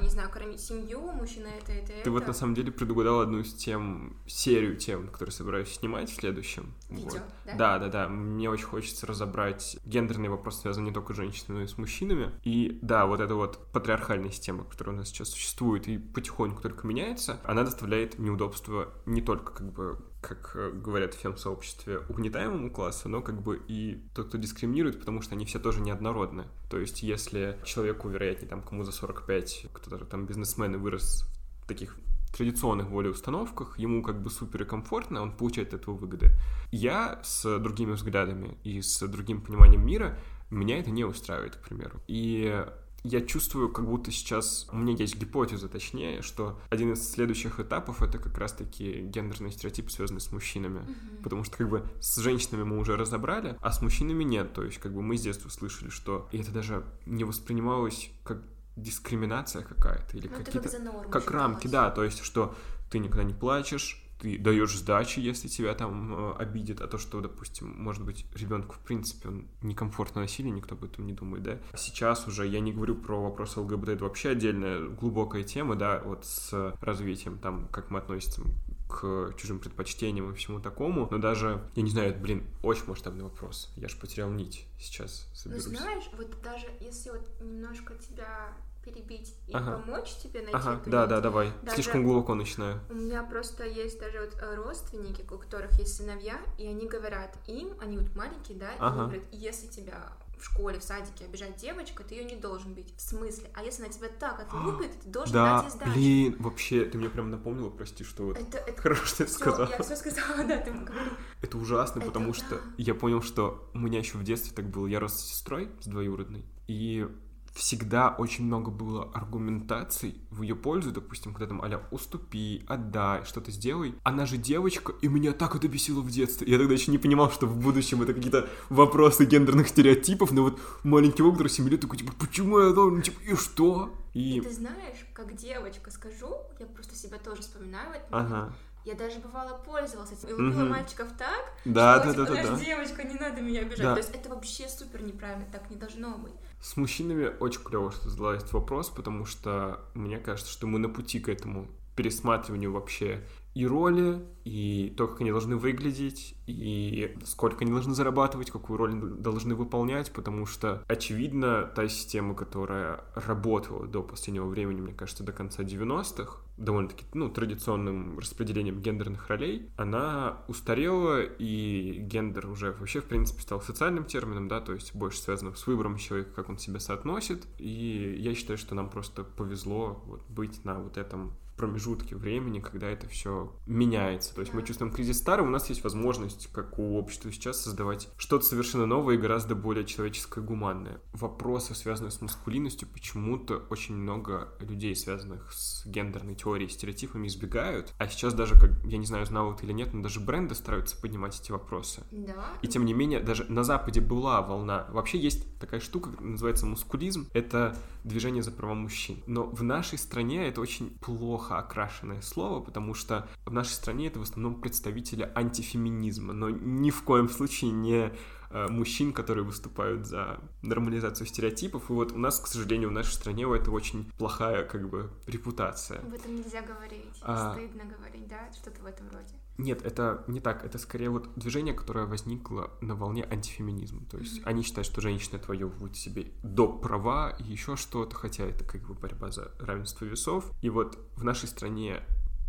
не 0.00 0.08
знаю, 0.08 0.30
кормить 0.30 0.60
семью, 0.60 1.00
мужчина 1.12 1.46
это, 1.46 1.72
это, 1.72 1.92
это. 1.92 2.04
Ты 2.04 2.10
вот 2.10 2.26
на 2.26 2.32
самом 2.32 2.54
деле 2.54 2.70
предугадал 2.72 3.20
одну 3.20 3.40
из 3.40 3.54
тем, 3.54 4.16
серию 4.26 4.76
тем, 4.76 5.08
которые 5.08 5.32
собираюсь 5.32 5.72
снимать 5.72 6.10
в 6.10 6.14
следующем. 6.14 6.74
Видео, 6.90 7.04
Вот. 7.04 7.22
да? 7.46 7.54
Да, 7.56 7.78
да, 7.78 7.88
да. 7.88 8.08
Мне 8.08 8.50
очень 8.50 8.66
хочется 8.66 9.06
разобрать 9.06 9.76
гендерный 9.84 10.28
вопрос, 10.28 10.60
связанный 10.60 10.88
не 10.88 10.94
только 10.94 11.14
с 11.14 11.16
женщинами, 11.16 11.58
но 11.58 11.64
и 11.64 11.66
с 11.66 11.78
мужчинами. 11.78 12.32
И 12.44 12.78
да, 12.82 13.06
вот 13.06 13.20
эта 13.20 13.34
вот 13.34 13.72
патриархальная 13.72 14.30
система, 14.30 14.64
которая 14.64 14.94
у 14.94 14.98
нас 14.98 15.08
сейчас 15.08 15.30
существует 15.30 15.88
и 15.88 15.98
потихоньку 15.98 16.62
только 16.62 16.86
меняется, 16.86 17.40
она 17.44 17.62
доставляет 17.64 18.18
неудобства 18.18 18.92
не 19.06 19.22
только 19.22 19.52
как 19.52 19.72
бы 19.72 19.98
как 20.22 20.52
э, 20.54 20.70
говорят 20.70 21.14
в 21.14 21.18
фем-сообществе, 21.18 21.98
угнетаемому 22.08 22.70
классу, 22.70 23.08
но 23.08 23.20
как 23.20 23.42
бы 23.42 23.60
и 23.68 24.02
тот, 24.14 24.28
кто 24.28 24.38
дискриминирует, 24.38 24.98
потому 24.98 25.20
что 25.20 25.34
они 25.34 25.44
все 25.44 25.58
тоже 25.58 25.80
неоднородны. 25.80 26.46
То 26.70 26.78
есть 26.78 27.02
если 27.02 27.58
человеку, 27.64 28.08
вероятнее, 28.08 28.48
там, 28.48 28.62
кому 28.62 28.84
за 28.84 28.92
45, 28.92 29.66
кто-то 29.72 30.04
там 30.04 30.26
бизнесмен 30.26 30.74
и 30.74 30.78
вырос 30.78 31.24
в 31.64 31.68
таких 31.68 31.96
традиционных 32.34 32.88
более 32.88 33.12
установках, 33.12 33.78
ему 33.78 34.02
как 34.02 34.22
бы 34.22 34.30
супер 34.30 34.64
комфортно, 34.64 35.20
он 35.20 35.36
получает 35.36 35.74
от 35.74 35.82
этого 35.82 35.94
выгоды. 35.94 36.30
Я 36.70 37.20
с 37.22 37.58
другими 37.58 37.92
взглядами 37.92 38.56
и 38.64 38.80
с 38.80 39.06
другим 39.06 39.42
пониманием 39.42 39.84
мира, 39.84 40.18
меня 40.50 40.78
это 40.78 40.90
не 40.90 41.04
устраивает, 41.04 41.56
к 41.56 41.62
примеру. 41.62 42.00
И 42.06 42.64
я 43.04 43.20
чувствую, 43.20 43.72
как 43.72 43.86
будто 43.86 44.12
сейчас 44.12 44.66
у 44.70 44.76
меня 44.76 44.94
есть 44.94 45.16
гипотеза, 45.16 45.68
точнее, 45.68 46.22
что 46.22 46.60
один 46.70 46.92
из 46.92 47.10
следующих 47.10 47.58
этапов 47.58 48.02
это 48.02 48.18
как 48.18 48.38
раз-таки 48.38 49.00
гендерные 49.02 49.50
стереотипы, 49.50 49.90
связанные 49.90 50.20
с 50.20 50.30
мужчинами. 50.30 50.80
Мгм. 50.80 51.22
Потому 51.22 51.44
что 51.44 51.56
как 51.56 51.68
бы 51.68 51.84
с 52.00 52.16
женщинами 52.18 52.62
мы 52.62 52.78
уже 52.78 52.96
разобрали, 52.96 53.56
а 53.60 53.72
с 53.72 53.82
мужчинами 53.82 54.22
нет. 54.22 54.52
То 54.52 54.62
есть 54.62 54.78
как 54.78 54.94
бы 54.94 55.02
мы 55.02 55.16
с 55.16 55.22
детства 55.22 55.48
слышали, 55.48 55.90
что 55.90 56.28
и 56.30 56.38
это 56.38 56.52
даже 56.52 56.84
не 57.06 57.24
воспринималось 57.24 58.10
как 58.24 58.42
дискриминация 58.76 59.62
какая-то 59.62 60.16
или 60.16 60.28
Ну, 60.28 60.36
какие-то 60.36 60.68
как 60.70 61.10
как 61.10 61.30
рамки, 61.30 61.66
да, 61.66 61.90
то 61.90 62.04
есть, 62.04 62.22
что 62.22 62.54
ты 62.90 62.98
никогда 62.98 63.24
не 63.24 63.34
плачешь, 63.34 64.02
ты 64.22 64.38
даешь 64.38 64.76
сдачи, 64.76 65.18
если 65.18 65.48
тебя 65.48 65.74
там 65.74 66.14
э, 66.14 66.34
обидят, 66.38 66.80
а 66.80 66.86
то, 66.86 66.96
что, 66.96 67.20
допустим, 67.20 67.68
может 67.76 68.04
быть, 68.04 68.24
ребенку, 68.36 68.76
в 68.76 68.78
принципе, 68.78 69.28
он 69.28 69.48
некомфортно 69.62 70.20
насилие, 70.20 70.52
никто 70.52 70.76
об 70.76 70.84
этом 70.84 71.06
не 71.06 71.12
думает, 71.12 71.42
да. 71.42 71.58
Сейчас 71.76 72.28
уже 72.28 72.46
я 72.46 72.60
не 72.60 72.72
говорю 72.72 72.94
про 72.94 73.20
вопрос 73.20 73.56
ЛГБТ, 73.56 73.88
это 73.88 74.04
вообще 74.04 74.30
отдельная 74.30 74.88
глубокая 74.88 75.42
тема, 75.42 75.74
да, 75.74 76.00
вот 76.04 76.24
с 76.24 76.72
развитием, 76.80 77.38
там, 77.38 77.66
как 77.68 77.90
мы 77.90 77.98
относимся 77.98 78.42
к 78.88 79.34
чужим 79.38 79.58
предпочтениям 79.58 80.30
и 80.30 80.34
всему 80.36 80.60
такому, 80.60 81.08
но 81.10 81.18
даже, 81.18 81.64
я 81.74 81.82
не 81.82 81.90
знаю, 81.90 82.10
это, 82.10 82.20
блин, 82.20 82.44
очень 82.62 82.86
масштабный 82.86 83.24
вопрос, 83.24 83.72
я 83.76 83.88
же 83.88 83.96
потерял 83.96 84.30
нить 84.30 84.66
сейчас, 84.78 85.26
Ну, 85.30 85.36
соберусь. 85.36 85.64
знаешь, 85.64 86.04
вот 86.16 86.30
даже 86.44 86.66
если 86.80 87.10
вот 87.10 87.26
немножко 87.40 87.94
тебя 87.94 88.52
перебить 88.84 89.34
и 89.46 89.52
Ага. 89.52 89.78
помочь 89.78 90.14
тебе 90.22 90.40
найти 90.42 90.54
Ага, 90.56 90.74
эту 90.80 90.90
да, 90.90 91.06
да, 91.06 91.20
давай. 91.20 91.52
Даже- 91.62 91.76
Слишком 91.76 92.04
глубоко 92.04 92.34
начинаю. 92.34 92.80
У 92.90 92.94
меня 92.94 93.22
просто 93.22 93.64
есть 93.64 93.98
даже 94.00 94.20
вот 94.20 94.36
э, 94.40 94.54
родственники, 94.56 95.22
у 95.30 95.38
которых 95.38 95.72
есть 95.78 95.96
сыновья, 95.96 96.38
и 96.58 96.66
они 96.66 96.86
говорят 96.88 97.36
им, 97.46 97.70
они 97.80 97.98
вот 97.98 98.14
маленькие, 98.14 98.58
да, 98.58 98.72
и 98.72 98.76
Ага. 98.78 98.88
они 98.88 99.10
говорят, 99.12 99.24
если 99.32 99.66
тебя 99.68 100.12
в 100.38 100.44
школе, 100.44 100.80
в 100.80 100.82
садике 100.82 101.24
обижает 101.24 101.54
девочка, 101.56 102.02
ты 102.02 102.16
ее 102.16 102.24
не 102.24 102.34
должен 102.34 102.74
бить. 102.74 102.92
В 102.96 103.00
смысле? 103.00 103.48
А 103.54 103.62
если 103.62 103.84
она 103.84 103.92
тебя 103.92 104.08
так 104.08 104.40
отлюбит, 104.40 104.90
ты 105.00 105.08
должен 105.08 105.32
Да, 105.32 105.54
дать 105.62 105.64
ей 105.66 105.70
сдачу. 105.70 105.92
блин, 105.92 106.36
вообще, 106.40 106.84
ты 106.84 106.98
мне 106.98 107.08
прям 107.08 107.30
напомнила, 107.30 107.70
прости, 107.70 108.02
что 108.02 108.24
вот 108.24 108.38
Это, 108.38 108.58
это 108.58 108.82
хорошо, 108.82 109.06
что 109.06 109.24
ты 109.24 109.30
сказала. 109.30 109.68
я 109.70 109.80
все 109.84 109.94
сказала, 109.94 110.42
да, 110.48 110.58
ты 110.58 110.72
говори. 110.72 111.10
Это 111.42 111.56
ужасно, 111.58 112.00
Это 112.00 112.08
потому 112.10 112.32
да. 112.32 112.34
что 112.34 112.60
я 112.76 112.92
понял, 112.96 113.22
что 113.22 113.70
у 113.72 113.78
меня 113.78 114.00
еще 114.00 114.18
в 114.18 114.24
детстве 114.24 114.52
так 114.52 114.64
было. 114.68 114.88
Я 114.88 114.98
рос 114.98 115.14
с 115.14 115.30
сестрой, 115.30 115.70
с 115.80 115.86
двоюродной, 115.86 116.44
и 116.66 117.06
всегда 117.54 118.14
очень 118.18 118.44
много 118.46 118.70
было 118.70 119.10
аргументаций 119.14 120.16
в 120.30 120.42
ее 120.42 120.54
пользу, 120.56 120.90
допустим, 120.90 121.32
когда 121.34 121.48
там, 121.48 121.62
аля, 121.62 121.82
уступи, 121.90 122.64
отдай, 122.66 123.24
что-то 123.24 123.50
сделай. 123.50 123.94
Она 124.04 124.26
же 124.26 124.36
девочка, 124.38 124.92
и 125.02 125.08
меня 125.08 125.32
так 125.32 125.54
это 125.54 125.68
бесило 125.68 126.00
в 126.00 126.10
детстве. 126.10 126.50
Я 126.50 126.58
тогда 126.58 126.72
еще 126.72 126.90
не 126.90 126.98
понимал, 126.98 127.30
что 127.30 127.46
в 127.46 127.56
будущем 127.58 128.02
это 128.02 128.14
какие-то 128.14 128.48
вопросы 128.70 129.24
гендерных 129.26 129.68
стереотипов, 129.68 130.32
но 130.32 130.42
вот 130.42 130.60
маленький 130.82 131.22
который 131.22 131.48
7 131.48 131.68
лет, 131.68 131.80
такой, 131.80 131.98
типа, 131.98 132.12
почему 132.18 132.58
я 132.60 132.72
должен, 132.72 133.02
типа, 133.02 133.20
и 133.22 133.34
что? 133.36 133.92
И 134.14 134.38
И... 134.38 134.40
ты 134.40 134.50
знаешь, 134.50 135.06
как 135.14 135.34
девочка 135.36 135.90
скажу, 135.90 136.36
я 136.58 136.66
просто 136.66 136.94
себя 136.96 137.18
тоже 137.18 137.42
вспоминаю. 137.42 138.00
Ага. 138.10 138.52
Я 138.84 138.94
даже 138.94 139.20
бывало 139.20 139.58
пользовалась 139.64 140.10
этим. 140.10 140.28
И 140.28 140.32
любила 140.32 140.62
Мгм. 140.62 140.70
мальчиков 140.70 141.06
так, 141.16 141.52
Да, 141.64 142.00
что, 142.02 142.06
да, 142.06 142.12
типа, 142.12 142.24
да, 142.24 142.34
да, 142.34 142.42
«Знаешь, 142.42 142.58
да. 142.58 142.64
девочка, 142.64 143.04
не 143.04 143.14
надо 143.14 143.40
меня 143.40 143.60
обижать. 143.60 143.82
Да. 143.82 143.92
То 143.94 144.00
есть 144.00 144.10
это 144.12 144.28
вообще 144.28 144.68
супер 144.68 145.02
неправильно, 145.02 145.46
так 145.52 145.70
не 145.70 145.76
должно 145.76 146.18
быть. 146.18 146.32
С 146.62 146.76
мужчинами 146.76 147.32
очень 147.40 147.60
клево, 147.60 147.90
что 147.90 148.08
задала 148.08 148.36
этот 148.36 148.52
вопрос, 148.52 148.88
потому 148.88 149.26
что 149.26 149.80
мне 149.94 150.18
кажется, 150.18 150.50
что 150.50 150.68
мы 150.68 150.78
на 150.78 150.88
пути 150.88 151.18
к 151.18 151.28
этому 151.28 151.66
пересматриванию 151.96 152.72
вообще 152.72 153.24
и 153.54 153.66
роли, 153.66 154.24
и 154.44 154.94
то, 154.96 155.08
как 155.08 155.20
они 155.20 155.30
должны 155.30 155.56
выглядеть, 155.56 156.34
и 156.46 157.18
сколько 157.24 157.64
они 157.64 157.72
должны 157.72 157.94
зарабатывать, 157.94 158.50
какую 158.50 158.78
роль 158.78 158.94
должны 158.94 159.54
выполнять, 159.56 160.12
потому 160.12 160.46
что, 160.46 160.82
очевидно, 160.86 161.64
та 161.64 161.88
система, 161.88 162.34
которая 162.34 163.04
работала 163.14 163.86
до 163.86 164.02
последнего 164.02 164.46
времени, 164.46 164.80
мне 164.80 164.94
кажется, 164.94 165.24
до 165.24 165.32
конца 165.32 165.64
90-х, 165.64 166.38
довольно-таки, 166.62 167.04
ну, 167.14 167.28
традиционным 167.28 168.18
распределением 168.18 168.80
гендерных 168.80 169.28
ролей, 169.28 169.70
она 169.76 170.42
устарела, 170.48 171.22
и 171.22 171.98
гендер 171.98 172.48
уже 172.48 172.72
вообще, 172.72 173.00
в 173.00 173.04
принципе, 173.04 173.42
стал 173.42 173.60
социальным 173.60 174.04
термином, 174.04 174.48
да, 174.48 174.60
то 174.60 174.72
есть 174.72 174.94
больше 174.94 175.18
связано 175.18 175.54
с 175.54 175.66
выбором 175.66 175.96
человека, 175.96 176.30
как 176.34 176.48
он 176.48 176.58
себя 176.58 176.80
соотносит, 176.80 177.46
и 177.58 178.16
я 178.18 178.34
считаю, 178.34 178.58
что 178.58 178.74
нам 178.74 178.88
просто 178.88 179.24
повезло 179.24 180.02
вот 180.06 180.22
быть 180.28 180.64
на 180.64 180.78
вот 180.78 180.96
этом 180.96 181.36
промежутке 181.62 182.16
времени, 182.16 182.58
когда 182.58 182.88
это 182.88 183.06
все 183.06 183.54
меняется. 183.66 184.34
То 184.34 184.40
есть 184.40 184.52
мы 184.52 184.64
чувствуем 184.64 184.92
кризис 184.92 185.18
старый, 185.18 185.46
у 185.46 185.50
нас 185.50 185.68
есть 185.68 185.84
возможность, 185.84 186.48
как 186.52 186.76
у 186.80 186.98
общества 186.98 187.30
сейчас, 187.30 187.62
создавать 187.62 188.08
что-то 188.16 188.44
совершенно 188.44 188.84
новое 188.84 189.14
и 189.14 189.18
гораздо 189.18 189.54
более 189.54 189.84
человеческое 189.84 190.40
гуманное. 190.40 191.00
Вопросы, 191.12 191.76
связанные 191.76 192.10
с 192.10 192.20
маскулинностью, 192.20 192.88
почему-то 192.88 193.62
очень 193.70 193.94
много 193.94 194.48
людей, 194.58 194.96
связанных 194.96 195.52
с 195.52 195.86
гендерной 195.86 196.34
теорией 196.34 196.68
стереотипами, 196.68 197.28
избегают. 197.28 197.94
А 197.98 198.08
сейчас 198.08 198.34
даже, 198.34 198.54
как 198.58 198.70
я 198.84 198.98
не 198.98 199.06
знаю, 199.06 199.24
знал 199.24 199.52
это 199.52 199.64
или 199.64 199.72
нет, 199.72 199.94
но 199.94 200.02
даже 200.02 200.18
бренды 200.18 200.56
стараются 200.56 201.00
поднимать 201.00 201.40
эти 201.40 201.52
вопросы. 201.52 202.02
Да. 202.10 202.44
И 202.62 202.66
тем 202.66 202.84
не 202.84 202.92
менее, 202.92 203.20
даже 203.20 203.44
на 203.44 203.62
Западе 203.62 204.00
была 204.00 204.42
волна. 204.42 204.88
Вообще 204.90 205.16
есть 205.16 205.60
такая 205.60 205.78
штука, 205.78 206.10
называется 206.20 206.66
мускулизм. 206.66 207.28
Это 207.32 207.78
движение 208.02 208.42
за 208.42 208.50
права 208.50 208.74
мужчин. 208.74 209.22
Но 209.28 209.44
в 209.44 209.62
нашей 209.62 209.96
стране 209.96 210.48
это 210.48 210.60
очень 210.60 210.90
плохо 210.98 211.51
окрашенное 211.58 212.20
слово, 212.20 212.60
потому 212.60 212.94
что 212.94 213.28
в 213.44 213.52
нашей 213.52 213.72
стране 213.72 214.08
это 214.08 214.18
в 214.18 214.22
основном 214.22 214.60
представители 214.60 215.30
антифеминизма, 215.34 216.32
но 216.32 216.50
ни 216.50 216.90
в 216.90 217.02
коем 217.02 217.28
случае 217.28 217.70
не 217.70 218.12
э, 218.50 218.68
мужчин, 218.68 219.12
которые 219.12 219.44
выступают 219.44 220.06
за 220.06 220.40
нормализацию 220.62 221.26
стереотипов. 221.26 221.90
И 221.90 221.92
вот 221.92 222.12
у 222.12 222.18
нас, 222.18 222.38
к 222.40 222.46
сожалению, 222.46 222.90
в 222.90 222.92
нашей 222.92 223.12
стране 223.12 223.46
у 223.46 223.54
этого 223.54 223.74
очень 223.74 224.10
плохая 224.18 224.64
как 224.64 224.88
бы 224.88 225.10
репутация. 225.26 226.00
Об 226.00 226.14
этом 226.14 226.34
нельзя 226.36 226.62
говорить. 226.62 227.18
А. 227.22 227.52
Стыдно 227.52 227.84
говорить, 227.84 228.28
да? 228.28 228.50
Что-то 228.52 228.82
в 228.82 228.86
этом 228.86 229.08
роде. 229.10 229.41
Нет, 229.58 229.82
это 229.84 230.24
не 230.28 230.40
так. 230.40 230.64
Это 230.64 230.78
скорее 230.78 231.10
вот 231.10 231.28
движение, 231.36 231.74
которое 231.74 232.06
возникло 232.06 232.70
на 232.80 232.94
волне 232.94 233.24
антифеминизма. 233.30 234.04
То 234.10 234.18
есть 234.18 234.40
Мгм. 234.40 234.48
они 234.48 234.62
считают, 234.62 234.86
что 234.86 235.00
женщины 235.00 235.36
отвоевывают 235.36 235.96
себе 235.96 236.32
до 236.42 236.68
права 236.72 237.30
и 237.38 237.44
еще 237.44 237.76
что-то, 237.76 238.16
хотя 238.16 238.44
это 238.44 238.64
как 238.64 238.86
бы 238.86 238.94
борьба 238.94 239.30
за 239.30 239.52
равенство 239.58 240.04
весов. 240.04 240.50
И 240.62 240.70
вот 240.70 240.98
в 241.16 241.24
нашей 241.24 241.48
стране 241.48 242.02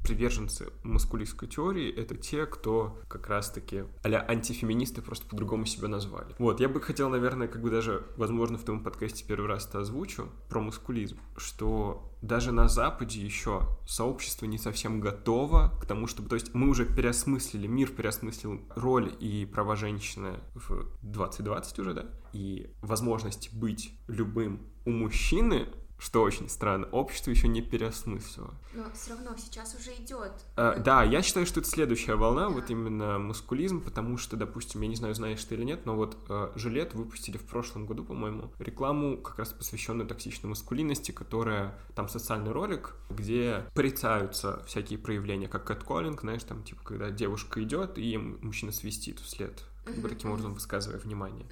приверженцы 0.04 0.72
маскулистской 0.84 1.48
теории— 1.48 1.92
это 1.96 2.16
те, 2.16 2.46
кто 2.46 3.02
как 3.08 3.28
раз-таки 3.28 3.84
а 4.04 4.10
антифеминисты 4.28 5.02
просто 5.02 5.26
по-другому 5.28 5.66
себя 5.66 5.88
назвали. 5.88 6.36
Вот, 6.38 6.60
я 6.60 6.70
бы 6.70 6.82
хотел, 6.82 7.10
наверное, 7.10 7.48
как 7.48 7.62
бы 7.62 7.70
даже, 7.70 8.06
возможно, 8.18 8.58
в 8.58 8.64
твоем 8.64 8.84
подкасте 8.84 9.26
первый 9.26 9.48
раз 9.48 9.68
это 9.68 9.80
озвучу, 9.80 10.30
про 10.50 10.62
маскулизм, 10.62 11.18
что 11.38 12.14
даже 12.22 12.52
на 12.52 12.70
Западе 12.70 13.22
еще 13.22 13.62
сообщество 13.86 14.46
не 14.46 14.58
совсем 14.58 15.00
готово 15.00 15.78
к 15.82 15.86
тому, 15.86 16.08
чтобы... 16.08 16.30
То 16.30 16.36
есть 16.36 16.54
мы 16.54 16.70
уже 16.70 16.86
переосмыслили, 16.86 17.68
мир 17.68 17.90
переосмыслил 17.90 18.62
роль 18.76 19.14
и 19.20 19.46
права 19.46 19.76
женщины 19.76 20.40
в 20.54 20.88
2020 21.02 21.80
уже, 21.80 21.94
да, 21.94 22.06
и 22.32 22.72
возможность 22.82 23.54
быть 23.54 23.92
любым 24.08 24.62
у 24.86 24.92
мужчины 24.92 25.68
что 26.04 26.22
очень 26.22 26.50
странно, 26.50 26.86
общество 26.92 27.32
еще 27.32 27.48
не 27.48 27.62
переосмыслило. 27.62 28.54
Но 28.74 28.84
все 28.94 29.12
равно 29.12 29.36
сейчас 29.38 29.74
уже 29.80 29.92
идет. 29.94 30.34
Э, 30.58 30.78
да, 30.78 31.04
я 31.04 31.22
считаю, 31.22 31.46
что 31.46 31.62
это 31.62 31.70
следующая 31.70 32.16
волна, 32.16 32.50
Да. 32.50 32.50
вот 32.50 32.70
именно 32.70 33.20
мускулизм, 33.20 33.82
потому 33.82 34.18
что, 34.18 34.36
допустим, 34.36 34.82
я 34.82 34.90
не 34.90 34.96
знаю, 34.98 35.16
знаешь 35.16 35.44
ты 35.46 35.56
или 35.56 35.64
нет, 35.64 35.86
но 35.86 35.96
вот 35.96 36.18
э, 36.28 36.52
Жилет 36.56 36.94
выпустили 36.94 37.38
в 37.38 37.46
прошлом 37.46 37.86
году, 37.86 38.04
по-моему, 38.04 38.52
рекламу, 38.60 39.18
как 39.18 39.40
раз 39.40 39.54
посвященную 39.54 40.06
токсичной 40.08 40.50
маскулинности, 40.50 41.12
которая 41.12 41.74
там 41.96 42.10
социальный 42.10 42.52
ролик, 42.52 42.96
где 43.10 43.64
порицаются 43.74 44.62
всякие 44.68 45.00
проявления, 45.00 45.48
как 45.48 45.64
кэтколлинг, 45.66 46.20
знаешь, 46.22 46.44
там 46.44 46.64
типа, 46.64 46.82
когда 46.84 47.12
девушка 47.12 47.64
идет 47.64 47.98
и 47.98 48.18
мужчина 48.18 48.74
свистит 48.74 49.20
вслед, 49.20 49.64
Мгм, 49.86 50.10
таким 50.10 50.32
образом 50.32 50.54
высказывая 50.54 51.00
внимание. 51.00 51.46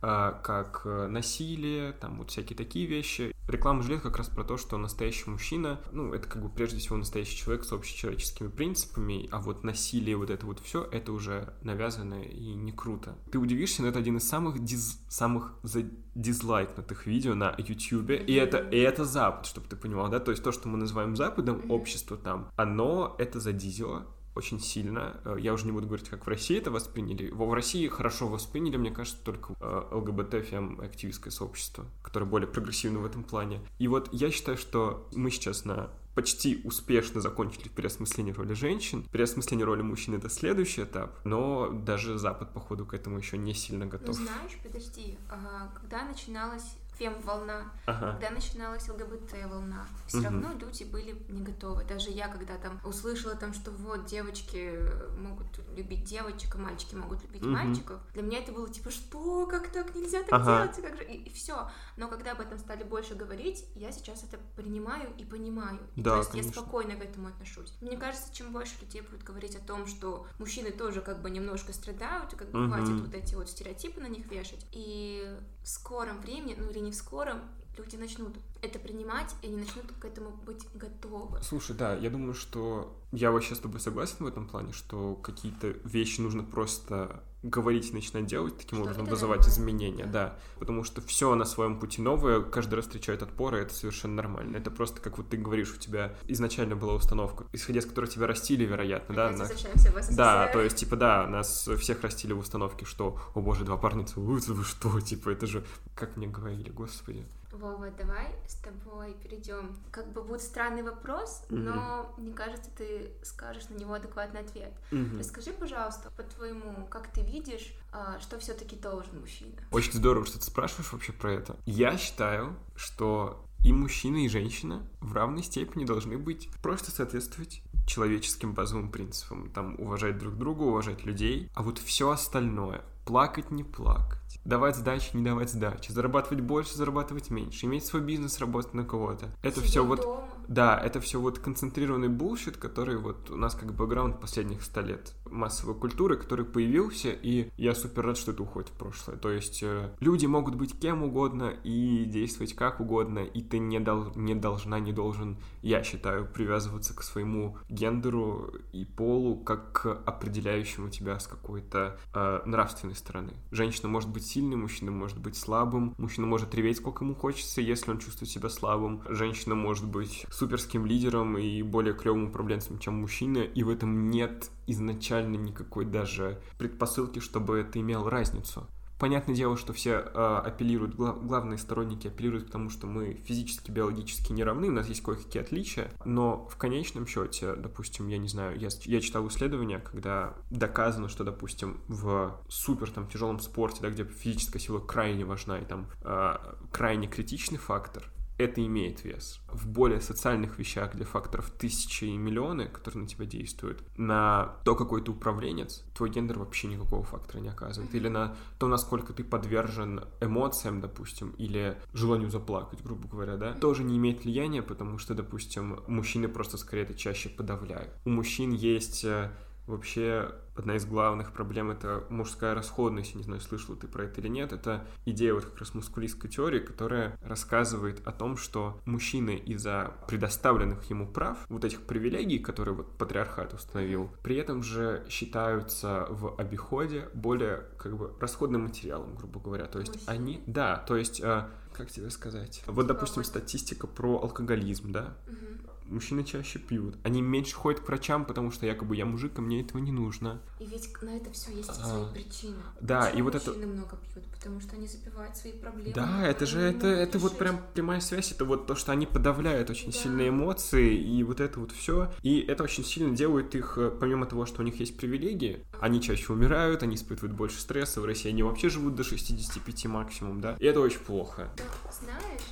А, 0.00 0.32
как 0.32 0.82
э, 0.84 1.06
насилие, 1.08 1.92
там 1.92 2.18
вот 2.18 2.30
всякие 2.30 2.56
такие 2.56 2.86
вещи. 2.86 3.32
Реклама 3.48 3.82
жилет 3.82 4.02
как 4.02 4.18
раз 4.18 4.28
про 4.28 4.44
то, 4.44 4.56
что 4.56 4.78
настоящий 4.78 5.28
мужчина, 5.28 5.80
ну, 5.90 6.12
это 6.14 6.28
как 6.28 6.42
бы 6.42 6.48
прежде 6.48 6.78
всего 6.78 6.96
настоящий 6.96 7.36
человек 7.36 7.64
с 7.64 7.72
общечеловеческими 7.72 8.48
принципами, 8.48 9.28
а 9.32 9.40
вот 9.40 9.64
насилие, 9.64 10.16
вот 10.16 10.30
это 10.30 10.46
вот 10.46 10.60
все, 10.60 10.84
это 10.84 11.12
уже 11.12 11.52
навязано 11.62 12.22
и 12.22 12.54
не 12.54 12.72
круто. 12.72 13.16
Ты 13.32 13.38
удивишься, 13.38 13.82
но 13.82 13.88
это 13.88 13.98
один 13.98 14.16
из 14.16 14.28
самых 14.28 14.62
диз... 14.62 15.00
самых 15.08 15.54
задизлайкнутых 15.64 17.06
видео 17.06 17.34
на 17.34 17.54
Ютьюбе, 17.58 18.16
и 18.16 18.34
это, 18.34 18.58
и 18.58 18.78
это 18.78 19.04
Запад, 19.04 19.46
чтобы 19.46 19.66
ты 19.66 19.74
понимал, 19.74 20.08
да, 20.08 20.20
то 20.20 20.30
есть 20.30 20.42
то, 20.44 20.52
что 20.52 20.68
мы 20.68 20.78
называем 20.78 21.16
Западом, 21.16 21.68
общество 21.68 22.16
там, 22.16 22.48
оно 22.56 23.16
это 23.18 23.40
задизило, 23.40 24.06
очень 24.34 24.60
сильно. 24.60 25.20
Э, 25.24 25.36
Я 25.38 25.52
уже 25.52 25.66
не 25.66 25.72
буду 25.72 25.86
говорить, 25.86 26.08
как 26.08 26.24
в 26.26 26.28
России 26.28 26.56
это 26.58 26.70
восприняли. 26.70 27.30
Во 27.30 27.46
в 27.46 27.54
России 27.54 27.86
хорошо 27.88 28.28
восприняли, 28.28 28.76
мне 28.76 28.90
кажется, 28.90 29.22
только 29.22 29.54
э, 29.60 29.88
ЛГБТ 29.92 30.44
фем 30.44 30.80
активистское 30.80 31.30
сообщество, 31.30 31.86
которое 32.02 32.26
более 32.26 32.48
прогрессивно 32.48 33.00
в 33.00 33.04
этом 33.06 33.24
плане. 33.24 33.60
И 33.78 33.88
вот 33.88 34.08
я 34.12 34.30
считаю, 34.30 34.56
что 34.56 35.08
мы 35.14 35.30
сейчас 35.30 35.64
на 35.64 35.90
почти 36.14 36.60
успешно 36.64 37.22
закончили 37.22 37.68
переосмысление 37.68 38.34
роли 38.34 38.52
женщин. 38.52 39.04
Переосмысление 39.12 39.64
роли 39.64 39.80
мужчин— 39.80 40.14
это 40.16 40.28
следующий 40.28 40.82
этап, 40.82 41.18
но 41.24 41.70
даже 41.70 42.18
Запад, 42.18 42.52
походу, 42.52 42.84
к 42.84 42.92
этому 42.92 43.16
еще 43.16 43.38
не 43.38 43.54
сильно 43.54 43.86
Ну 43.86 43.90
готов. 43.92 44.16
знаешь, 44.16 44.58
подожди, 44.62 45.16
а, 45.30 45.72
когда 45.80 46.04
начиналась 46.04 46.76
фем-волна, 47.02 47.72
Ага. 47.86 48.12
когда 48.12 48.30
начиналась 48.30 48.88
ЛГБТ-волна, 48.88 49.86
все 50.06 50.18
Мгм. 50.18 50.42
равно 50.42 50.58
люди 50.58 50.84
были 50.84 51.16
не 51.28 51.42
готовы. 51.42 51.84
Даже 51.84 52.10
я, 52.10 52.28
когда 52.28 52.56
там 52.56 52.80
услышала 52.84 53.34
там, 53.34 53.52
что 53.52 53.70
вот 53.72 54.06
девочки 54.06 54.78
могут 55.18 55.46
любить 55.76 56.04
девочек, 56.04 56.54
а 56.54 56.58
мальчики 56.58 56.94
могут 56.94 57.22
любить 57.22 57.42
Мгм. 57.42 57.52
мальчиков, 57.52 58.00
для 58.12 58.22
меня 58.22 58.38
это 58.38 58.52
было 58.52 58.68
типа, 58.68 58.90
что, 58.90 59.46
как 59.46 59.68
так, 59.72 59.94
нельзя 59.94 60.20
так 60.22 60.32
Ага. 60.32 60.62
делать, 60.68 60.76
как 60.82 60.96
же, 60.96 61.04
и, 61.04 61.28
все. 61.30 61.68
Но 61.96 62.08
когда 62.08 62.32
об 62.32 62.40
этом 62.40 62.58
стали 62.58 62.84
больше 62.84 63.14
говорить, 63.14 63.64
я 63.74 63.90
сейчас 63.92 64.22
это 64.22 64.38
принимаю 64.56 65.12
и 65.18 65.24
понимаю. 65.24 65.78
И 65.96 66.02
Да, 66.02 66.12
то 66.12 66.18
есть 66.18 66.30
конечно. 66.30 66.48
я 66.50 66.52
спокойно 66.54 66.94
к 66.96 67.02
этому 67.02 67.28
отношусь. 67.28 67.72
Мне 67.80 67.96
кажется, 67.96 68.32
чем 68.34 68.52
больше 68.52 68.74
людей 68.80 69.00
будут 69.00 69.22
говорить 69.24 69.56
о 69.56 69.60
том, 69.60 69.86
что 69.86 70.26
мужчины 70.38 70.70
тоже 70.70 71.00
как 71.00 71.20
бы 71.20 71.30
немножко 71.30 71.72
страдают, 71.72 72.32
и 72.32 72.36
как 72.36 72.50
бы 72.50 72.60
Мгм. 72.60 72.72
хватит 72.72 73.00
вот 73.00 73.14
эти 73.14 73.34
вот 73.34 73.48
стереотипы 73.48 74.00
на 74.00 74.06
них 74.08 74.26
вешать. 74.30 74.64
И 74.72 75.36
в 75.62 75.68
скором 75.68 76.20
времени, 76.20 76.54
ну 76.58 76.70
или 76.70 76.78
не 76.80 76.91
в 76.92 76.96
скором, 76.96 77.40
люди 77.78 77.96
начнут 77.96 78.34
это 78.60 78.78
принимать, 78.78 79.34
и 79.42 79.46
они 79.46 79.56
начнут 79.56 79.86
к 79.98 80.04
этому 80.04 80.30
быть 80.46 80.66
готовы. 80.74 81.38
Слушай, 81.42 81.76
да, 81.76 81.94
я 81.96 82.10
думаю, 82.10 82.34
что 82.34 82.96
я 83.12 83.30
вообще 83.32 83.54
с 83.54 83.58
тобой 83.58 83.80
согласен 83.80 84.16
в 84.20 84.26
этом 84.26 84.46
плане, 84.46 84.72
что 84.72 85.14
какие-то 85.16 85.68
вещи 85.84 86.20
нужно 86.20 86.42
просто 86.44 87.22
говорить 87.42 87.90
и 87.90 87.92
начинать 87.92 88.26
делать, 88.26 88.56
таким 88.56 88.78
Что 88.78 88.82
образом 88.84 89.04
вызывать 89.06 89.40
нормально. 89.40 89.52
изменения, 89.52 90.06
да. 90.06 90.38
Потому 90.60 90.84
что 90.84 91.00
все 91.00 91.34
на 91.34 91.44
своем 91.44 91.80
пути 91.80 92.00
новое, 92.00 92.40
каждый 92.40 92.76
раз 92.76 92.84
встречает 92.84 93.20
отпоры, 93.22 93.58
это 93.58 93.74
совершенно 93.74 94.14
нормально. 94.14 94.56
Это 94.56 94.70
просто, 94.70 95.00
как 95.00 95.18
вот 95.18 95.28
ты 95.28 95.36
говоришь, 95.38 95.72
у 95.74 95.76
тебя 95.76 96.14
изначально 96.28 96.76
была 96.76 96.94
установка, 96.94 97.46
исходя 97.52 97.80
из 97.80 97.86
которой 97.86 98.06
тебя 98.06 98.28
растили, 98.28 98.64
вероятно, 98.64 99.14
да? 99.16 99.26
Опять 99.30 99.38
на- 99.40 99.44
в 99.46 100.02
СССР. 100.04 100.14
Да, 100.14 100.46
то 100.52 100.60
есть, 100.60 100.76
типа, 100.76 100.94
да, 100.94 101.26
нас 101.26 101.68
всех 101.80 102.02
растили 102.02 102.32
в 102.32 102.38
установке, 102.38 102.84
что, 102.84 103.18
о 103.34 103.40
боже, 103.40 103.64
два 103.64 103.76
парня 103.76 104.06
целуются, 104.06 104.52
вы 104.54 104.62
что, 104.62 105.00
типа, 105.00 105.30
это 105.30 105.46
же, 105.48 105.64
как 105.96 106.16
мне 106.16 106.28
говорили, 106.28 106.70
господи. 106.70 107.24
Вова, 107.52 107.90
давай 107.90 108.34
с 108.46 108.54
тобой 108.56 109.14
перейдем. 109.22 109.76
Как 109.90 110.10
бы 110.12 110.22
будет 110.22 110.40
странный 110.42 110.82
вопрос, 110.82 111.44
Мгм. 111.50 111.64
но 111.64 112.14
мне 112.16 112.32
кажется, 112.32 112.70
ты 112.76 113.12
скажешь 113.22 113.68
на 113.68 113.74
него 113.74 113.94
адекватный 113.94 114.40
ответ. 114.40 114.72
Мгм. 114.90 115.18
Расскажи, 115.18 115.52
пожалуйста, 115.52 116.10
по-твоему, 116.16 116.86
как 116.86 117.08
ты 117.08 117.20
видишь, 117.22 117.74
а, 117.92 118.18
что 118.20 118.38
все-таки 118.38 118.76
должен 118.76 119.20
мужчина? 119.20 119.52
Очень 119.70 119.92
здорово, 119.92 120.24
что 120.26 120.38
ты 120.38 120.44
спрашиваешь 120.44 120.92
вообще 120.92 121.12
про 121.12 121.32
это. 121.32 121.56
Я 121.66 121.96
считаю, 121.98 122.56
что 122.74 123.44
и 123.64 123.72
мужчина, 123.72 124.24
и 124.24 124.28
женщина 124.28 124.82
в 125.00 125.12
равной 125.12 125.42
степени 125.42 125.84
должны 125.84 126.18
быть 126.18 126.48
просто 126.62 126.90
соответствовать 126.90 127.62
человеческим 127.86 128.54
базовым 128.54 128.90
принципам. 128.90 129.50
Там 129.50 129.76
уважать 129.78 130.18
друг 130.18 130.36
друга, 130.36 130.62
уважать 130.62 131.04
людей. 131.04 131.50
А 131.54 131.62
вот 131.62 131.78
все 131.78 132.10
остальное, 132.10 132.82
плакать, 133.04 133.50
не 133.50 133.64
плакать, 133.64 134.18
давать 134.44 134.76
сдачи, 134.76 135.14
не 135.16 135.24
давать 135.24 135.50
сдачи, 135.50 135.90
зарабатывать 135.92 136.42
больше, 136.42 136.76
зарабатывать 136.76 137.30
меньше, 137.30 137.66
иметь 137.66 137.84
свой 137.86 138.02
бизнес, 138.02 138.38
работать 138.40 138.74
на 138.74 138.84
кого-то. 138.84 139.26
Это 139.42 139.56
Сидеть 139.56 139.70
все 139.70 139.84
вот 139.84 140.00
дома. 140.02 140.24
да, 140.48 140.78
это 140.78 141.00
все 141.00 141.20
вот 141.20 141.38
концентрированный 141.38 142.08
bullshit, 142.08 142.56
который 142.56 142.96
вот 142.96 143.30
у 143.30 143.36
нас 143.36 143.54
как 143.54 143.74
бэкграунд 143.74 144.20
последних 144.20 144.62
100 144.62 144.80
лет 144.82 145.14
массовой 145.30 145.74
культуры, 145.74 146.16
который 146.16 146.44
появился, 146.44 147.10
и 147.10 147.50
я 147.56 147.74
супер 147.74 148.04
рад, 148.04 148.18
что 148.18 148.32
это 148.32 148.42
уходит 148.42 148.68
в 148.68 148.72
прошлое. 148.72 149.16
То 149.16 149.30
есть 149.30 149.62
э, 149.62 149.90
люди 150.00 150.26
могут 150.26 150.56
быть 150.56 150.78
кем 150.78 151.02
угодно 151.02 151.54
и 151.64 152.04
действовать 152.04 152.54
как 152.54 152.80
угодно, 152.80 153.20
и 153.20 153.40
ты 153.40 153.58
не, 153.58 153.80
дол- 153.80 154.12
не 154.14 154.34
должна, 154.34 154.78
не 154.78 154.92
должен, 154.92 155.38
я 155.62 155.82
считаю, 155.82 156.26
привязываться 156.26 156.94
к 156.94 157.02
своему 157.02 157.56
гендеру 157.70 158.52
и 158.72 158.84
полу 158.84 159.36
как 159.38 159.72
к 159.72 159.86
определяющему 160.04 160.90
тебя 160.90 161.18
с 161.18 161.26
какой-то 161.26 161.98
э, 162.14 162.42
нравственной 162.44 162.94
стороны. 162.94 163.32
Женщина 163.50 163.88
может 163.88 164.10
быть 164.10 164.21
сильной, 164.24 164.56
мужчина 164.56 164.90
может 164.90 165.18
быть 165.18 165.36
слабым, 165.36 165.94
мужчина 165.98 166.26
может 166.26 166.54
реветь 166.54 166.78
сколько 166.78 167.04
ему 167.04 167.14
хочется, 167.14 167.60
если 167.60 167.90
он 167.90 167.98
чувствует 167.98 168.30
себя 168.30 168.48
слабым, 168.48 169.02
женщина 169.08 169.54
может 169.54 169.86
быть 169.86 170.26
суперским 170.30 170.86
лидером 170.86 171.38
и 171.38 171.62
более 171.62 171.94
клевым 171.94 172.28
управленцем, 172.28 172.78
чем 172.78 172.94
мужчина, 172.94 173.38
и 173.38 173.62
в 173.62 173.68
этом 173.68 174.10
нет 174.10 174.50
изначально 174.66 175.36
никакой 175.36 175.84
даже 175.84 176.40
предпосылки, 176.58 177.18
чтобы 177.18 177.58
это 177.58 177.80
имело 177.80 178.10
разницу. 178.10 178.66
Понятное 179.02 179.34
дело, 179.34 179.56
что 179.56 179.72
все 179.72 179.94
э, 179.94 180.42
апеллируют, 180.44 180.94
гла- 180.94 181.14
главные 181.14 181.58
сторонники 181.58 182.06
апеллируют 182.06 182.46
к 182.46 182.52
тому, 182.52 182.70
что 182.70 182.86
мы 182.86 183.14
физически, 183.24 183.72
биологически 183.72 184.32
не 184.32 184.44
равны, 184.44 184.68
у 184.68 184.70
нас 184.72 184.86
есть 184.86 185.02
кое-какие 185.02 185.42
отличия, 185.42 185.90
но 186.04 186.46
в 186.46 186.56
конечном 186.56 187.08
счете, 187.08 187.56
допустим, 187.56 188.06
я 188.06 188.18
не 188.18 188.28
знаю, 188.28 188.56
я, 188.60 188.68
я 188.82 189.00
читал 189.00 189.26
исследования, 189.26 189.80
когда 189.80 190.34
доказано, 190.50 191.08
что, 191.08 191.24
допустим, 191.24 191.80
в 191.88 192.40
супер 192.46 192.92
там 192.92 193.08
тяжелом 193.08 193.40
спорте, 193.40 193.80
да, 193.82 193.90
где 193.90 194.04
физическая 194.04 194.62
сила 194.62 194.78
крайне 194.78 195.24
важна 195.24 195.58
и 195.58 195.64
там 195.64 195.88
э, 196.04 196.36
крайне 196.70 197.08
критичный 197.08 197.58
фактор, 197.58 198.08
это 198.44 198.64
имеет 198.64 199.04
вес. 199.04 199.40
В 199.48 199.68
более 199.68 200.00
социальных 200.00 200.58
вещах, 200.58 200.94
где 200.94 201.04
факторов 201.04 201.50
тысячи 201.50 202.04
и 202.04 202.16
миллионы, 202.16 202.66
которые 202.66 203.02
на 203.02 203.08
тебя 203.08 203.26
действуют, 203.26 203.82
на 203.96 204.56
то, 204.64 204.74
какой 204.74 205.02
ты 205.02 205.10
управленец, 205.10 205.84
твой 205.94 206.10
гендер 206.10 206.38
вообще 206.38 206.68
никакого 206.68 207.02
фактора 207.02 207.40
не 207.40 207.48
оказывает. 207.48 207.94
Или 207.94 208.08
на 208.08 208.36
то, 208.58 208.68
насколько 208.68 209.12
ты 209.12 209.24
подвержен 209.24 210.04
эмоциям, 210.20 210.80
допустим, 210.80 211.30
или 211.38 211.76
желанию 211.92 212.30
заплакать, 212.30 212.82
грубо 212.82 213.08
говоря, 213.08 213.36
да, 213.36 213.52
тоже 213.54 213.84
не 213.84 213.96
имеет 213.96 214.24
влияния, 214.24 214.62
потому 214.62 214.98
что, 214.98 215.14
допустим, 215.14 215.80
мужчины 215.86 216.28
просто 216.28 216.58
скорее 216.58 216.82
это 216.82 216.94
чаще 216.94 217.28
подавляют. 217.28 217.92
У 218.04 218.10
мужчин 218.10 218.52
есть 218.52 219.04
э, 219.04 219.30
Вообще, 219.66 220.34
одна 220.56 220.76
из 220.76 220.84
главных 220.84 221.32
проблем— 221.32 221.70
это 221.72 222.04
мужская 222.10 222.54
расходность. 222.54 223.12
Я 223.12 223.18
не 223.18 223.24
знаю, 223.24 223.40
слышал 223.40 223.76
ты 223.76 223.86
про 223.86 224.04
это 224.04 224.20
или 224.20 224.28
нет. 224.28 224.52
Это 224.52 224.84
идея 225.06 225.34
вот 225.34 225.44
как 225.44 225.58
раз 225.58 225.74
мускулистской 225.74 226.28
теории, 226.28 226.58
которая 226.58 227.16
рассказывает 227.22 228.06
о 228.06 228.12
том, 228.12 228.36
что 228.36 228.80
мужчины 228.84 229.36
из-за 229.36 229.94
предоставленных 230.08 230.90
ему 230.90 231.06
прав, 231.06 231.38
вот 231.48 231.64
этих 231.64 231.82
привилегий, 231.82 232.38
которые 232.38 232.74
вот 232.74 232.98
патриархат 232.98 233.54
установил, 233.54 234.10
при 234.22 234.36
этом 234.36 234.62
же 234.62 235.06
считаются 235.08 236.06
в 236.10 236.34
обиходе 236.38 237.08
более 237.14 237.64
как 237.78 237.96
бы 237.96 238.12
расходным 238.20 238.62
материалом, 238.64 239.14
грубо 239.14 239.40
говоря. 239.40 239.66
То 239.66 239.78
есть 239.78 239.94
Мужчины? 239.94 240.10
они... 240.10 240.42
Да, 240.46 240.76
то 240.76 240.96
есть... 240.96 241.20
э, 241.20 241.46
как 241.72 241.90
тебе 241.90 242.10
сказать? 242.10 242.62
Вот, 242.66 242.86
допустим, 242.86 243.24
статистика 243.24 243.86
про 243.86 244.20
алкоголизм, 244.20 244.92
да? 244.92 245.16
Мгм. 245.26 245.71
Мужчины 245.92 246.24
чаще 246.24 246.58
пьют. 246.58 246.96
Они 247.04 247.20
меньше 247.20 247.54
ходят 247.54 247.80
к 247.80 247.86
врачам, 247.88 248.24
потому 248.24 248.50
что 248.50 248.64
якобы 248.64 248.96
я 248.96 249.04
мужик, 249.04 249.32
а 249.38 249.42
мне 249.42 249.60
этого 249.60 249.78
не 249.78 249.92
нужно. 249.92 250.40
И 250.58 250.64
ведь 250.64 250.90
на 251.02 251.10
это 251.16 251.30
все 251.32 251.52
есть 251.52 251.68
А, 251.68 251.74
свои 251.74 252.12
причины. 252.14 252.56
да, 252.80 253.00
Почему 253.02 253.18
и 253.18 253.22
вот 253.22 253.34
это- 253.34 253.50
мужчины 253.50 253.66
много 253.74 253.96
пьют, 253.96 254.24
потому 254.28 254.60
что 254.60 254.76
они 254.76 254.86
запивают 254.88 255.36
свои 255.36 255.52
проблемы. 255.52 255.92
Да, 255.94 256.26
это 256.26 256.46
же, 256.46 256.60
это, 256.60 256.86
это 256.86 257.18
вот 257.18 257.36
прям 257.36 257.60
прямая 257.74 258.00
связь, 258.00 258.32
это 258.32 258.46
вот 258.46 258.66
то, 258.66 258.74
что 258.74 258.92
они 258.92 259.04
подавляют 259.06 259.68
очень 259.68 259.92
Да. 259.92 259.98
сильные 259.98 260.30
эмоции, 260.30 260.96
и 260.96 261.22
вот 261.24 261.40
это 261.40 261.60
вот 261.60 261.72
все. 261.72 262.10
И 262.22 262.40
это 262.40 262.64
очень 262.64 262.84
сильно 262.84 263.14
делает 263.14 263.54
их, 263.54 263.76
э, 263.76 263.90
помимо 263.90 264.24
того, 264.24 264.46
что 264.46 264.62
у 264.62 264.64
них 264.64 264.80
есть 264.80 264.96
привилегии, 264.96 265.62
они 265.78 266.00
чаще 266.00 266.32
умирают, 266.32 266.82
они 266.82 266.96
испытывают 266.96 267.36
больше 267.36 267.60
стресса. 267.60 268.00
В 268.00 268.06
России 268.06 268.30
они 268.30 268.42
вообще 268.42 268.70
живут 268.70 268.94
до 268.94 269.04
65 269.04 269.88
максимум, 269.88 270.40
да? 270.40 270.56
И 270.58 270.64
это 270.64 270.80
очень 270.80 271.00
плохо. 271.00 271.50
Ну, 271.58 271.92
знаешь, 271.92 272.42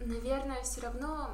наверное, 0.00 0.62
все 0.64 0.80
равно 0.80 1.30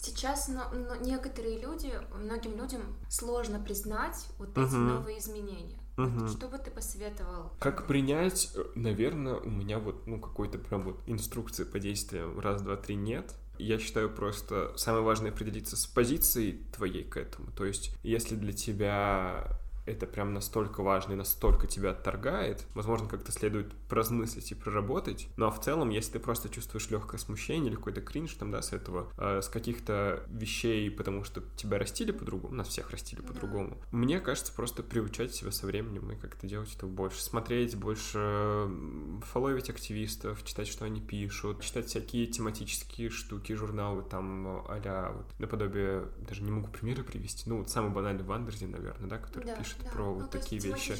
сейчас 0.00 0.48
но, 0.48 0.68
но 0.72 0.96
некоторые 0.96 1.58
люди, 1.60 1.92
многим 2.14 2.56
людям 2.56 2.82
сложно 3.08 3.60
признать 3.60 4.26
вот 4.38 4.50
эти 4.50 4.74
Мгм. 4.74 4.88
новые 4.88 5.18
изменения. 5.18 5.78
Мгм. 5.96 6.28
Что 6.28 6.48
бы 6.48 6.58
ты 6.58 6.70
посоветовал? 6.70 7.52
Как 7.58 7.86
принять, 7.86 8.50
наверное, 8.74 9.34
у 9.34 9.50
меня 9.50 9.78
вот, 9.78 10.06
ну, 10.06 10.18
какой-то 10.18 10.58
прям 10.58 10.82
вот 10.82 11.00
инструкции 11.06 11.64
по 11.64 11.78
действиям 11.78 12.38
раз, 12.40 12.62
два, 12.62 12.76
три 12.76 12.96
нет. 12.96 13.34
Я 13.58 13.78
считаю 13.78 14.08
просто 14.08 14.72
самое 14.76 15.04
важное 15.04 15.30
определиться 15.30 15.76
с 15.76 15.86
позицией 15.86 16.64
твоей 16.72 17.04
к 17.04 17.18
этому. 17.18 17.52
То 17.52 17.66
есть, 17.66 17.94
если 18.02 18.34
для 18.34 18.54
тебя 18.54 19.60
это 19.92 20.06
прям 20.06 20.32
настолько 20.34 20.82
важно 20.82 21.12
и 21.12 21.16
настолько 21.16 21.66
тебя 21.66 21.90
отторгает, 21.90 22.64
возможно, 22.74 23.08
как-то 23.08 23.32
следует 23.32 23.72
поразмыслить 23.88 24.52
и 24.52 24.54
проработать. 24.54 25.28
Ну 25.36 25.46
а 25.46 25.50
в 25.50 25.60
целом, 25.60 25.90
если 25.90 26.12
ты 26.12 26.18
просто 26.20 26.48
чувствуешь 26.48 26.90
легкое 26.90 27.18
смущение 27.18 27.68
или 27.70 27.76
какой-то 27.76 28.00
кринж 28.00 28.34
там, 28.34 28.50
да, 28.50 28.62
с 28.62 28.72
этого, 28.72 29.08
э, 29.18 29.40
с 29.42 29.48
каких-то 29.48 30.24
вещей, 30.30 30.90
потому 30.90 31.24
что 31.24 31.42
тебя 31.56 31.78
растили 31.78 32.12
по-другому, 32.12 32.54
нас 32.54 32.68
всех 32.68 32.90
растили 32.90 33.20
Да. 33.20 33.28
по-другому, 33.28 33.78
мне 33.92 34.20
кажется, 34.20 34.52
просто 34.52 34.82
приучать 34.82 35.34
себя 35.34 35.50
со 35.50 35.66
временем 35.66 36.10
и 36.12 36.16
как-то 36.16 36.46
делать 36.46 36.74
это 36.76 36.86
больше. 36.86 37.22
Смотреть 37.22 37.76
больше, 37.76 38.18
м, 38.18 39.22
фолловить 39.26 39.70
активистов, 39.70 40.44
читать, 40.44 40.68
что 40.68 40.84
они 40.84 41.00
пишут, 41.00 41.60
читать 41.62 41.86
всякие 41.86 42.26
тематические 42.26 43.10
штуки, 43.10 43.52
журналы 43.52 44.02
там 44.02 44.46
а 44.68 45.12
вот 45.12 45.26
наподобие, 45.38 46.04
даже 46.28 46.42
не 46.42 46.50
могу 46.50 46.68
примеры 46.68 47.02
привести, 47.02 47.48
ну 47.48 47.58
вот 47.58 47.70
самый 47.70 47.90
банальный 47.92 48.24
Wonderzine, 48.24 48.70
наверное, 48.70 49.08
да, 49.08 49.18
который 49.18 49.44
Да, 49.46 49.56
пишет 49.56 49.79
да. 49.84 49.90
про 49.90 50.04
Ну, 50.04 50.14
вот 50.14 50.30
такие 50.30 50.60
вещи. 50.60 50.94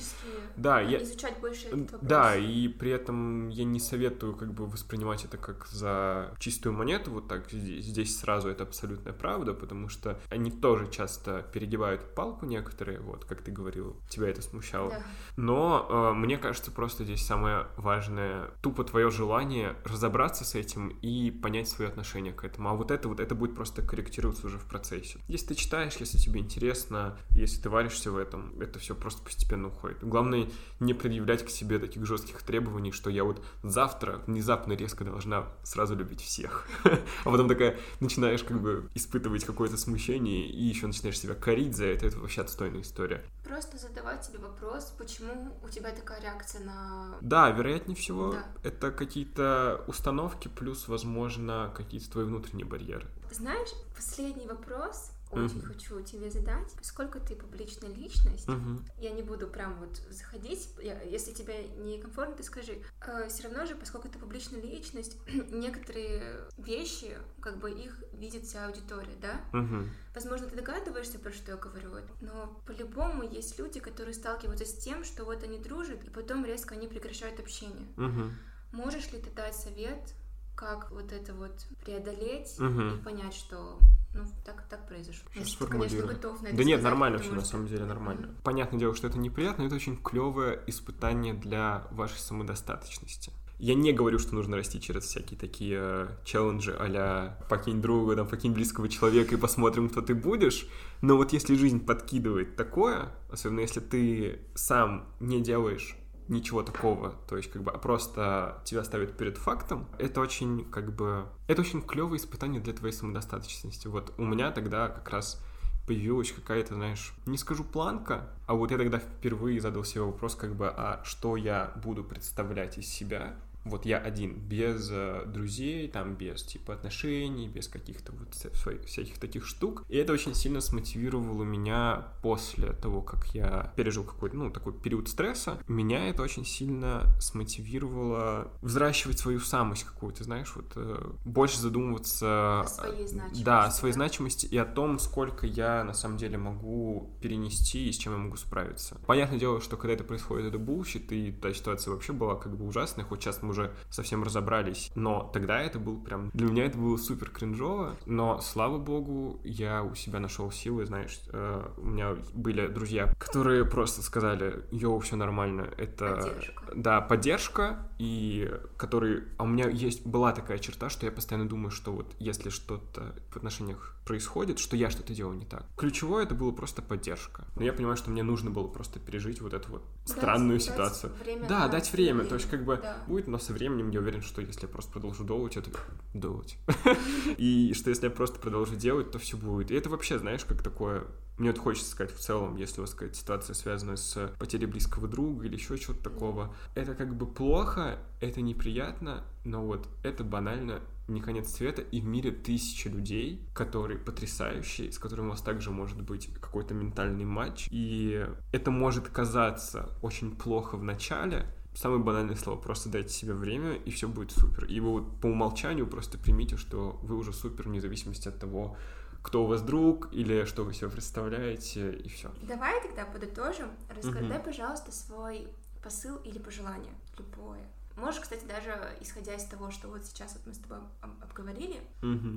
Да, 0.57 0.79
а, 0.79 0.83
я- 0.83 1.03
изучать 1.03 1.41
больше 1.41 1.67
этот 1.67 1.93
вопрос. 1.93 2.01
Да, 2.03 2.37
и 2.37 2.69
при 2.69 2.91
этом 2.91 3.49
я 3.49 3.65
не 3.65 3.81
советую 3.81 4.37
как 4.37 4.53
бы 4.53 4.67
воспринимать 4.67 5.25
это 5.25 5.37
как 5.37 5.67
за 5.67 6.35
чистую 6.39 6.75
монету, 6.75 7.11
вот 7.11 7.29
так 7.29 7.51
здесь, 7.51 7.85
здесь 7.85 8.19
сразу 8.19 8.49
это 8.49 8.65
абсолютная 8.65 9.13
правда, 9.13 9.55
потому 9.55 9.89
что 9.89 10.19
они 10.31 10.51
тоже 10.51 10.91
часто 10.91 11.45
перегибают 11.53 12.15
палку 12.15 12.47
некоторые, 12.47 13.01
вот, 13.01 13.25
как 13.25 13.43
ты 13.43 13.51
говорил, 13.51 13.97
тебя 14.09 14.29
это 14.29 14.43
смущало. 14.43 14.91
Да. 14.91 15.03
Но 15.37 15.87
э, 15.89 16.15
мне 16.15 16.39
кажется, 16.39 16.71
просто 16.71 17.05
здесь 17.05 17.25
самое 17.25 17.67
важное 17.77 18.51
тупо 18.63 18.85
твое 18.85 19.11
желание 19.11 19.77
разобраться 19.85 20.45
с 20.45 20.55
этим 20.55 20.89
и 20.89 21.31
понять 21.31 21.69
свое 21.69 21.91
отношение 21.91 22.33
к 22.33 22.45
этому. 22.45 22.69
А 22.69 22.75
вот 22.75 22.91
это 22.91 23.09
вот 23.09 23.21
это 23.21 23.35
будет 23.35 23.55
просто 23.55 23.83
корректироваться 23.83 24.47
уже 24.47 24.59
в 24.59 24.65
процессе. 24.65 25.19
Если 25.29 25.49
ты 25.49 25.55
читаешь, 25.55 25.97
если 25.97 26.19
тебе 26.19 26.41
интересно, 26.41 27.17
если 27.31 27.61
ты 27.61 27.71
варишься 27.71 28.11
в 28.11 28.17
этом, 28.17 28.61
это 28.61 28.70
это 28.71 28.79
все 28.79 28.95
просто 28.95 29.23
постепенно 29.23 29.69
уходит. 29.69 29.99
Главное 30.03 30.49
не 30.79 30.95
предъявлять 30.95 31.45
к 31.45 31.51
себе 31.51 31.79
таких 31.79 32.07
жестких 32.07 32.43
требований, 32.43 32.93
что 32.93 33.11
я 33.11 33.25
вот 33.25 33.45
завтра 33.63 34.23
внезапно 34.27 34.73
резко 34.73 35.05
должна 35.05 35.47
сразу 35.63 35.95
любить 35.97 36.21
всех. 36.23 36.67
А 37.25 37.31
потом 37.31 37.49
такая 37.49 37.77
начинаешь 38.01 38.43
как 38.43 38.61
бы 38.61 38.89
испытывать 38.95 39.45
какое-то 39.45 39.77
смущение 39.77 40.47
и 40.49 40.63
еще 40.63 40.87
начинаешь 40.87 41.19
себя 41.19 41.35
корить 41.35 41.77
за 41.77 41.87
это. 41.87 42.07
Это 42.07 42.19
вообще 42.19 42.41
отстойная 42.43 42.81
история. 42.83 43.25
Просто 43.45 43.79
задавать 43.79 44.25
себе 44.25 44.39
вопрос, 44.39 44.95
почему 44.97 45.53
у 45.63 45.69
тебя 45.69 45.91
такая 45.91 46.21
реакция 46.23 46.65
на... 46.65 47.17
Да, 47.21 47.51
вероятнее 47.51 47.97
всего, 47.97 48.33
Да. 48.33 48.45
это 48.63 48.91
какие-то 48.91 49.85
установки 49.87 50.49
плюс, 50.49 50.89
возможно, 50.89 51.73
какие-то 51.77 52.11
твои 52.11 52.25
внутренние 52.25 52.67
барьеры. 52.67 53.07
Знаешь, 53.33 53.69
последний 53.97 54.47
вопрос 54.47 55.11
очень 55.31 55.59
Мгм. 55.59 55.67
хочу 55.69 56.01
тебе 56.03 56.31
задать. 56.31 56.73
Поскольку 56.77 57.21
ты 57.21 57.35
публичная 57.37 57.91
личность, 57.91 58.49
Мгм. 58.49 58.85
я 58.99 59.11
не 59.11 59.23
буду 59.23 59.47
прям 59.47 59.79
вот 59.79 59.97
заходить, 60.11 60.69
я- 60.83 61.01
если 61.03 61.33
тебе 61.33 61.69
некомфортно, 61.79 62.37
ты 62.37 62.43
скажи. 62.43 62.83
все 63.29 63.45
равно 63.45 63.67
же, 63.67 63.75
поскольку 63.75 64.09
ты 64.09 64.19
публичная 64.19 64.61
личность, 64.61 65.17
некоторые 65.51 66.49
вещи, 66.59 67.17
как 67.41 67.59
бы 67.59 67.71
их 67.71 68.03
видит 68.13 68.45
вся 68.45 68.67
аудитория, 68.67 69.15
да? 69.21 69.41
Мгм. 69.53 69.91
Возможно, 70.15 70.49
ты 70.49 70.57
догадываешься, 70.57 71.19
про 71.19 71.33
что 71.33 71.53
я 71.53 71.57
говорю, 71.57 71.91
но 72.21 72.61
по-любому 72.67 73.23
есть 73.23 73.59
люди, 73.59 73.81
которые 73.81 74.15
сталкиваются 74.15 74.65
с 74.65 74.75
тем, 74.75 75.05
что 75.05 75.25
вот 75.25 75.43
они 75.43 75.59
дружат, 75.59 76.05
и 76.05 76.11
потом 76.11 76.45
резко 76.45 76.75
они 76.75 76.87
прекращают 76.89 77.39
общение. 77.41 77.87
Мгм. 77.97 78.37
Можешь 78.73 79.11
ли 79.13 79.19
ты 79.21 79.31
дать 79.31 79.55
совет, 79.57 80.15
как 80.57 80.91
вот 80.91 81.13
это 81.13 81.33
вот 81.35 81.67
преодолеть 81.85 82.59
Мгм. 82.59 82.95
и 82.99 83.03
понять, 83.03 83.35
что 83.35 83.79
ну 84.13 84.25
так, 84.45 84.67
так 84.69 84.87
произошло? 84.87 85.23
Сейчас 85.33 85.47
Если 85.47 85.65
ты, 85.65 85.71
конечно, 85.71 86.03
готов 86.03 86.43
на 86.43 86.49
это 86.49 86.57
Да 86.57 86.65
нет, 86.65 86.83
нормально 86.83 87.19
все, 87.19 87.33
на 87.33 87.45
самом 87.45 87.67
деле 87.69 87.85
нормально. 87.85 88.27
Мгм. 88.27 88.37
Понятное 88.43 88.81
дело, 88.81 88.95
что 88.95 89.07
это 89.07 89.19
неприятно, 89.19 89.63
но 89.63 89.67
это 89.69 89.77
очень 89.77 89.97
клевое 89.97 90.63
испытание 90.67 91.35
для 91.35 91.87
вашей 91.91 92.19
самодостаточности. 92.19 93.33
Я 93.61 93.75
не 93.75 93.93
говорю, 93.93 94.19
что 94.19 94.35
нужно 94.35 94.57
расти 94.57 94.81
через 94.81 95.05
всякие 95.05 95.39
такие 95.39 95.79
э, 95.79 96.09
челленджи 96.25 96.75
а 96.79 97.37
покинь 97.51 97.83
друга, 97.83 98.17
там, 98.17 98.27
покинь 98.27 98.53
близкого 98.55 98.89
человека 98.89 99.35
и 99.35 99.39
посмотрим, 99.39 99.91
кто 99.91 100.01
ты 100.01 100.15
будешь. 100.15 100.67
Но 101.03 101.19
вот 101.19 101.35
если 101.35 101.55
жизнь 101.57 101.85
подкидывает 101.85 102.57
такое, 102.57 103.13
особенно 103.31 103.61
если 103.61 103.81
ты 103.81 104.41
сам 104.55 105.07
не 105.21 105.43
делаешь 105.43 106.00
ничего 106.31 106.63
такого, 106.63 107.15
то 107.29 107.37
есть 107.37 107.51
как 107.51 107.63
бы 107.63 107.71
а 107.71 107.79
просто 107.79 108.63
тебя 108.65 108.85
ставят 108.85 109.17
перед 109.17 109.37
фактом, 109.37 109.87
это 109.99 110.21
очень 110.21 110.65
как 110.65 110.95
бы 110.95 111.27
это 111.49 111.61
очень 111.61 111.83
клевое 111.83 112.19
испытание 112.19 112.61
для 112.61 112.73
твоей 112.73 112.95
самодостаточности. 112.95 113.89
Вот 113.89 114.15
у 114.17 114.25
меня 114.25 114.51
тогда 114.53 114.89
как 114.89 115.11
раз 115.11 115.43
появилась 115.87 116.31
какая-то, 116.31 116.75
знаешь, 116.75 117.13
не 117.27 117.37
скажу 117.37 117.65
планка, 117.65 118.29
а 118.47 118.55
вот 118.55 118.71
я 118.71 118.79
тогда 118.79 118.99
впервые 118.99 119.61
задал 119.61 119.83
себе 119.83 120.03
вопрос, 120.03 120.37
как 120.37 120.55
бы, 120.55 120.69
а 120.69 121.01
что 121.05 121.37
я 121.37 121.73
буду 121.83 122.05
представлять 122.05 122.79
из 122.79 122.87
себя, 122.87 123.35
вот 123.65 123.85
я 123.85 123.99
один, 123.99 124.35
без 124.35 124.89
э, 124.91 125.25
друзей, 125.27 125.89
там, 125.89 126.15
без, 126.15 126.43
типа, 126.43 126.75
отношений, 126.75 127.49
без 127.49 127.69
каких-то 127.69 128.13
вот 128.13 128.35
своих, 128.57 128.85
всяких 128.87 129.19
таких 129.19 129.47
штук. 129.47 129.85
И 129.89 129.97
это 129.97 130.13
очень 130.13 130.35
сильно 130.35 130.61
смотивировало 130.61 131.45
меня 131.45 132.09
после 132.23 132.73
того, 132.73 133.03
как 133.03 133.27
я 133.35 133.73
пережил 133.77 134.05
какой-то, 134.05 134.37
ну, 134.37 134.51
такой 134.51 134.73
период 134.73 135.09
стресса. 135.09 135.59
Меня 135.69 136.09
это 136.09 136.23
очень 136.23 136.45
сильно 136.45 137.07
смотивировало 137.21 138.51
взращивать 138.63 139.19
свою 139.19 139.41
самость 139.41 139.85
какую-то, 139.85 140.25
знаешь, 140.25 140.53
вот 140.55 140.73
э, 140.77 141.13
больше 141.25 141.59
задумываться... 141.61 142.61
О 142.61 142.67
своей 142.67 143.05
э, 143.05 143.09
значимости, 143.09 143.45
Да, 143.45 143.65
о 143.65 143.71
своей 143.71 143.93
да? 143.93 143.97
значимости 143.97 144.47
и 144.47 144.57
о 144.57 144.65
том, 144.65 144.99
сколько 144.99 145.47
я 145.47 145.85
на 145.85 145.93
самом 145.93 146.17
деле 146.17 146.39
могу 146.39 147.11
перенести 147.21 147.89
и 147.89 147.93
с 147.93 147.97
чем 147.97 148.13
я 148.15 148.19
могу 148.19 148.37
справиться. 148.37 148.99
Понятное 149.07 149.39
дело, 149.39 149.61
что 149.61 149.77
когда 149.77 149.95
это 149.95 150.05
происходит, 150.05 150.47
это 150.47 150.59
bullshit, 150.59 151.13
и 151.13 151.31
та 151.31 151.53
ситуация 151.53 151.93
вообще 151.93 152.13
была 152.13 152.37
как 152.37 152.57
бы 152.57 152.67
ужасная, 152.67 153.05
хоть 153.05 153.23
сейчас 153.23 153.43
мы 153.43 153.50
уже 153.51 153.73
совсем 153.91 154.23
разобрались, 154.23 154.91
но 154.95 155.31
тогда 155.33 155.61
это 155.61 155.79
был 155.79 156.01
прям... 156.01 156.31
Для 156.33 156.47
меня 156.49 156.65
это 156.67 156.79
было 156.79 156.97
супер 156.97 157.31
кринжово, 157.31 157.97
но, 158.07 158.41
слава 158.41 158.79
богу, 158.79 159.41
я 159.45 159.83
у 159.83 159.95
себя 159.95 160.19
нашел 160.21 160.51
силы, 160.51 160.87
знаешь, 160.87 161.21
э, 161.33 161.69
у 161.77 161.85
меня 161.87 162.17
были 162.33 162.67
друзья, 162.67 163.13
которые 163.19 163.65
просто 163.65 164.03
сказали, 164.03 164.65
yo, 164.71 164.99
все 165.01 165.17
нормально, 165.17 165.69
это... 165.77 166.17
Поддержка. 166.17 166.65
Да, 166.75 167.01
поддержка, 167.01 167.89
и 167.99 168.51
который... 168.77 169.25
А 169.39 169.45
у 169.45 169.47
меня 169.47 169.69
есть, 169.69 170.07
была 170.07 170.33
такая 170.33 170.59
черта, 170.59 170.89
что 170.89 171.05
я 171.07 171.13
постоянно 171.13 171.49
думаю, 171.49 171.71
что 171.71 171.93
вот 171.93 172.15
если 172.19 172.49
что-то 172.51 173.15
в 173.31 173.37
отношениях 173.37 173.97
происходит, 174.05 174.59
что 174.59 174.77
я 174.77 174.91
что-то 174.91 175.15
делаю 175.15 175.37
не 175.37 175.45
так. 175.45 175.65
Ключевое 175.77 176.25
это 176.25 176.35
было 176.35 176.51
просто 176.53 176.83
поддержка. 176.83 177.45
Но 177.57 177.63
я 177.63 177.73
понимаю, 177.73 177.97
что 177.97 178.11
мне 178.11 178.23
нужно 178.23 178.51
было 178.51 178.67
просто 178.67 178.99
пережить 178.99 179.41
вот 179.41 179.55
эту 179.55 179.71
вот 179.71 179.83
Дать- 180.07 180.17
странную 180.17 180.59
дать 180.59 180.63
ситуацию. 180.69 181.13
время 181.23 181.49
Да, 181.49 181.61
на 181.61 181.69
дать 181.69 181.93
время. 181.93 182.25
То 182.25 182.35
есть 182.37 182.51
как 182.51 182.65
бы 182.65 182.79
Да. 182.83 182.97
будет, 183.07 183.29
но 183.29 183.39
со 183.41 183.53
временем 183.53 183.91
я 183.91 184.01
уверен, 184.01 184.23
что 184.23 184.41
если 184.41 184.63
я 184.63 184.69
просто 184.69 184.93
продолжу 184.93 185.25
долать, 185.25 185.57
это 185.57 185.71
долать. 186.15 186.59
И 187.39 187.73
что 187.75 187.91
если 187.91 188.05
я 188.05 188.11
просто 188.11 188.39
продолжу 188.39 188.77
делать, 188.77 189.11
то 189.11 189.19
все 189.19 189.37
будет. 189.37 189.71
И 189.71 189.75
это 189.75 189.91
вообще, 189.91 190.19
знаешь, 190.19 190.45
как 190.45 190.63
такое 190.63 191.07
мне 191.41 191.53
вот 191.53 191.59
хочется 191.59 191.91
сказать 191.91 192.15
в 192.15 192.19
целом, 192.19 192.57
если 192.57 192.81
у 192.81 192.83
вас 192.83 192.93
какая-то 192.93 193.15
ситуация 193.15 193.55
связана 193.55 193.97
с 193.97 194.31
потерей 194.39 194.67
близкого 194.67 195.09
друга 195.09 195.47
или 195.47 195.55
еще 195.55 195.79
чего-то 195.79 196.03
такого, 196.03 196.55
это 196.75 196.95
как 196.95 197.17
бы 197.17 197.25
плохо, 197.25 197.99
это 198.21 198.43
неприятно, 198.43 199.25
но 199.45 199.65
вот 199.65 199.89
это 200.03 200.23
банально 200.23 200.83
не 201.09 201.23
конец 201.23 201.51
света, 201.53 201.81
и 201.81 202.03
в 202.03 202.05
мире 202.05 202.31
тысячи 202.31 202.89
людей, 202.89 203.49
которые 203.55 203.99
потрясающие, 203.99 204.93
с 204.93 204.99
которыми 204.99 205.29
у 205.29 205.31
вас 205.31 205.41
также 205.41 205.71
может 205.71 206.03
быть 206.03 206.33
какой-то 206.41 206.75
ментальный 206.75 207.25
матч, 207.25 207.69
и 207.71 208.27
это 208.53 208.71
может 208.71 209.09
казаться 209.09 209.89
очень 210.03 210.37
плохо 210.37 210.77
в 210.77 210.85
начале, 210.85 211.47
Самое 211.75 212.03
банальное 212.03 212.37
слово, 212.37 212.57
просто 212.59 212.89
дайте 212.89 213.11
себе 213.11 213.33
время, 213.33 213.75
и 213.75 213.91
все 213.91 214.09
будет 214.09 214.33
супер. 214.33 214.65
И 214.65 214.81
вы 214.81 214.91
вот 214.91 215.21
по 215.21 215.27
умолчанию 215.27 215.87
просто 215.87 216.19
примите, 216.19 216.57
что 216.57 216.99
вы 217.03 217.17
уже 217.17 217.33
супер, 217.33 217.69
вне 217.69 217.81
зависимости 217.81 218.29
от 218.29 218.39
того, 218.39 218.77
кто 219.23 219.45
у 219.45 219.47
вас 219.47 219.63
друг, 219.63 220.09
или 220.13 220.45
что 220.45 220.65
вы 220.65 220.75
себе 220.75 220.89
представляете, 220.91 221.93
и 221.93 222.09
все. 222.09 222.31
Давай 222.43 222.83
тогда 222.83 223.05
подытожим. 223.05 223.69
Расскажи, 223.95 224.25
Мгм. 224.35 224.43
пожалуйста, 224.43 224.93
свой 224.93 225.49
посыл 225.83 226.17
или 226.25 226.39
пожелание. 226.39 226.93
Любое. 227.19 227.61
Можешь, 227.97 228.21
кстати, 228.21 228.45
даже 228.47 228.75
исходя 229.03 229.35
из 229.35 229.45
того, 229.45 229.71
что 229.71 229.89
вот 229.89 230.05
сейчас 230.05 230.33
вот 230.35 230.43
мы 230.47 230.55
с 230.55 230.59
тобой 230.59 230.79
об- 231.03 231.23
обговорили, 231.23 231.81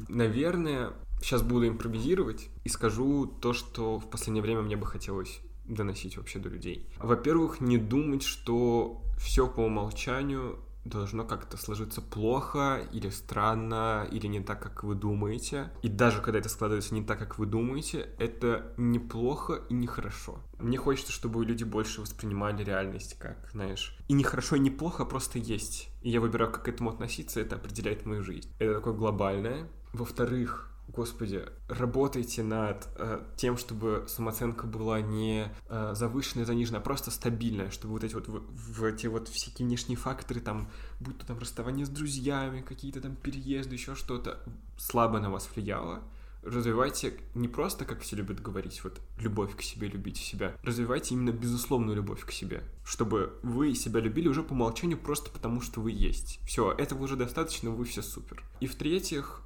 Наверное, 0.10 0.92
сейчас 1.22 1.42
буду 1.42 1.68
импровизировать 1.68 2.50
и 2.64 2.70
скажу 2.70 3.26
то, 3.28 3.54
что 3.54 3.98
в 3.98 4.10
последнее 4.10 4.42
время 4.44 4.62
мне 4.62 4.76
бы 4.76 4.86
хотелось 4.86 5.40
доносить 5.66 6.18
вообще 6.18 6.40
до 6.40 6.50
людей. 6.50 6.90
Во-первых, 6.98 7.62
не 7.62 7.78
думать, 7.78 8.24
что 8.24 9.02
все 9.18 9.48
по 9.48 9.62
умолчанию 9.62 10.60
должно 10.86 11.24
как-то 11.24 11.58
сложиться 11.58 12.02
плохо 12.02 12.86
или 12.92 13.10
странно, 13.10 14.08
или 14.12 14.28
не 14.28 14.42
так, 14.42 14.62
как 14.62 14.84
вы 14.84 14.96
думаете. 14.96 15.72
И 15.82 15.88
даже 15.88 16.22
когда 16.22 16.40
это 16.40 16.50
складывается 16.50 16.94
не 16.94 17.04
так, 17.04 17.20
как 17.20 17.38
вы 17.38 17.46
думаете, 17.46 18.10
это 18.20 18.74
неплохо 18.78 19.62
и 19.70 19.74
нехорошо. 19.74 20.40
Мне 20.60 20.78
хочется, 20.78 21.12
чтобы 21.12 21.46
люди 21.46 21.64
больше 21.64 22.02
воспринимали 22.02 22.64
реальность 22.64 23.18
как, 23.18 23.50
знаешь, 23.52 23.98
и 24.08 24.14
не 24.14 24.24
хорошо, 24.24 24.58
и 24.58 24.60
не 24.60 24.72
плохо, 24.72 25.04
а 25.04 25.06
просто 25.06 25.40
есть. 25.40 25.90
И 26.02 26.10
я 26.10 26.20
выбираю, 26.20 26.52
как 26.52 26.64
к 26.64 26.68
этому 26.68 26.90
относиться, 26.90 27.40
это 27.40 27.56
определяет 27.56 28.06
мою 28.06 28.24
жизнь. 28.24 28.54
Это 28.60 28.76
такое 28.76 28.94
глобальное. 28.94 29.70
Во-вторых, 29.94 30.73
Господи, 30.88 31.46
работайте 31.70 32.44
над 32.44 32.88
э, 32.96 33.24
тем, 33.36 33.58
чтобы 33.58 34.06
самооценка 34.08 34.68
была 34.68 35.02
не 35.02 35.52
э, 35.70 35.94
завышенная, 35.96 36.46
заниженная, 36.46 36.82
а 36.82 36.84
просто 36.84 37.10
стабильная, 37.10 37.72
чтобы 37.72 37.94
вот 37.94 38.04
эти 38.04 38.14
вот, 38.14 38.28
в, 38.28 38.42
в 38.50 38.84
эти 38.84 39.08
вот 39.08 39.28
всякие 39.28 39.68
внешние 39.68 39.98
факторы, 39.98 40.40
там, 40.40 40.70
будь 41.00 41.18
то 41.18 41.26
там 41.26 41.40
расставание 41.40 41.86
с 41.86 41.90
друзьями, 41.90 42.62
какие-то 42.62 43.02
там 43.02 43.16
переезды, 43.16 43.76
еще 43.76 43.96
что-то, 43.96 44.40
слабо 44.78 45.20
на 45.20 45.32
вас 45.32 45.50
влияло. 45.56 46.04
Развивайте 46.44 47.14
не 47.36 47.48
просто, 47.48 47.86
как 47.86 48.02
все 48.02 48.18
любят 48.18 48.42
говорить, 48.42 48.84
вот 48.84 49.00
любовь 49.18 49.56
к 49.56 49.62
себе, 49.62 49.88
любите 49.88 50.22
себя. 50.22 50.54
Развивайте 50.62 51.16
именно 51.16 51.32
безусловную 51.32 51.96
любовь 51.96 52.26
к 52.26 52.32
себе, 52.32 52.64
чтобы 52.84 53.40
вы 53.44 53.74
себя 53.76 54.02
любили 54.02 54.28
уже 54.28 54.44
по 54.44 54.52
умолчанию 54.52 54.98
просто 54.98 55.32
потому, 55.32 55.62
что 55.62 55.80
вы 55.80 55.92
есть. 55.92 56.42
Все, 56.46 56.74
этого 56.74 57.04
уже 57.04 57.16
достаточно, 57.16 57.70
вы 57.72 57.86
все 57.86 58.02
супер. 58.02 58.44
И 58.60 58.68
в-третьих, 58.68 59.42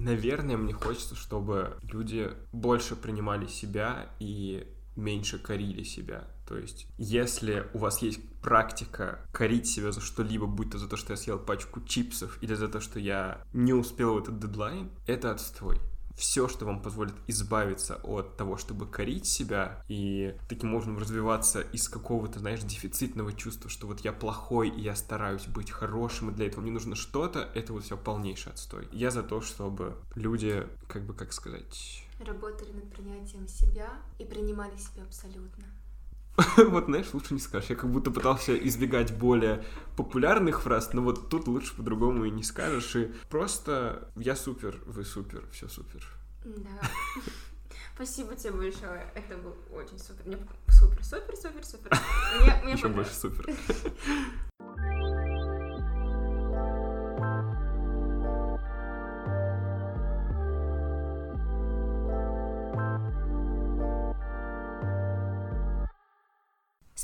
Наверное, 0.00 0.56
мне 0.56 0.72
хочется, 0.72 1.14
чтобы 1.14 1.76
люди 1.82 2.30
больше 2.52 2.96
принимали 2.96 3.46
себя 3.46 4.10
и 4.18 4.66
меньше 4.96 5.38
корили 5.38 5.82
себя. 5.82 6.24
То 6.46 6.56
есть, 6.56 6.86
если 6.96 7.68
у 7.74 7.78
вас 7.78 8.02
есть 8.02 8.20
практика 8.40 9.20
корить 9.30 9.66
себя 9.66 9.92
за 9.92 10.00
что-либо, 10.00 10.46
будь 10.46 10.70
то 10.70 10.78
за 10.78 10.88
то, 10.88 10.96
что 10.96 11.12
я 11.12 11.16
съел 11.16 11.38
пачку 11.38 11.80
чипсов, 11.82 12.38
или 12.42 12.54
за 12.54 12.68
то, 12.68 12.80
что 12.80 12.98
я 12.98 13.42
не 13.52 13.72
успел 13.72 14.14
в 14.14 14.18
этот 14.22 14.40
дедлайн, 14.40 14.90
это 15.06 15.30
отстой. 15.30 15.78
Все, 16.16 16.48
что 16.48 16.66
вам 16.66 16.82
позволит 16.82 17.14
избавиться 17.26 17.96
от 18.02 18.36
того, 18.36 18.56
чтобы 18.56 18.86
корить 18.86 19.26
себя 19.26 19.82
и 19.88 20.34
таким 20.48 20.74
образом 20.74 20.98
развиваться 20.98 21.60
из 21.60 21.88
какого-то, 21.88 22.38
знаешь, 22.38 22.60
дефицитного 22.60 23.32
чувства, 23.32 23.70
что 23.70 23.86
вот 23.86 24.00
я 24.00 24.12
плохой 24.12 24.68
и 24.68 24.80
я 24.80 24.94
стараюсь 24.94 25.46
быть 25.46 25.70
хорошим, 25.70 26.30
и 26.30 26.34
для 26.34 26.46
этого 26.46 26.60
мне 26.60 26.72
нужно 26.72 26.96
что-то, 26.96 27.48
это 27.54 27.72
вот 27.72 27.84
все 27.84 27.96
полнейший 27.96 28.52
отстой. 28.52 28.88
Я 28.92 29.10
за 29.10 29.22
то, 29.22 29.40
чтобы 29.40 29.96
люди, 30.14 30.66
как 30.88 31.04
бы, 31.06 31.14
как 31.14 31.32
сказать, 31.32 32.06
работали 32.24 32.72
над 32.72 32.90
принятием 32.90 33.48
себя 33.48 33.90
и 34.18 34.24
принимали 34.24 34.76
себя 34.76 35.02
абсолютно. 35.04 35.64
Вот, 36.56 36.86
знаешь, 36.86 37.12
лучше 37.12 37.34
не 37.34 37.40
скажешь. 37.40 37.70
Я 37.70 37.76
как 37.76 37.90
будто 37.90 38.10
пытался 38.10 38.56
избегать 38.56 39.16
более 39.16 39.64
популярных 39.96 40.62
фраз, 40.62 40.92
но 40.92 41.02
вот 41.02 41.28
тут 41.28 41.48
лучше 41.48 41.74
по-другому 41.76 42.24
и 42.24 42.30
не 42.30 42.42
скажешь. 42.42 42.96
И 42.96 43.12
просто 43.28 44.10
я 44.16 44.36
супер, 44.36 44.80
вы 44.86 45.04
супер, 45.04 45.44
все 45.52 45.68
супер. 45.68 46.06
Да. 46.44 46.80
Спасибо 47.94 48.34
тебе 48.34 48.52
большое. 48.52 49.12
Это 49.14 49.36
был 49.36 49.54
очень 49.72 49.98
супер. 49.98 50.26
Мне 50.26 50.38
супер, 50.68 51.04
супер, 51.04 51.36
супер, 51.36 51.64
супер. 51.64 51.98
Мне, 52.40 52.60
мне 52.64 52.72
Еще 52.72 52.88
больше 52.88 53.14
супер. 53.14 53.54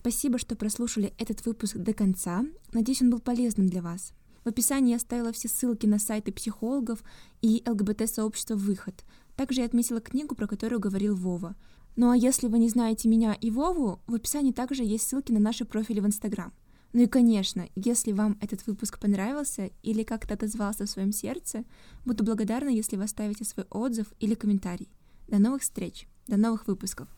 Спасибо, 0.06 0.38
что 0.38 0.54
прослушали 0.54 1.12
этот 1.18 1.44
выпуск 1.44 1.78
до 1.78 1.92
конца. 1.92 2.44
Надеюсь, 2.72 3.02
он 3.02 3.10
был 3.10 3.18
полезным 3.18 3.66
для 3.66 3.82
вас. 3.82 4.12
В 4.44 4.48
описании 4.48 4.90
я 4.90 4.98
оставила 4.98 5.32
все 5.32 5.48
ссылки 5.48 5.84
на 5.86 5.98
сайты 5.98 6.30
психологов 6.30 7.02
и 7.42 7.64
ЛГБТ-сообщества 7.66 8.54
«Выход». 8.54 9.04
Также 9.34 9.62
я 9.62 9.66
отметила 9.66 10.00
книгу, 10.00 10.36
про 10.36 10.46
которую 10.46 10.78
говорил 10.78 11.16
Вова. 11.16 11.56
Ну 11.96 12.08
а 12.08 12.16
если 12.16 12.46
вы 12.46 12.60
не 12.60 12.68
знаете 12.68 13.08
меня 13.08 13.34
и 13.34 13.50
Вову, 13.50 13.98
в 14.06 14.14
описании 14.14 14.52
также 14.52 14.84
есть 14.84 15.08
ссылки 15.08 15.32
на 15.32 15.40
наши 15.40 15.64
профили 15.64 15.98
в 15.98 16.06
Инстаграм. 16.06 16.52
Ну 16.92 17.02
и, 17.02 17.08
конечно, 17.08 17.68
если 17.74 18.12
вам 18.12 18.38
этот 18.40 18.64
выпуск 18.68 19.00
понравился 19.00 19.72
или 19.82 20.04
как-то 20.04 20.34
отозвался 20.34 20.86
в 20.86 20.88
своем 20.88 21.10
сердце, 21.10 21.64
буду 22.04 22.22
благодарна, 22.22 22.68
если 22.68 22.94
вы 22.94 23.02
оставите 23.02 23.44
свой 23.44 23.66
отзыв 23.70 24.06
или 24.20 24.34
комментарий. 24.34 24.88
До 25.26 25.40
новых 25.40 25.62
встреч, 25.62 26.06
до 26.28 26.36
новых 26.36 26.68
выпусков. 26.68 27.08